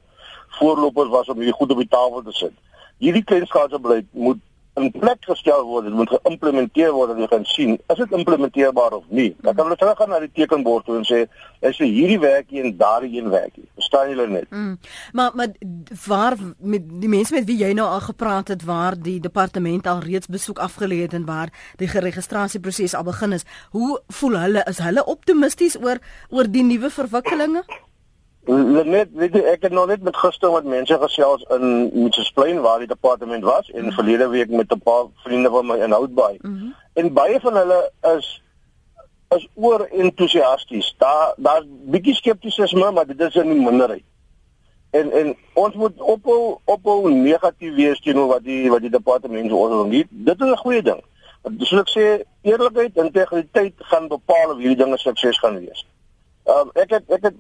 voorlopers 0.60 1.10
was 1.10 1.30
om 1.30 1.42
hierdie 1.42 1.58
goed 1.58 1.72
op 1.72 1.82
die 1.82 1.90
tafel 1.90 2.24
te 2.24 2.36
sit. 2.38 2.56
Hierdie 3.02 3.24
kleinskaalsbeleid 3.24 4.08
moet 4.12 4.42
in 4.80 4.92
plek 4.92 5.26
gestel 5.28 5.66
word, 5.68 5.90
dit 5.90 5.96
moet 5.96 6.12
geïmplementeer 6.14 6.94
word 6.96 7.12
en 7.12 7.20
jy 7.20 7.28
gaan 7.32 7.48
sien 7.52 7.74
is 7.76 8.00
dit 8.00 8.14
implementeerbaar 8.16 8.96
of 9.02 9.04
nie. 9.12 9.34
Dan 9.44 9.58
kan 9.58 9.68
hulle 9.68 9.78
teruggaan 9.80 10.14
na 10.14 10.20
die 10.24 10.32
tekenbord 10.32 10.88
toe 10.88 10.96
en 11.02 11.08
sê 11.08 11.26
as 11.68 11.80
jy 11.82 11.90
hierdie 11.92 12.20
werk 12.24 12.48
hier 12.54 12.64
en 12.70 12.78
daardie 12.80 13.20
een 13.20 13.28
werk 13.34 13.52
hier. 13.60 13.68
Verstaan 13.82 14.14
julle 14.14 14.30
net? 14.32 14.48
Mm. 14.50 14.78
Maar 15.18 15.36
maar 15.36 15.52
waar 16.08 16.38
met 16.58 16.88
die 17.04 17.12
mense 17.12 17.36
met 17.36 17.50
wie 17.52 17.60
jy 17.60 17.74
nou 17.76 17.90
al 17.90 18.04
gepraat 18.08 18.54
het 18.56 18.64
waar 18.64 18.96
die 18.96 19.20
departement 19.20 19.88
al 19.88 20.04
reeds 20.08 20.32
besoek 20.32 20.64
afgelê 20.64 21.04
het 21.04 21.14
en 21.20 21.28
waar 21.28 21.52
die 21.82 21.92
geregistrasieproses 21.92 22.96
al 22.96 23.08
begin 23.08 23.36
is, 23.36 23.48
hoe 23.76 24.00
voel 24.08 24.40
hulle? 24.40 24.66
Is 24.72 24.80
hulle 24.80 25.06
optimisties 25.06 25.76
oor 25.84 26.00
oor 26.30 26.48
die 26.48 26.64
nuwe 26.64 26.90
verwikkelinge? 26.90 27.68
Net 28.46 29.10
weet 29.14 29.36
jy 29.38 29.42
ek 29.52 29.62
het 29.68 29.72
nog 29.72 29.88
net 29.88 30.02
met 30.02 30.18
gister 30.18 30.52
met 30.52 30.66
mense 30.66 30.98
gesels 30.98 31.44
in 31.54 31.92
Mitchellsplein 31.94 32.62
waar 32.62 32.80
die 32.82 32.88
departement 32.90 33.44
was 33.44 33.70
en 33.70 33.86
mm. 33.86 33.92
verlede 33.92 34.28
week 34.28 34.50
met 34.50 34.72
'n 34.74 34.82
paar 34.82 35.06
vriende 35.24 35.50
van 35.50 35.66
my 35.66 35.78
in 35.78 35.92
Houtbaai. 35.92 36.38
Mm 36.42 36.58
-hmm. 36.58 36.76
En 36.94 37.14
baie 37.14 37.40
van 37.40 37.56
hulle 37.56 37.92
is 38.18 38.42
is 39.36 39.48
oor 39.54 39.86
entoesiasties. 39.86 40.96
Daar 40.98 41.34
daar's 41.38 41.66
bietjie 41.68 42.16
skeptisisme, 42.16 42.92
maar 42.92 43.08
dit 43.08 43.20
is 43.20 43.36
in 43.36 43.50
die 43.50 43.62
minderheid. 43.62 44.04
En 44.90 45.12
en 45.12 45.36
ons 45.54 45.76
moet 45.76 46.02
ophou 46.02 46.58
ophou 46.66 47.12
negatief 47.12 47.76
wees 47.76 48.00
teenoor 48.00 48.28
wat 48.28 48.44
die 48.44 48.70
wat 48.70 48.82
die 48.82 48.90
departement 48.90 49.52
ons 49.52 49.74
wil 49.74 49.86
nie. 49.86 50.06
Dit 50.10 50.42
is 50.42 50.52
'n 50.52 50.58
goeie 50.58 50.82
ding. 50.82 51.02
Soos 51.58 51.82
ek 51.82 51.90
sê, 51.90 52.24
eerlikheid 52.42 52.98
en 52.98 53.06
integriteit 53.06 53.74
gaan 53.78 54.08
bepaal 54.08 54.52
of 54.52 54.58
hierdie 54.58 54.84
dinge 54.84 54.98
sukses 54.98 55.40
gaan 55.40 55.60
wees. 55.60 55.86
Um, 56.50 56.72
ek 56.74 56.90
het 56.90 57.04
ek 57.14 57.22
het 57.28 57.36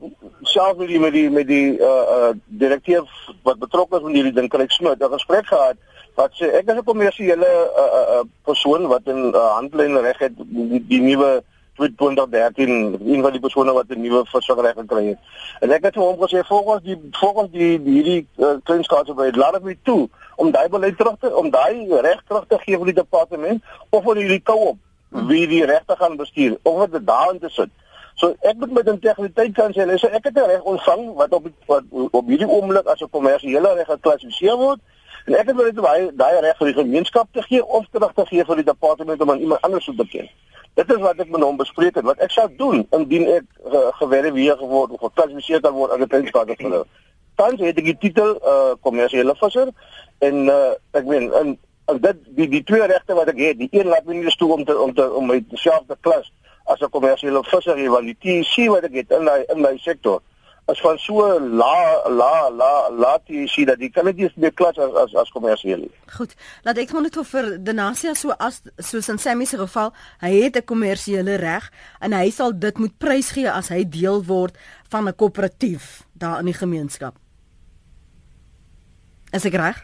self 0.46 0.78
met 0.78 0.88
die 0.88 1.00
met 1.00 1.14
die 1.14 1.30
met 1.30 1.48
die 1.48 1.78
uh 1.82 2.04
uh 2.16 2.34
direkteur 2.46 3.08
wat 3.44 3.58
betrokke 3.58 3.98
is 3.98 4.04
met 4.06 4.14
hierdie 4.14 4.34
ding 4.34 4.50
Kryk 4.50 4.72
Smit 4.72 5.02
'n 5.02 5.14
gesprek 5.14 5.48
gehad 5.50 5.78
wat 6.16 6.36
sê 6.38 6.52
ek 6.54 6.70
is 6.70 6.78
'n 6.78 6.84
kommersiële 6.84 7.50
uh 7.50 7.88
uh, 8.00 8.04
uh 8.16 8.24
persoon 8.46 8.88
wat 8.88 9.02
in 9.06 9.34
uh, 9.34 9.56
handlyn 9.58 9.98
reg 9.98 10.20
het 10.20 10.38
die, 10.38 10.86
die 10.88 11.02
nuwe 11.02 11.44
2013 11.78 12.70
een 13.06 13.22
van 13.22 13.32
die 13.32 13.40
persone 13.40 13.72
wat 13.74 13.90
'n 13.90 14.02
nuwe 14.02 14.26
versorger 14.26 14.74
gekry 14.76 15.06
het. 15.08 15.20
En 15.60 15.72
ek 15.72 15.84
het 15.84 15.96
hom 15.96 16.18
gesê 16.22 16.46
volgens 16.46 16.84
die 16.84 16.98
volgens 17.12 17.52
die 17.52 17.80
hierdie 17.84 18.28
uh, 18.38 18.54
kleinskaalse 18.64 19.14
by 19.14 19.32
laat 19.34 19.56
ek 19.56 19.64
my 19.64 19.78
toe 19.84 20.10
om 20.36 20.52
daai 20.52 20.70
beleid 20.70 20.97
terug 20.97 21.18
te 21.20 21.36
om 21.36 21.49
daai 21.49 21.88
reg 22.02 22.22
terug 22.28 22.45
te 22.47 22.58
gee 22.58 22.78
vir 22.78 22.86
die 22.86 23.02
departement 23.02 23.64
of 23.89 24.04
vir 24.04 24.16
hierdie 24.16 24.43
koop 24.43 24.78
wie 25.10 25.47
die 25.47 25.66
regte 25.66 25.95
gaan 25.95 26.18
bestuur 26.18 26.58
of 26.64 26.89
dit 26.89 27.08
daarin 27.08 27.39
te 27.39 27.49
sit. 27.49 27.70
So 28.16 28.36
ek 28.41 28.55
moet 28.55 28.72
met 28.72 28.88
integriteit 28.88 29.53
kan 29.53 29.74
sê, 29.74 29.97
so 29.97 30.07
ek 30.07 30.24
het 30.24 30.38
'n 30.38 30.49
reg 30.49 30.64
ontvang 30.64 31.14
wat 31.14 31.34
op 31.34 31.45
wat 31.66 31.84
op 32.12 32.28
hierdie 32.28 32.49
oomblik 32.49 32.86
as 32.86 33.01
'n 33.01 33.09
kommersiële 33.09 33.74
reg 33.74 33.88
geklassifiseer 33.88 34.57
word 34.57 34.80
En 35.26 35.38
ek 35.38 35.51
het 35.51 35.55
wil 35.55 35.66
net 35.66 35.78
daai 35.78 36.09
daai 36.18 36.39
reg 36.41 36.57
vir 36.57 36.72
die 36.72 36.78
gemeenskap 36.80 37.28
te 37.32 37.43
gee 37.45 37.66
of 37.66 37.86
terug 37.91 38.14
te 38.18 38.26
gee 38.30 38.45
vir 38.45 38.62
die 38.62 38.70
departement 38.70 39.22
om 39.22 39.32
aan 39.32 39.43
iemand 39.45 39.62
anders 39.62 39.86
te 39.86 39.93
beken. 39.93 40.30
Dit 40.80 40.91
is 40.91 41.01
wat 41.03 41.20
ek 41.20 41.30
met 41.30 41.43
hom 41.45 41.59
bespreek 41.59 41.97
het 41.99 42.07
wat 42.07 42.22
ek 42.26 42.34
sou 42.34 42.47
doen 42.57 42.86
indien 42.97 43.28
ek 43.36 43.45
uh, 43.68 43.89
geverifieer 43.99 44.57
geword 44.57 44.95
of 44.95 45.03
geklassifiseer 45.05 45.62
kan 45.62 45.76
word 45.78 45.93
as 45.93 46.01
'n 46.01 46.07
kleinskaalvisser. 46.14 46.86
Tans 47.36 47.62
het 47.62 47.78
ek 47.78 47.89
die 47.91 47.97
titel 47.97 48.34
uh 48.41 48.74
kommersiële 48.82 49.36
visser 49.43 49.70
en 50.20 50.47
uh 50.49 50.74
ek 50.97 51.05
meen 51.05 51.30
in 51.43 51.57
dit 52.01 52.18
die 52.38 52.49
die 52.57 52.64
twee 52.64 52.88
regte 52.88 53.14
wat 53.14 53.30
ek 53.30 53.38
het, 53.38 53.57
die 53.59 53.70
een 53.72 53.88
laat 53.93 54.05
my 54.05 54.16
nie 54.16 54.36
toe 54.38 54.53
om 54.53 54.66
te 54.66 54.80
om 54.80 54.93
te 54.93 55.05
om 55.14 55.28
myself 55.28 55.86
te 55.88 55.97
klas 56.01 56.32
as 56.66 56.82
'n 56.82 56.89
kommersiële 56.89 57.43
visser, 57.43 57.89
want 57.89 58.05
die 58.05 58.18
TC 58.20 58.68
wat 58.70 58.84
ek 58.84 58.93
het 58.93 59.12
in 59.12 59.24
my 59.24 59.45
in 59.49 59.62
my 59.62 59.78
sektor 59.78 60.22
as 60.72 60.80
van 60.82 60.97
so 60.99 61.26
la 61.39 62.07
la 62.07 62.49
la 62.49 62.72
laat 62.89 63.28
jy 63.30 63.45
sien 63.49 63.68
dat 63.70 63.80
die 63.82 63.89
kan 63.91 64.05
net 64.07 64.20
nie 64.20 64.30
meer 64.39 64.53
klas 64.55 64.78
as 64.80 64.93
as 65.03 65.16
as 65.24 65.32
kommersieel. 65.34 65.88
Goed. 66.16 66.36
Laat 66.66 66.80
ek 66.82 66.93
maar 66.93 67.05
net 67.07 67.18
vir 67.34 67.49
Denasia 67.59 68.14
so 68.16 68.36
as 68.38 68.62
soos 68.78 69.09
in 69.12 69.20
Sammy 69.20 69.45
se 69.49 69.59
geval, 69.59 69.91
hy 70.22 70.32
het 70.45 70.57
'n 70.57 70.70
kommersiële 70.72 71.36
reg 71.41 71.72
en 71.99 72.14
hy 72.14 72.30
sal 72.30 72.53
dit 72.53 72.78
moet 72.78 72.97
prysgee 72.97 73.49
as 73.49 73.70
hy 73.70 73.84
deel 73.84 74.24
word 74.24 74.55
van 74.89 75.07
'n 75.07 75.16
koöperatief 75.16 76.05
daar 76.14 76.39
in 76.39 76.45
die 76.45 76.59
gemeenskap. 76.62 77.16
Is 79.34 79.45
ek 79.45 79.53
reg? 79.53 79.84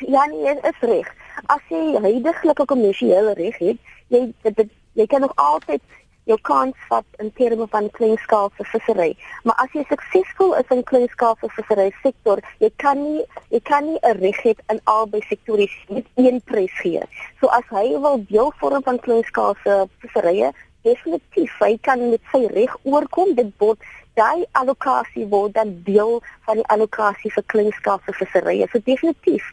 Ja, 0.00 0.24
nee, 0.26 0.54
is 0.62 0.80
reg. 0.80 1.08
As 1.46 1.62
jy 1.68 2.00
heidaglik 2.00 2.60
'n 2.60 2.66
kommersiële 2.66 3.34
reg 3.34 3.58
het, 3.58 3.78
jy 4.08 4.32
dit 4.42 4.70
jy 5.00 5.08
kan 5.08 5.24
nog 5.24 5.32
altyd 5.40 5.82
jou 6.28 6.38
kans 6.46 6.76
vat 6.88 7.20
in 7.22 7.30
terme 7.38 7.66
van 7.72 7.88
kleinskaalse 7.96 8.64
vissery. 8.72 9.14
Maar 9.44 9.56
as 9.64 9.72
jy 9.74 9.84
suksesvol 9.88 10.54
is 10.58 10.72
in 10.74 10.82
kleinskaalse 10.90 11.48
vissery 11.56 11.88
sektor, 12.02 12.42
jy 12.62 12.70
kan 12.82 13.00
nie 13.02 13.24
jy 13.54 13.60
kan 13.70 13.86
nie 13.88 13.98
'n 14.02 14.20
reg 14.20 14.42
hê 14.44 14.54
in 14.74 14.80
albei 14.84 15.22
sektore 15.28 15.66
met 15.88 16.06
een 16.16 16.40
prys 16.50 16.74
gee. 16.82 17.02
So 17.40 17.48
as 17.48 17.64
hy 17.70 17.86
wil 18.06 18.24
deel 18.28 18.52
vorm 18.60 18.82
van 18.82 19.00
kleinskaalse 19.06 19.88
visserye, 20.02 20.52
definitief 20.84 21.56
hy 21.60 21.78
kan 21.88 22.10
met 22.10 22.22
sy 22.32 22.46
reg 22.46 22.76
oorkom 22.84 23.34
dit 23.34 23.52
word 23.58 23.78
daai 24.14 24.44
allocasie 24.52 25.26
word 25.26 25.54
dan 25.54 25.82
deel 25.84 26.22
van 26.46 26.56
die 26.56 26.68
allocasie 26.74 27.32
vir 27.32 27.44
kleinskaalse 27.46 28.12
visserye. 28.12 28.68
So 28.72 28.78
definitief 28.78 29.44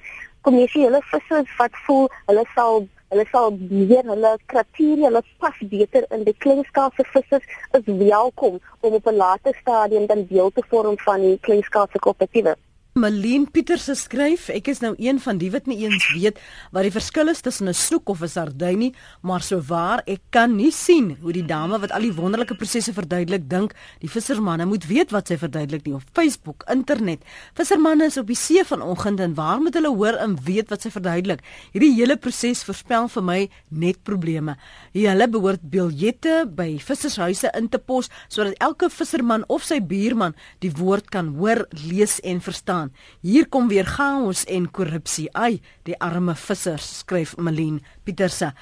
kommersiële 0.42 1.02
vissers 1.12 1.58
wat 1.58 1.72
voel 1.86 2.08
hulle 2.28 2.46
sal 2.56 2.88
hulle 3.12 3.26
sal 3.32 3.54
meer 3.58 4.04
hulle 4.12 4.32
kriteria 4.52 5.10
hulle 5.10 5.22
pas 5.44 5.60
beter 5.74 6.08
in 6.18 6.26
die 6.28 6.36
kleinskaalse 6.46 7.06
vissers 7.14 7.46
is 7.80 7.92
welkom 8.02 8.60
om 8.82 8.98
op 9.00 9.08
'n 9.08 9.22
later 9.24 9.56
stadium 9.62 10.08
dan 10.12 10.26
deel 10.32 10.52
te 10.52 10.64
vorm 10.70 10.98
van 11.08 11.22
die 11.22 11.38
kleinskaalse 11.40 12.00
koöperatiewe. 12.00 12.56
Malien 12.98 13.44
Pieters 13.54 13.86
skryf, 14.00 14.48
ek 14.50 14.72
is 14.72 14.80
nou 14.82 14.96
een 14.98 15.20
van 15.22 15.38
die 15.38 15.52
wat 15.54 15.68
nie 15.70 15.84
eens 15.84 16.02
weet 16.16 16.40
wat 16.74 16.82
die 16.88 16.94
verskil 16.94 17.30
is 17.30 17.44
tussen 17.46 17.70
'n 17.70 17.74
snoek 17.78 18.10
of 18.10 18.24
'n 18.24 18.28
sardyn 18.28 18.80
nie, 18.80 18.94
maar 19.22 19.42
souwaar 19.42 20.02
ek 20.08 20.22
kan 20.32 20.56
nie 20.56 20.72
sien 20.72 21.16
hoe 21.22 21.32
die 21.32 21.46
dame 21.46 21.78
wat 21.78 21.92
al 21.92 22.02
die 22.02 22.14
wonderlike 22.14 22.56
prosesse 22.56 22.94
verduidelik 22.94 23.48
dink 23.50 23.76
die 24.02 24.10
vissermanne 24.10 24.66
moet 24.66 24.88
weet 24.88 25.12
wat 25.12 25.28
sy 25.28 25.38
verduidelik 25.38 25.86
nie 25.86 25.94
op 25.94 26.02
Facebook, 26.14 26.64
internet. 26.68 27.20
Vissermanne 27.54 28.06
is 28.06 28.18
op 28.18 28.26
die 28.26 28.36
see 28.36 28.64
vanoggend 28.64 29.20
en 29.20 29.36
waar 29.36 29.60
moet 29.62 29.76
hulle 29.76 29.94
hoor 29.96 30.18
en 30.18 30.36
weet 30.44 30.70
wat 30.70 30.82
sy 30.82 30.90
verduidelik? 30.90 31.42
Hierdie 31.74 31.94
hele 31.94 32.18
proses 32.18 32.64
voorspel 32.64 33.08
vir 33.08 33.24
my 33.24 33.50
net 33.70 34.04
probleme. 34.04 34.58
Hulle 34.94 35.28
behoort 35.28 35.62
biljette 35.62 36.50
by 36.50 36.80
vissershuise 36.80 37.52
in 37.54 37.70
te 37.70 37.78
pos 37.78 38.10
sodat 38.28 38.56
elke 38.60 38.90
visserman 38.90 39.44
of 39.48 39.64
sy 39.64 39.80
buurman 39.80 40.34
die 40.62 40.72
woord 40.72 41.10
kan 41.10 41.36
hoor, 41.38 41.68
lees 41.72 42.20
en 42.24 42.42
verstaan 42.42 42.87
staan. 42.88 42.96
Hier 43.22 43.48
kom 43.48 43.68
weer 43.68 43.86
chaos 43.86 44.46
en 44.46 44.72
korrupsie. 44.72 45.30
Ai, 45.34 45.62
die 45.84 45.98
arme 46.00 46.36
vissers, 46.36 47.00
skryf 47.00 47.36
Malien 47.38 47.82
Pieterse. 48.04 48.54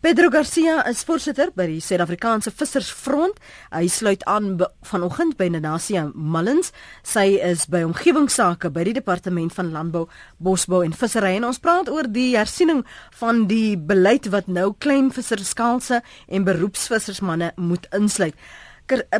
Pedro 0.00 0.28
Garcia 0.28 0.84
is 0.86 1.02
voorsitter 1.02 1.50
by 1.56 1.64
die 1.66 1.80
Suid-Afrikaanse 1.80 2.50
Vissersfront. 2.50 3.38
Hy 3.72 3.86
sluit 3.88 4.22
aan 4.24 4.58
vanoggend 4.82 5.38
by 5.38 5.48
Nasia 5.48 6.10
Mullins. 6.14 6.72
Sy 7.02 7.38
is 7.40 7.66
by 7.66 7.82
omgewingsake 7.84 8.70
by 8.70 8.84
die 8.84 8.92
Departement 8.92 9.52
van 9.54 9.72
Landbou, 9.72 10.06
Bosbou 10.36 10.82
en 10.84 10.92
Visserry 10.92 11.38
en 11.38 11.48
ons 11.48 11.58
praat 11.58 11.88
oor 11.88 12.04
die 12.04 12.36
hersiening 12.36 12.84
van 13.16 13.46
die 13.48 13.78
beleid 13.78 14.28
wat 14.28 14.46
nou 14.46 14.74
klein 14.78 15.10
visserskaalse 15.10 16.02
en 16.28 16.44
beroepsvissersmanne 16.44 17.54
moet 17.56 17.88
insluit. 17.96 18.36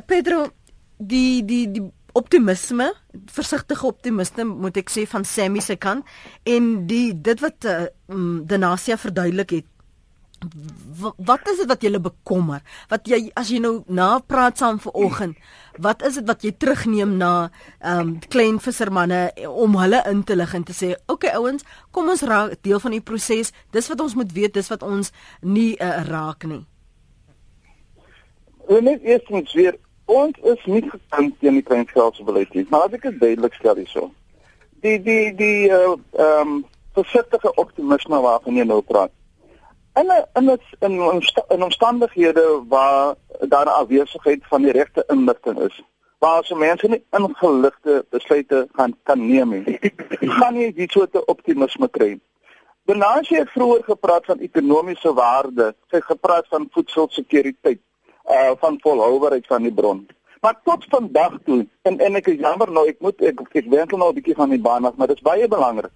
Pedro, 0.04 0.50
die 0.98 1.40
die 1.48 1.64
die 1.72 1.88
optimisme, 2.14 2.92
versigtige 3.34 3.86
optimisme 3.86 4.46
moet 4.46 4.78
ek 4.78 4.90
sê 4.92 5.04
van 5.10 5.26
Sammy 5.26 5.62
se 5.64 5.76
kant 5.80 6.06
en 6.46 6.72
die 6.90 7.12
dit 7.14 7.40
wat 7.42 7.66
uh, 7.66 7.86
Denasia 8.46 8.98
verduidelik 9.00 9.56
het. 9.58 9.70
Wat 11.24 11.48
is 11.48 11.62
dit 11.62 11.68
wat 11.70 11.82
julle 11.82 12.00
bekommer? 12.04 12.60
Wat 12.90 13.06
jy 13.08 13.30
as 13.38 13.48
jy 13.48 13.62
nou 13.64 13.78
na 13.88 14.18
praat 14.20 14.60
saam 14.60 14.76
vanoggend, 14.82 15.38
wat 15.80 16.04
is 16.04 16.18
dit 16.20 16.26
wat 16.28 16.44
jy 16.44 16.52
terugneem 16.52 17.16
na 17.20 17.30
ehm 17.80 18.00
um, 18.00 18.12
klein 18.28 18.60
vissermanne 18.60 19.22
om 19.48 19.78
hulle 19.80 20.02
in 20.10 20.20
te 20.22 20.36
lig 20.36 20.54
en 20.54 20.64
te 20.64 20.76
sê, 20.76 20.92
"Oké 21.06 21.30
okay, 21.30 21.32
ouens, 21.38 21.64
kom 21.90 22.08
ons 22.08 22.22
raak 22.22 22.60
deel 22.62 22.80
van 22.80 22.92
die 22.92 23.00
proses. 23.00 23.52
Dis 23.70 23.88
wat 23.88 24.00
ons 24.00 24.14
moet 24.14 24.32
weet, 24.32 24.54
dis 24.54 24.68
wat 24.68 24.82
ons 24.82 25.12
nie 25.40 25.76
uh, 25.80 26.04
raak 26.04 26.44
nie." 26.44 26.66
Net 28.68 29.02
eerstens 29.02 29.52
weer 29.54 29.78
ons 30.04 30.38
is 30.42 30.64
nie 30.64 30.82
gekant 30.82 31.38
teen 31.40 31.58
die 31.58 31.66
kleinskaalse 31.66 32.24
beleid 32.24 32.52
nie, 32.54 32.66
maar 32.70 32.86
as 32.86 32.96
ek 32.96 33.08
dit 33.08 33.20
duidelik 33.20 33.54
stel 33.54 33.80
hierso. 33.80 34.10
Die 34.84 34.98
die 35.02 35.32
die 35.34 35.68
uh 35.70 35.96
ehm 36.12 36.40
um, 36.40 36.64
versigtige 36.94 37.50
optimisme 37.58 38.20
waarvan 38.22 38.56
jy 38.56 38.64
nou 38.64 38.80
praat. 38.82 39.10
In 39.98 40.06
'n 40.06 40.24
in 40.38 40.50
'n 40.50 40.60
in, 40.80 41.22
in 41.48 41.62
omstandighede 41.62 42.64
waar 42.68 43.14
daar 43.40 43.66
'n 43.66 43.78
afwesigheid 43.80 44.42
van 44.50 44.62
die 44.62 44.72
regte 44.72 45.04
inligting 45.08 45.58
is, 45.58 45.82
waar 46.18 46.44
se 46.44 46.54
mense 46.54 46.88
nie 46.88 47.04
ingeligte 47.10 48.06
besluite 48.10 48.68
gaan 48.72 48.96
kan 49.02 49.26
neem 49.26 49.50
nie. 49.50 49.78
gaan 50.38 50.56
jy 50.56 50.72
die 50.72 50.90
soort 50.90 51.24
optimisme 51.24 51.88
kry. 51.88 52.20
Benasie 52.84 53.38
het 53.38 53.50
vroeër 53.50 53.84
gepraat 53.84 54.24
van 54.24 54.38
ekonomiese 54.38 55.12
waarde, 55.12 55.74
sy 55.90 56.00
gepraat 56.00 56.48
van 56.48 56.68
voedselsekuriteit 56.70 57.80
uh 58.30 58.52
van 58.60 58.78
volhoubaarheid 58.80 59.46
van 59.46 59.62
die 59.62 59.72
bron. 59.72 60.06
Maar 60.40 60.60
tot 60.64 60.84
vandag 60.88 61.38
toe 61.44 61.66
en 61.82 61.98
en 61.98 62.14
ek 62.14 62.26
is 62.26 62.40
jammer 62.40 62.72
nou 62.72 62.88
ek 62.88 63.00
moet 63.00 63.20
ek 63.20 63.40
ek 63.52 63.68
wenkel 63.68 63.98
nou 63.98 64.10
'n 64.10 64.14
bietjie 64.14 64.34
van 64.34 64.50
die 64.50 64.60
baan 64.60 64.84
af, 64.84 64.96
maar 64.96 65.06
dit 65.06 65.16
is 65.16 65.22
baie 65.22 65.48
belangrik. 65.48 65.92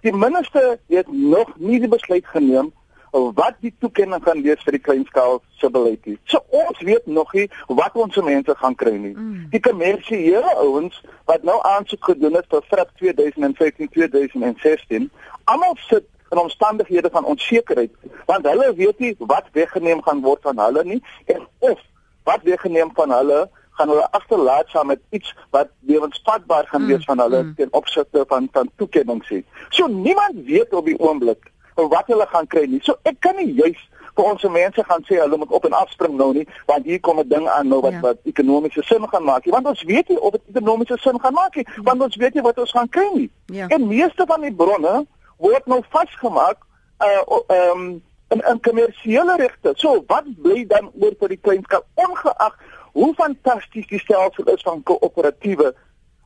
Die 0.00 0.12
minister 0.12 0.78
het 0.88 1.12
nog 1.12 1.48
nie 1.56 1.80
die 1.80 1.88
besluit 1.88 2.26
geneem 2.26 2.72
wat 3.12 3.54
die 3.60 3.74
toekenning 3.78 4.24
gaan 4.24 4.42
wees 4.42 4.62
vir 4.64 4.72
die 4.72 4.80
kleinskaal 4.80 5.42
se 5.60 5.68
beleid 5.70 6.06
nie. 6.08 6.18
So 6.24 6.40
ons 6.48 6.80
weet 6.80 7.06
nog 7.06 7.32
nie 7.36 7.50
wat 7.68 7.92
ons 7.94 8.16
mense 8.16 8.54
gaan 8.56 8.74
kry 8.74 8.96
nie. 8.96 9.12
Mm. 9.12 9.50
Die 9.52 9.60
kommersiële 9.60 10.56
ouens 10.64 11.04
wat 11.28 11.44
nou 11.44 11.60
aansoek 11.74 12.04
gedoen 12.04 12.34
het 12.40 12.48
vir 12.48 12.62
FRAP 12.70 12.88
2015-2016, 13.02 15.10
almal 15.44 15.76
sit 15.88 16.06
in 16.32 16.38
omstandighede 16.38 17.10
van 17.12 17.24
onsekerheid 17.24 17.92
want 18.26 18.46
hulle 18.46 18.74
weet 18.74 18.98
nie 18.98 19.14
wat 19.18 19.50
weggeneem 19.52 20.02
gaan 20.02 20.22
word 20.24 20.42
van 20.48 20.58
hulle 20.58 20.84
nie 20.84 21.02
en 21.26 21.46
of 21.58 21.80
wat 22.24 22.42
weggeneem 22.42 22.90
van 22.94 23.10
hulle 23.10 23.40
gaan 23.72 23.88
hulle 23.88 24.10
agterlaat 24.10 24.68
saam 24.68 24.86
met 24.86 25.00
iets 25.10 25.34
wat 25.50 25.68
lewensvatbaar 25.80 26.66
gaan 26.66 26.86
wees 26.86 27.04
van 27.04 27.18
hulle 27.18 27.42
mm. 27.42 27.54
ten 27.54 27.68
opsigte 27.70 28.24
van 28.28 28.48
van 28.52 28.70
toekenning 28.76 29.22
sê. 29.24 29.42
So 29.68 29.86
niemand 29.86 30.44
weet 30.44 30.74
op 30.74 30.84
die 30.84 30.98
oomblik 30.98 31.50
wat 31.74 32.06
hulle 32.06 32.26
gaan 32.28 32.46
kry 32.46 32.66
nie. 32.68 32.82
So 32.82 32.98
ek 33.02 33.20
kan 33.24 33.36
nie 33.36 33.54
juis 33.56 33.80
vir 34.12 34.28
ons 34.28 34.44
mense 34.44 34.84
gaan 34.84 35.06
sê 35.08 35.16
hulle 35.22 35.38
moet 35.40 35.54
op 35.56 35.64
en 35.64 35.78
afspring 35.78 36.18
nou 36.20 36.32
nie 36.36 36.44
want 36.68 36.84
hier 36.84 37.00
kom 37.00 37.20
'n 37.20 37.28
ding 37.28 37.48
aan 37.48 37.68
nou 37.68 37.80
wat 37.80 37.92
ja. 37.92 38.00
wat 38.00 38.18
ekonomiese 38.24 38.82
sin 38.82 39.08
gaan 39.08 39.24
maak. 39.24 39.44
Want 39.44 39.66
ons 39.66 39.82
weet 39.82 40.08
nie 40.08 40.20
of 40.20 40.32
dit 40.32 40.42
ekonomiese 40.52 40.98
sin 41.00 41.20
gaan 41.20 41.34
maak 41.34 41.56
nie, 41.56 41.66
want 41.82 42.02
ons 42.02 42.16
weet 42.16 42.34
nie 42.34 42.42
wat 42.42 42.58
ons 42.58 42.70
gaan 42.70 42.88
kry 42.88 43.08
nie. 43.14 43.30
Ja. 43.46 43.66
En 43.66 43.88
meeste 43.88 44.24
van 44.26 44.40
die 44.40 44.54
bronne 44.54 45.06
word 45.42 45.66
nou 45.66 45.82
vasgemaak 45.94 46.64
uh 47.02 47.22
ehm 47.28 47.70
um, 47.70 48.02
in 48.32 48.40
in 48.48 48.60
kommersiële 48.60 49.36
regte. 49.36 49.72
So 49.76 50.04
wat 50.06 50.28
bly 50.42 50.64
dan 50.66 50.90
oor 51.00 51.14
vir 51.20 51.34
die 51.34 51.40
kleinskap 51.40 51.86
ongeag 51.94 52.58
hoe 52.92 53.14
fantasties 53.14 53.88
die 53.88 54.00
stelsel 54.00 54.44
is 54.54 54.62
van 54.62 54.82
koöperatiewe 54.82 55.72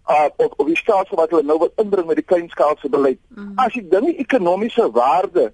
uh 0.07 0.29
of 0.37 0.53
of 0.57 0.67
die 0.67 0.77
stelsel 0.77 1.17
wat 1.17 1.31
hulle 1.31 1.47
nou 1.47 1.59
wil 1.59 1.73
inbring 1.83 2.07
met 2.07 2.21
die 2.21 2.29
kleinskaalse 2.33 2.89
beleid. 2.89 3.19
Mm. 3.35 3.53
As 3.57 3.75
jy 3.75 3.83
ding 3.91 4.13
ekonomiese 4.15 4.91
waarde 4.91 5.53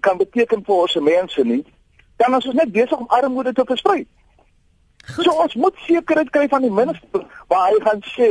kan 0.00 0.18
beteken 0.20 0.64
vir 0.66 0.74
ons 0.74 0.98
mense 1.00 1.44
nie, 1.44 1.64
dan 2.20 2.36
is 2.36 2.46
ons 2.46 2.58
net 2.58 2.72
besig 2.72 2.98
om 2.98 3.08
armoede 3.08 3.52
te 3.52 3.64
versprei. 3.64 4.04
Goed. 5.14 5.24
So 5.24 5.32
ons 5.42 5.54
moet 5.54 5.82
sekerheid 5.86 6.30
kry 6.34 6.48
van 6.52 6.64
die 6.66 6.72
minister 6.72 7.24
waar 7.48 7.70
hy 7.70 7.80
gaan 7.86 8.02
sê 8.12 8.30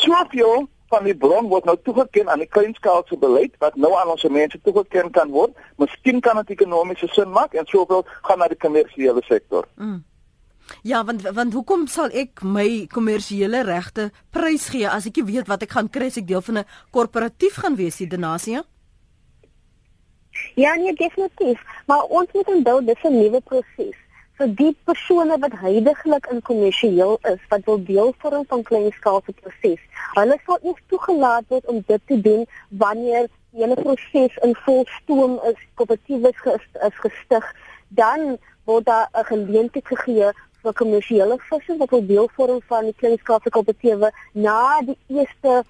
soveel 0.00 0.68
van 0.88 1.04
die 1.04 1.16
bron 1.16 1.48
word 1.48 1.64
nou 1.64 1.76
toegeken 1.84 2.28
aan 2.28 2.42
die 2.42 2.48
kleinskaalse 2.48 3.16
beleid 3.20 3.54
wat 3.62 3.76
nou 3.76 3.92
aan 3.96 4.12
ons 4.14 4.26
mense 4.28 4.60
toegeken 4.64 5.10
kan 5.10 5.30
word. 5.30 5.56
Miskien 5.76 6.20
kan 6.20 6.36
dit 6.42 6.54
ekonomiese 6.56 7.08
sin 7.12 7.30
maak 7.30 7.54
en 7.54 7.66
soveel 7.66 8.04
gaan 8.22 8.38
na 8.38 8.48
die 8.48 8.60
kommersiële 8.60 9.22
sektor. 9.28 9.68
Mm. 9.76 10.04
Ja, 10.82 11.04
want 11.04 11.22
want 11.22 11.54
hoekom 11.56 11.86
sal 11.88 12.12
ek 12.12 12.42
my 12.44 12.86
kommersiële 12.92 13.62
regte 13.64 14.10
prys 14.30 14.68
gee 14.72 14.88
as 14.88 15.06
ek 15.08 15.20
nie 15.20 15.28
weet 15.32 15.48
wat 15.48 15.64
ek 15.64 15.76
gaan 15.76 15.88
kry 15.92 16.10
as 16.12 16.18
ek 16.20 16.28
deel 16.28 16.44
van 16.44 16.58
'n 16.58 16.68
korporatief 16.90 17.56
gaan 17.62 17.76
wees, 17.76 17.96
die 17.96 18.06
Denasia? 18.06 18.64
Ja, 20.54 20.74
nee, 20.74 20.92
definitief. 20.92 21.60
Maar 21.86 22.02
ons 22.02 22.28
moet 22.32 22.48
onthou 22.48 22.84
dis 22.84 23.02
'n 23.02 23.16
nuwe 23.16 23.40
proses. 23.40 23.96
Vir 24.38 24.50
die 24.58 24.72
persone 24.86 25.36
wat 25.42 25.54
heidaglik 25.58 26.28
in 26.30 26.42
kommersieel 26.46 27.16
is, 27.26 27.40
wat 27.50 27.64
wil 27.66 27.80
deel 27.86 28.12
vorm 28.22 28.44
van 28.50 28.60
kleinskaalse 28.68 29.32
proses, 29.40 29.80
hulle 30.14 30.36
sal 30.46 30.60
nie 30.62 30.74
toegelaat 30.92 31.48
word 31.54 31.66
om 31.72 31.80
dit 31.88 32.04
te 32.06 32.18
doen 32.26 32.44
wanneer 32.82 33.26
die 33.26 33.64
hele 33.64 33.74
proses 33.80 34.36
in 34.46 34.54
vol 34.66 34.84
stoom 35.00 35.34
is, 35.50 35.58
kooperatief 35.80 36.28
is, 36.30 36.68
is 36.90 37.00
gestig, 37.06 37.48
dan 37.88 38.38
word 38.70 38.86
daar 38.86 39.08
'n 39.10 39.26
geleentheid 39.32 39.90
gegee 39.90 40.30
vir 40.62 40.78
kommersiële 40.82 41.40
visse 41.50 41.76
wat 41.82 41.90
wil 41.90 42.06
deel 42.06 42.30
vorm 42.38 42.62
van 42.70 42.84
die 42.84 42.96
kleinskaalse 43.02 43.50
kooperatiewe 43.50 44.12
na 44.32 44.80
die 44.86 44.98
eerste 45.08 45.64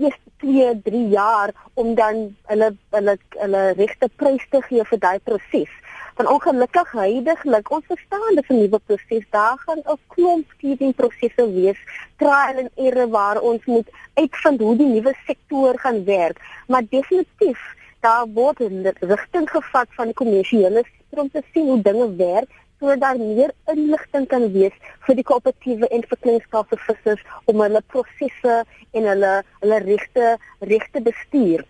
eerste 0.00 0.30
2, 0.46 0.80
3 0.82 1.08
jaar 1.08 1.50
om 1.74 1.94
dan 1.94 2.36
hulle 2.42 2.70
hulle 2.90 3.18
hulle 3.42 3.62
regte 3.82 4.08
prys 4.16 4.46
te 4.50 4.62
gee 4.68 4.84
vir 4.90 4.98
daai 4.98 5.18
proses. 5.18 5.72
Van 6.14 6.28
ongelukkig 6.28 6.92
heidaglik, 6.92 7.70
ons 7.70 7.86
verstaan 7.86 8.34
dis 8.34 8.48
'n 8.48 8.60
nuwe 8.62 8.78
proses. 8.86 9.24
Daar 9.30 9.58
gaan 9.64 9.82
'n 9.84 9.98
klomp 10.12 10.44
skieding 10.54 10.94
prosesse 10.94 11.44
wees, 11.52 11.78
trial 12.16 12.56
and 12.62 12.70
error 12.74 13.08
waar 13.08 13.40
ons 13.40 13.64
moet 13.64 13.88
uitvind 14.14 14.60
hoe 14.60 14.76
die 14.76 14.86
nuwe 14.86 15.14
sektor 15.26 15.78
gaan 15.78 16.04
werk. 16.04 16.38
Maar 16.66 16.82
definitief 16.88 17.60
daar 18.00 18.26
word 18.34 18.60
'n 18.60 18.94
rigting 19.00 19.50
gevat 19.50 19.88
van 19.90 20.04
die 20.04 20.14
kommersiële 20.14 20.84
sektor 20.84 21.18
om 21.22 21.30
te 21.30 21.42
sien 21.52 21.66
hoe 21.66 21.82
dinge 21.82 22.16
werk 22.16 22.48
sodat 22.80 23.00
daar 23.00 23.18
meer 23.18 23.52
inligting 23.66 24.26
kan 24.26 24.52
wees 24.52 24.76
vir 25.06 25.14
die 25.14 25.24
koöperatiewe 25.30 25.88
en 25.88 26.04
vir 26.10 26.18
kleinskaalse 26.24 26.78
vissers 26.86 27.24
om 27.44 27.60
hulle 27.60 27.82
prosesse 27.92 28.54
en 28.96 29.08
hulle 29.12 29.32
hulle 29.60 29.78
regte 29.84 30.38
regte 30.60 31.00
bestuur. 31.00 31.64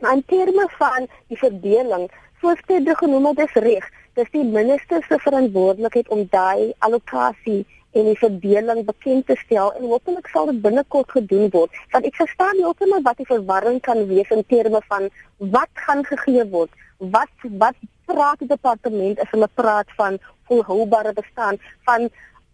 Maar 0.00 0.12
in 0.12 0.24
terme 0.24 0.64
van 0.78 1.08
die 1.28 1.38
verdeling, 1.38 2.08
soos 2.40 2.60
dit 2.66 2.96
genoem 2.98 3.26
het, 3.26 3.38
is 3.46 3.62
reg. 3.62 3.84
Dis 4.18 4.30
die 4.34 4.44
minister 4.44 5.02
se 5.06 5.18
verantwoordelikheid 5.22 6.08
om 6.14 6.24
daai 6.30 6.72
allocasie 6.78 7.64
en 7.96 8.08
die 8.10 8.18
verdeling 8.20 8.84
bekend 8.86 9.26
te 9.26 9.36
stel 9.44 9.72
en 9.78 9.86
hopelik 9.90 10.28
sal 10.32 10.50
dit 10.50 10.60
binnekort 10.62 11.10
gedoen 11.16 11.48
word. 11.54 11.78
Want 11.92 12.08
ek 12.08 12.18
verstaan 12.20 12.58
nie 12.58 12.66
hoekom 12.66 12.96
wat 13.06 13.20
die 13.20 13.28
verwarring 13.28 13.80
kan 13.86 14.04
wees 14.10 14.30
in 14.34 14.44
terme 14.52 14.82
van 14.88 15.08
wat 15.54 15.84
gaan 15.86 16.04
gegee 16.10 16.44
word. 16.52 16.74
Wat 16.98 17.48
wat 17.62 17.78
praat 18.10 18.42
die 18.42 18.50
departement 18.50 19.20
as 19.22 19.30
hulle 19.34 19.48
praat 19.60 19.90
van 20.00 20.18
volhoubare 20.50 21.12
bestaan 21.16 21.58
van 21.88 22.08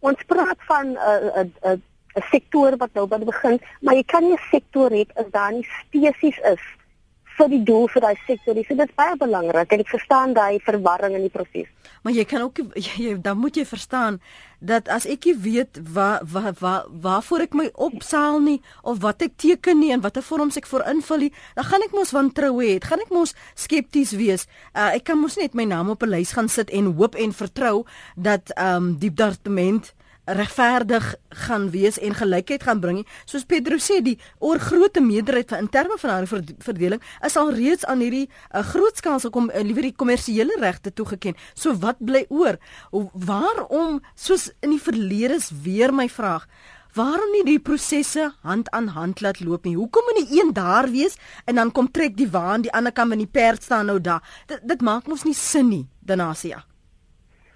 ons 0.05 0.25
praat 0.29 0.61
van 0.69 0.95
'n 0.95 0.97
uh, 0.97 1.43
'n 1.43 1.53
uh, 1.65 1.73
uh, 1.73 1.79
'n 2.15 2.25
sektor 2.31 2.77
wat 2.77 2.93
nou 2.95 3.07
begin, 3.09 3.59
maar 3.81 3.95
jy 3.95 4.05
kan 4.05 4.23
nie 4.23 4.37
'n 4.37 4.49
sektor 4.51 4.91
hê 4.91 5.05
as 5.15 5.31
daar 5.31 5.53
nie 5.53 5.67
spesies 5.81 6.39
is 6.53 6.65
vir 7.39 7.51
die 7.53 7.63
doel 7.67 7.89
vir 7.93 8.05
daai 8.07 8.17
sektor. 8.27 8.55
Dit 8.55 8.71
is 8.71 8.97
baie 8.97 9.17
belangrik 9.19 9.73
en 9.73 9.83
ek 9.85 9.93
verstaan 9.93 10.35
daai 10.37 10.61
verwarring 10.65 11.17
in 11.19 11.27
die 11.27 11.33
proses. 11.33 11.71
Maar 12.05 12.13
jy 12.13 12.25
kan 12.29 12.45
ook 12.47 12.61
jy 12.89 13.15
dan 13.23 13.41
moet 13.41 13.57
jy 13.57 13.65
verstaan 13.69 14.21
dat 14.65 14.89
as 14.89 15.05
ek 15.11 15.27
nie 15.29 15.35
weet 15.47 15.81
waar 15.93 16.25
waar 16.25 16.55
waar 16.61 16.87
waarvoor 17.07 17.45
ek 17.45 17.57
my 17.59 17.67
opsaal 17.75 18.41
nie 18.45 18.61
of 18.83 19.03
wat 19.05 19.25
ek 19.27 19.37
teken 19.41 19.81
nie 19.81 19.93
en 19.93 20.05
watter 20.05 20.25
vorms 20.25 20.57
ek 20.61 20.69
voor 20.71 20.87
invul 20.89 21.27
nie, 21.27 21.33
dan 21.57 21.69
gaan 21.69 21.85
ek 21.85 21.97
mos 21.97 22.15
wantrou 22.17 22.55
hê. 22.63 22.79
Gaan 22.81 23.05
ek 23.05 23.13
mos 23.13 23.35
skepties 23.55 24.15
wees. 24.17 24.49
Uh, 24.73 24.95
ek 24.95 25.05
kan 25.11 25.21
mos 25.21 25.37
net 25.41 25.55
my 25.55 25.67
naam 25.69 25.93
op 25.93 26.03
'n 26.03 26.13
lys 26.15 26.33
gaan 26.33 26.49
sit 26.49 26.71
en 26.71 26.95
hoop 26.97 27.15
en 27.15 27.33
vertrou 27.33 27.85
dat 28.17 28.55
ehm 28.57 28.77
um, 28.77 28.97
die 28.99 29.13
departement 29.13 29.93
regverdig 30.25 31.15
gaan 31.45 31.71
wees 31.71 31.99
en 31.99 32.15
gelykheid 32.15 32.63
gaan 32.63 32.81
bring. 32.81 33.01
Soos 33.25 33.45
Pedro 33.49 33.79
sê, 33.83 34.01
die 34.05 34.19
oorgrootste 34.39 35.03
meerderheid 35.05 35.49
van 35.49 35.65
in 35.65 35.71
terme 35.73 35.99
van 36.01 36.11
haar 36.11 36.29
verdeling 36.59 37.03
is 37.25 37.37
al 37.37 37.53
reeds 37.55 37.85
aan 37.85 38.05
hierdie 38.05 38.27
uh, 38.29 38.63
grootskaalse 38.65 39.31
kom 39.35 39.51
uh, 39.51 39.63
liewer 39.65 39.89
die 39.89 39.97
kommersiële 39.97 40.57
regte 40.61 40.93
toegeken. 40.93 41.37
So 41.55 41.77
wat 41.83 42.01
bly 42.05 42.25
oor? 42.29 42.59
Waarom 43.13 44.01
soos 44.15 44.51
in 44.61 44.75
die 44.75 44.83
verlede 44.83 45.41
is 45.41 45.51
weer 45.65 45.95
my 45.95 46.09
vraag. 46.09 46.49
Waarom 46.95 47.33
nie 47.35 47.43
die 47.49 47.59
prosesse 47.59 48.29
hand 48.47 48.69
aan 48.71 48.93
hand 48.95 49.21
laat 49.21 49.41
loop 49.43 49.65
nie? 49.67 49.75
Hoekom 49.75 50.07
moet 50.07 50.21
die 50.21 50.39
een 50.39 50.53
daar 50.55 50.87
wees 50.91 51.19
en 51.45 51.59
dan 51.59 51.73
kom 51.75 51.91
trek 51.91 52.15
die 52.17 52.31
waan 52.31 52.63
die 52.63 52.73
ander 52.73 52.95
kant 52.95 53.11
van 53.11 53.19
die 53.19 53.31
perd 53.31 53.67
staan 53.67 53.91
nou 53.91 53.99
daar? 54.01 54.23
Dit, 54.47 54.63
dit 54.63 54.81
maak 54.81 55.11
mos 55.11 55.27
nie 55.27 55.35
sin 55.35 55.69
nie, 55.69 55.89
Danasia. 55.99 56.63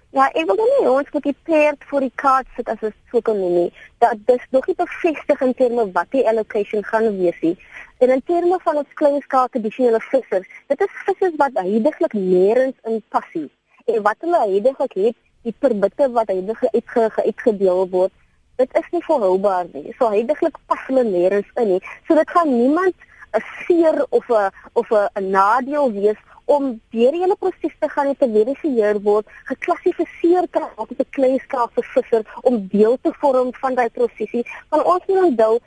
Ja, 0.09 0.23
ek 0.33 0.47
wil 0.49 0.57
dan 0.57 0.69
nie 0.73 0.87
ons 0.89 1.09
moet 1.13 1.25
die 1.27 1.35
perd 1.45 1.83
vir 1.85 2.01
die 2.01 2.15
kaart 2.17 2.47
sit 2.57 2.69
as 2.73 2.81
'n 2.81 2.93
soekonomie. 3.11 3.69
Dat 4.01 4.17
dis 4.25 4.45
nog 4.49 4.65
nie 4.67 4.75
bevestig 4.75 5.41
in 5.41 5.53
terme 5.53 5.91
wat 5.97 6.09
die 6.15 6.23
allocation 6.31 6.83
gaan 6.83 7.17
wees 7.17 7.39
nie. 7.41 7.57
En 7.99 8.09
in 8.09 8.23
terme 8.25 8.57
van 8.63 8.77
ons 8.81 8.93
klein 8.93 9.21
skaal 9.21 9.47
tradisionele 9.47 9.99
vissers, 9.99 10.47
dit 10.67 10.81
is 10.81 10.95
vissers 11.05 11.35
wat 11.37 11.51
heidaglik 11.53 12.13
nêrens 12.13 12.77
in 12.89 13.03
passie. 13.09 13.49
En 13.85 14.01
wat 14.01 14.15
hulle 14.19 14.39
heidaglik 14.39 14.93
het, 14.93 15.15
die 15.43 15.55
permitte 15.59 16.09
wat 16.11 16.27
heidaglik 16.27 16.73
uitge 16.73 17.23
uitgedeel 17.25 17.89
word, 17.89 18.11
dit 18.55 18.77
is 18.81 18.89
nie 18.91 19.03
volhoubaar 19.03 19.65
nie. 19.73 19.93
So 19.99 20.09
heidaglik 20.09 20.57
pas 20.65 20.81
hulle 20.87 21.03
nêrens 21.03 21.53
in 21.55 21.67
nie. 21.67 21.81
So 22.07 22.15
dit 22.15 22.29
gaan 22.29 22.49
niemand 22.49 22.95
'n 23.37 23.43
seer 23.65 24.05
of 24.09 24.25
'n 24.29 24.49
of 24.73 24.89
'n 24.91 25.29
nadeel 25.29 25.91
wees 25.91 26.17
om 26.55 26.69
deur 26.93 27.13
hele 27.13 27.35
proses 27.39 27.73
te 27.79 27.89
gaan 27.93 28.07
en 28.11 28.17
te 28.17 28.27
verifieer 28.33 28.99
word, 29.05 29.27
geklassifiseer 29.49 30.47
kan 30.55 30.65
word 30.77 30.93
as 30.95 31.01
'n 31.05 31.13
kleinskaal 31.17 31.69
visser 31.75 32.23
om 32.49 32.55
deel 32.71 32.97
te 33.03 33.11
vorm 33.21 33.51
van 33.61 33.75
daai 33.75 33.89
prosesie. 33.97 34.45
Van 34.69 34.85
ons 34.93 35.05
moet 35.07 35.27
onthou, 35.29 35.59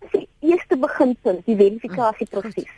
dis 0.00 0.12
die 0.12 0.28
eerste 0.50 0.76
beginpunt, 0.76 1.46
die 1.46 1.56
verifikasieproses. 1.62 2.72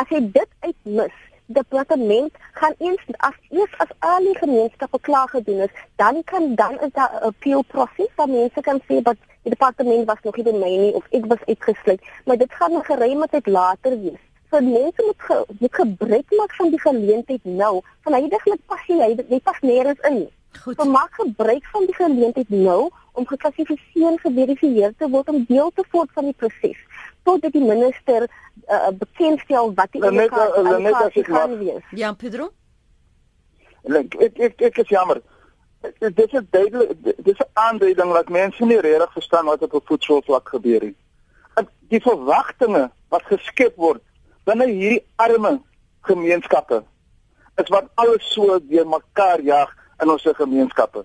As 0.00 0.10
jy 0.10 0.20
dit 0.40 0.50
uitmis, 0.66 1.14
die 1.46 1.54
departement 1.60 2.32
gaan 2.58 2.74
eens 2.78 3.06
as 3.16 3.38
eers 3.50 3.78
as 3.78 3.94
al 3.98 4.26
die 4.26 4.38
gemeenskappe 4.42 4.98
klaar 5.00 5.28
gedoen 5.28 5.60
is, 5.68 5.74
dan 5.96 6.22
kan 6.24 6.54
dan 6.54 6.80
is 6.80 6.92
daar 6.98 7.12
'n 7.14 7.24
appeal 7.30 7.62
proses 7.62 8.10
waar 8.16 8.28
mense 8.28 8.60
kan 8.60 8.80
sê 8.88 9.02
dat 9.02 9.16
die 9.42 9.54
departement 9.54 10.06
was 10.06 10.22
nog 10.22 10.36
nie 10.36 10.44
by 10.44 10.56
my 10.58 10.76
nie 10.84 10.94
of 10.94 11.06
ek 11.10 11.26
was 11.26 11.46
uitgesluit, 11.46 12.00
maar 12.24 12.36
dit 12.36 12.52
gaan 12.52 12.72
'n 12.72 12.84
geruime 12.90 13.26
tyd 13.28 13.46
later 13.46 14.00
wees 14.02 14.24
so 14.54 14.60
mense 14.60 15.02
moet 15.02 15.22
ge, 15.26 15.44
moet 15.58 15.74
gebruik 15.74 16.30
maak 16.30 16.54
van 16.54 16.70
die 16.70 16.80
geleentheid 16.80 17.44
nou. 17.44 17.80
Van 18.00 18.12
heidaglik 18.12 18.60
pas 18.66 18.86
jy 18.86 19.10
jy 19.28 19.40
pas 19.42 19.60
nêrens 19.60 20.00
in. 20.10 20.28
Goed. 20.62 20.76
So 20.78 20.84
maak 20.90 21.14
gebruik 21.18 21.66
van 21.72 21.86
die 21.86 21.94
geleentheid 21.94 22.48
nou 22.48 22.90
om 23.12 23.26
geklassifiseer 23.26 24.10
en 24.12 24.18
geverifieer 24.18 24.94
te 24.98 25.08
word 25.10 25.28
om 25.28 25.44
deel 25.48 25.70
te 25.74 25.84
word 25.90 26.10
van 26.14 26.30
die 26.30 26.36
proses 26.38 26.80
totdat 27.24 27.54
die 27.56 27.64
minister 27.64 28.26
uh, 28.26 28.90
bekendstel 28.98 29.70
wat 29.74 29.92
die 29.96 30.02
allocasie 30.04 31.24
gaan 31.24 31.54
wees. 31.58 31.86
Ja, 31.96 32.12
Pedro. 32.12 32.50
Ek 33.88 34.16
ek 34.26 34.42
ek, 34.48 34.60
ek 34.70 34.82
is 34.84 34.92
jammer. 34.92 35.22
Dit 36.00 36.20
is 36.20 36.44
duidelik 36.50 36.92
dis 37.02 37.38
'n 37.38 37.48
aanduiding 37.52 38.12
dat 38.12 38.28
mense 38.28 38.64
nie 38.64 38.80
regtig 38.80 39.12
verstaan 39.12 39.44
wat 39.44 39.62
op 39.62 39.74
'n 39.74 39.86
voedselvlak 39.88 40.48
gebeur 40.48 40.84
nie. 40.84 40.96
Die 41.88 42.00
verwagtinge 42.00 42.90
wat 43.08 43.22
geskep 43.22 43.76
word 43.76 44.02
binne 44.44 44.66
hierdie 44.66 45.04
arme 45.16 45.60
gemeenskappe 46.08 46.82
is 47.62 47.70
wat 47.70 47.88
alles 47.94 48.32
so 48.34 48.58
deur 48.68 48.86
mekaar 48.86 49.40
jag 49.42 49.70
in 50.02 50.10
ons 50.10 50.26
gemeenskappe. 50.36 51.04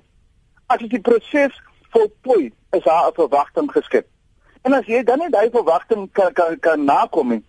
As 0.68 0.82
jy 0.82 0.88
die 0.88 1.02
proses 1.02 1.56
voltooi, 1.94 2.52
is 2.72 2.84
daar 2.84 3.10
'n 3.10 3.14
verwagting 3.14 3.72
geskep. 3.72 4.08
En 4.62 4.74
as 4.74 4.86
jy 4.86 5.04
dan 5.04 5.20
nie 5.20 5.30
daai 5.30 5.50
verwagting 5.50 6.12
kan 6.12 6.34
kan 6.34 6.60
kan 6.60 6.84
nakom 6.84 7.30
nie, 7.30 7.44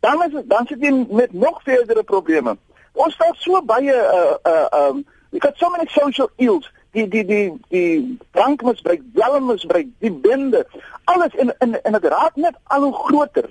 dan 0.00 0.22
is 0.22 0.32
het, 0.32 0.48
dan 0.48 0.66
sit 0.66 0.80
jy 0.80 1.06
met 1.10 1.32
nog 1.32 1.62
verdere 1.62 2.02
probleme. 2.02 2.56
Ons 2.92 3.14
het 3.18 3.36
so 3.36 3.62
baie 3.62 3.94
uh 3.94 4.36
uh 4.44 4.88
um 4.88 5.04
we 5.30 5.40
got 5.40 5.56
so 5.56 5.70
many 5.70 5.86
social 5.88 6.30
ills 6.36 6.70
die 6.92 7.08
die 7.08 7.24
die 7.24 7.52
die 7.68 8.18
drankmisbruik, 8.30 9.00
dwelmmisbruik, 9.12 9.86
die 9.98 10.12
bende, 10.12 10.66
alles 11.04 11.34
in 11.34 11.54
in 11.58 11.78
in 11.82 11.92
dit 11.92 12.04
raak 12.04 12.36
net 12.36 12.54
al 12.64 12.82
hoe 12.82 12.94
groter. 12.94 13.50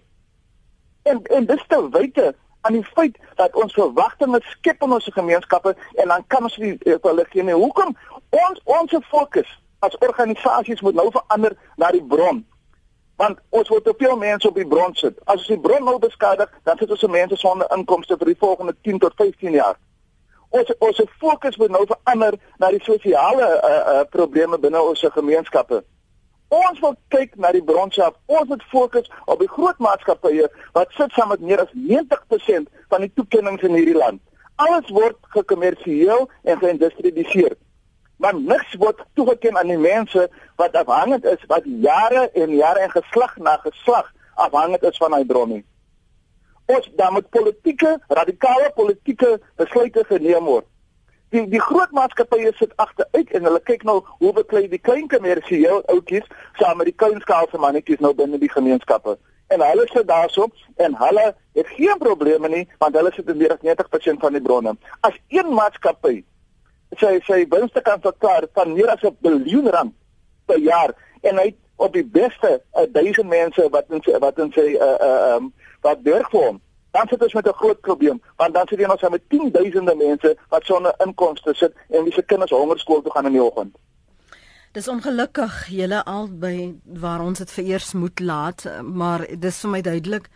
En 1.04 1.22
en 1.24 1.46
dis 1.46 1.64
te 1.68 1.90
wyte 1.90 2.36
aan 2.62 2.74
die 2.74 2.86
feit 2.86 3.18
dat 3.36 3.56
ons 3.56 3.74
verwagtinge 3.74 4.40
skep 4.42 4.84
in 4.84 4.92
ons 4.92 5.10
gemeenskappe 5.12 5.76
en 5.94 6.08
dan 6.08 6.24
kan 6.28 6.44
ons 6.48 6.58
nie 6.58 6.78
hulle 6.84 7.26
gee 7.30 7.44
nie. 7.44 7.54
Hoekom 7.54 7.96
ons 8.30 8.62
ons 8.64 8.96
fokus 9.10 9.50
as 9.80 9.98
organisasies 9.98 10.82
moet 10.82 10.96
nou 10.96 11.10
verander 11.12 11.58
na 11.76 11.92
die 11.92 12.04
bron? 12.04 12.46
Want 13.20 13.40
ons 13.50 13.70
word 13.70 13.84
te 13.84 13.94
veel 13.98 14.16
mense 14.18 14.48
op 14.48 14.56
die 14.56 14.68
bron 14.68 14.96
sit. 14.96 15.20
As 15.26 15.44
ons 15.44 15.52
die 15.52 15.60
bron 15.60 15.84
nou 15.84 15.98
beskadig, 16.00 16.52
dan 16.64 16.80
sit 16.80 16.92
ons 16.92 17.04
se 17.04 17.12
mense 17.12 17.36
sonder 17.38 17.68
inkomste 17.76 18.18
vir 18.18 18.32
die 18.32 18.40
volgende 18.40 18.76
10 18.88 19.04
tot 19.04 19.20
15 19.20 19.60
jaar. 19.60 19.76
Ons 20.54 20.72
ons 20.80 21.04
fokus 21.20 21.58
moet 21.58 21.72
nou 21.74 21.84
verander 21.90 22.40
na 22.62 22.72
die 22.72 22.84
sosiale 22.86 23.50
uh, 23.58 23.70
uh, 23.76 24.02
probleme 24.16 24.60
binne 24.62 24.82
ons 24.82 25.04
gemeenskappe. 25.16 25.84
Ons 26.54 26.80
wil 26.84 26.94
kyk 27.16 27.34
na 27.42 27.52
die 27.56 27.64
bronself. 27.66 28.16
Ons 28.30 28.52
moet 28.52 28.64
fokus 28.70 29.10
op 29.26 29.42
die 29.42 29.50
groot 29.50 29.80
maatskappye 29.82 30.50
wat 30.78 30.94
sit 30.98 31.16
saam 31.18 31.34
met 31.34 31.42
meer 31.42 31.64
as 31.64 31.74
90% 31.74 32.70
van 32.94 33.06
die 33.06 33.12
toekennings 33.18 33.66
in 33.66 33.78
hierdie 33.78 33.98
land. 33.98 34.22
Alles 34.62 34.90
word 34.94 35.18
gekommersieel 35.34 36.28
en 36.44 36.60
geïndustrialiseer. 36.62 37.58
maar 38.24 38.36
niks 38.40 38.76
word 38.80 39.00
toegeken 39.20 39.58
aan 39.60 39.68
die 39.68 39.80
mense 39.80 40.28
wat 40.62 40.76
afhangend 40.80 41.26
is 41.28 41.42
wat 41.52 41.66
jare 41.66 42.30
en 42.40 42.56
jare 42.56 42.86
en 42.86 42.92
geslag 42.94 43.36
na 43.38 43.58
geslag 43.66 44.12
afhangend 44.46 44.84
is 44.88 45.00
van 45.02 45.12
daai 45.12 45.26
bron 45.26 45.50
nie. 45.50 45.64
Ons 46.72 46.88
dan 46.96 47.18
met 47.18 47.30
politieke 47.30 47.98
radikale 48.08 48.70
politieke 48.76 49.34
besluite 49.60 50.06
geneem 50.08 50.48
word. 50.48 50.68
Die 51.34 51.48
die 51.50 51.62
groot 51.62 51.92
maatskappye 51.98 52.52
sit 52.60 52.74
agteruit 52.78 53.32
en 53.34 53.48
hulle 53.48 53.60
kyk 53.66 53.84
nou 53.90 54.02
hoe 54.22 54.34
beklei 54.38 54.68
die 54.70 54.82
klein 54.88 55.08
kommersiële 55.10 55.80
outjies 55.90 56.28
saam 56.60 56.78
met 56.78 56.92
die 56.92 57.00
kleinskaalse 57.02 57.58
mannetjies 57.58 58.04
nou 58.06 58.12
binne 58.14 58.38
die 58.38 58.52
gemeenskappe 58.54 59.16
en 59.54 59.64
hulle 59.66 59.86
sit 59.90 60.06
daarso 60.08 60.46
en 60.86 60.94
hulle 60.98 61.24
het 61.58 61.72
geen 61.78 61.98
probleme 61.98 62.52
nie 62.54 62.68
want 62.84 62.96
hulle 63.00 63.12
sit 63.16 63.32
in 63.34 63.42
90% 63.42 64.22
van 64.26 64.38
die 64.38 64.42
bronne. 64.46 64.76
As 65.02 65.18
een 65.34 65.50
maatskappy 65.58 66.22
sy 67.02 67.16
sy 67.28 67.40
winste 67.50 67.82
kan 67.82 68.02
verklaar 68.02 68.46
van 68.54 68.74
meer 68.78 68.94
as 68.94 69.02
'n 69.02 69.18
biljoen 69.26 69.70
rand 69.74 69.94
per 70.46 70.62
jaar 70.62 70.94
en 71.22 71.38
hy 71.38 71.56
op 71.76 71.94
die 71.94 72.06
beste 72.06 72.62
1000 72.94 73.28
mense 73.28 73.70
wat 73.70 73.90
in 73.90 74.02
sy 74.06 74.20
wat 74.20 74.38
in 74.38 74.52
sy 74.54 74.68
uh 74.78 74.98
uh 75.10 75.36
um 75.36 75.54
wat 75.82 76.06
vir 76.06 76.30
hom 76.32 76.62
dan 76.94 77.08
sit 77.08 77.24
ons 77.24 77.34
met 77.34 77.48
'n 77.48 77.60
groot 77.62 77.82
probleem 77.82 78.22
want 78.38 78.54
dan 78.54 78.68
sit 78.68 78.80
jy 78.80 78.86
nog 78.86 79.00
saam 79.00 79.12
met 79.12 79.30
10000 79.30 79.98
mense 79.98 80.38
wat 80.50 80.64
sonder 80.64 80.94
inkomste 81.06 81.54
sit 81.54 81.74
en 81.90 82.04
wie 82.04 82.14
se 82.14 82.22
kinders 82.22 82.52
hongerskool 82.52 83.02
toe 83.02 83.12
gaan 83.12 83.26
in 83.26 83.32
die 83.32 83.44
oggend. 83.44 83.76
Dis 84.72 84.88
ongelukkig 84.88 85.68
julle 85.68 86.04
albei 86.06 86.80
waar 86.86 87.22
ons 87.22 87.38
dit 87.38 87.52
vereers 87.52 87.94
moet 87.94 88.20
laat, 88.20 88.66
maar 88.82 89.28
dis 89.40 89.60
vir 89.62 89.70
my 89.70 89.82
duidelik 89.82 90.30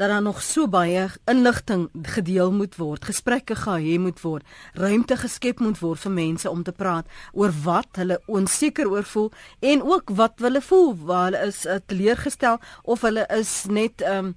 dat 0.00 0.08
daar 0.08 0.22
nog 0.22 0.42
so 0.42 0.68
baie 0.68 1.08
inligting 1.24 1.88
gedeel 2.02 2.52
moet 2.52 2.76
word, 2.76 3.04
gesprekke 3.04 3.56
gehê 3.56 3.98
moet 4.00 4.20
word, 4.20 4.46
ruimte 4.72 5.16
geskep 5.16 5.60
moet 5.60 5.78
word 5.78 6.00
vir 6.00 6.12
mense 6.12 6.50
om 6.50 6.62
te 6.62 6.72
praat 6.72 7.04
oor 7.32 7.52
wat 7.64 8.00
hulle 8.00 8.16
onseker 8.26 8.88
oor 8.88 9.04
voel 9.04 9.28
en 9.60 9.82
ook 9.82 10.14
wat 10.22 10.40
hulle 10.40 10.62
voel 10.64 10.94
waar 11.04 11.26
hulle 11.28 11.44
is 11.52 11.66
uh, 11.66 11.76
teleurgestel 11.86 12.56
of 12.82 13.04
hulle 13.04 13.26
is 13.36 13.52
net 13.68 14.00
ehm 14.00 14.32
um, 14.32 14.34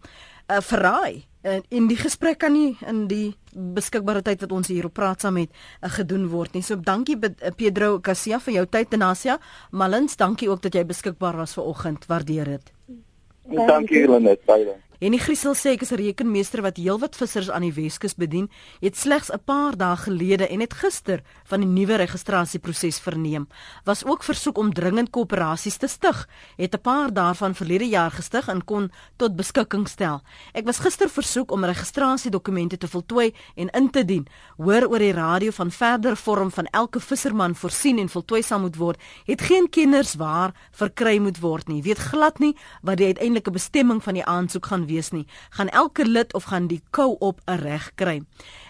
uh, 0.54 0.62
verraai 0.62 1.24
en 1.44 1.64
in 1.70 1.88
die 1.90 1.98
gesprek 2.00 2.40
kan 2.40 2.54
nie 2.56 2.78
in 2.88 3.08
die 3.08 3.34
beskikbare 3.52 4.22
tyd 4.24 4.46
wat 4.46 4.54
ons 4.56 4.70
hier 4.72 4.86
op 4.88 4.94
praat 4.96 5.26
saam 5.26 5.36
met 5.42 5.50
uh, 5.52 5.90
gedoen 5.92 6.30
word 6.32 6.54
nie. 6.56 6.64
So 6.64 6.80
dankie 6.80 7.18
uh, 7.20 7.52
Pedro 7.58 8.00
Cassia 8.00 8.40
vir 8.40 8.54
jou 8.60 8.66
tyd 8.66 8.94
Tenasia. 8.94 9.40
Malins, 9.72 10.16
dankie 10.18 10.50
ook 10.50 10.62
dat 10.64 10.76
jy 10.76 10.86
beskikbaar 10.88 11.38
was 11.38 11.58
vir 11.58 11.68
oggend. 11.68 12.08
Waardeer 12.08 12.56
dit. 12.56 12.74
Dankie 13.44 14.08
Lenet, 14.08 14.46
baie. 14.48 14.72
En 14.72 14.93
die 15.00 15.20
Griesel 15.20 15.56
sê 15.58 15.74
ek 15.74 15.82
is 15.82 15.92
'n 15.92 15.98
rekenmeester 15.98 16.62
wat 16.62 16.78
heelwat 16.78 17.16
vissers 17.16 17.50
aan 17.50 17.62
die 17.62 17.74
Weskus 17.74 18.16
bedien. 18.16 18.50
Het 18.80 18.96
slegs 18.96 19.30
'n 19.32 19.40
paar 19.46 19.78
dae 19.78 19.98
gelede 19.98 20.48
en 20.48 20.60
het 20.60 20.74
gister 20.74 21.22
van 21.44 21.60
die 21.60 21.68
nuwe 21.68 21.96
registrasieproses 21.96 23.00
verneem. 23.00 23.48
Was 23.84 24.06
ook 24.06 24.24
versoek 24.24 24.58
om 24.58 24.74
dringend 24.74 25.10
koöperasies 25.10 25.78
te 25.78 25.88
stig. 25.88 26.28
Het 26.58 26.74
'n 26.76 26.82
paar 26.82 27.14
daarvan 27.14 27.56
verlede 27.56 27.88
jaar 27.88 28.12
gestig 28.12 28.48
en 28.48 28.64
kon 28.64 28.92
tot 29.18 29.36
beskikking 29.36 29.88
stel. 29.88 30.22
Ek 30.54 30.66
was 30.66 30.80
gister 30.80 31.10
versoek 31.10 31.52
om 31.52 31.66
registrasiedokumente 31.66 32.78
te 32.78 32.88
voltooi 32.88 33.34
en 33.56 33.70
in 33.70 33.90
te 33.90 34.06
dien. 34.06 34.28
Hoor 34.58 34.88
oor 34.88 35.00
die 35.00 35.12
radio 35.12 35.52
van 35.52 35.72
verdere 35.72 36.16
vorm 36.16 36.52
van 36.52 36.66
elke 36.66 37.00
visserman 37.00 37.56
voorsien 37.56 38.00
en 38.00 38.10
voltooi 38.10 38.42
sal 38.42 38.60
moet 38.60 38.76
word. 38.76 39.02
Het 39.26 39.42
geen 39.42 39.70
kenners 39.70 40.14
waar 40.16 40.54
verkry 40.72 41.18
moet 41.18 41.40
word 41.40 41.68
nie. 41.68 41.82
Weet 41.82 41.98
glad 41.98 42.40
nie 42.40 42.56
wat 42.82 42.98
die 42.98 43.06
uiteindelike 43.06 43.52
bestemming 43.52 44.04
van 44.04 44.14
die 44.14 44.26
aansoek 44.26 44.66
gaan 44.66 44.86
wees 44.86 44.93
wees 44.94 45.12
nie. 45.12 45.26
Gaan 45.50 45.70
elke 45.70 46.06
lid 46.06 46.34
of 46.34 46.44
gaan 46.52 46.68
die 46.68 46.82
kou 46.90 47.16
op 47.20 47.42
'n 47.46 47.60
reg 47.60 47.92
kry. 47.96 48.22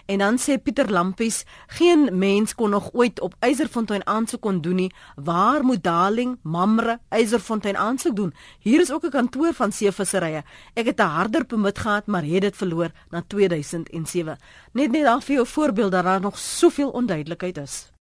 En 0.06 0.18
dan 0.18 0.38
sê 0.38 0.58
Pieter 0.62 0.90
Lampies, 0.90 1.44
geen 1.66 2.18
mens 2.18 2.54
kon 2.54 2.70
nog 2.70 2.90
ooit 2.92 3.20
op 3.20 3.34
Eiserfontein 3.38 4.06
aansoek 4.06 4.40
kon 4.40 4.60
doen 4.60 4.74
nie. 4.74 4.94
Waar 5.16 5.64
moet 5.64 5.82
Darling, 5.82 6.38
Mamre, 6.42 6.98
Eiserfontein 7.08 7.76
aansoek 7.76 8.16
doen? 8.16 8.34
Hier 8.58 8.80
is 8.80 8.92
ook 8.92 9.04
'n 9.04 9.10
kantoor 9.10 9.52
van 9.54 9.72
seevisserye. 9.72 10.42
Ek 10.74 10.86
het 10.86 10.98
'n 11.00 11.14
harder 11.16 11.44
permit 11.44 11.78
gehad, 11.78 12.06
maar 12.06 12.24
het 12.24 12.40
dit 12.40 12.56
verloor 12.56 12.90
na 13.10 13.22
2007. 13.26 14.38
Net 14.72 14.90
net 14.90 15.04
daar 15.04 15.22
vir 15.22 15.34
jou 15.34 15.46
voorbeeld 15.46 15.92
dat 15.92 16.04
daar 16.04 16.20
nog 16.20 16.38
soveel 16.38 16.90
onduidelikheid 16.90 17.58
is. 17.58 17.93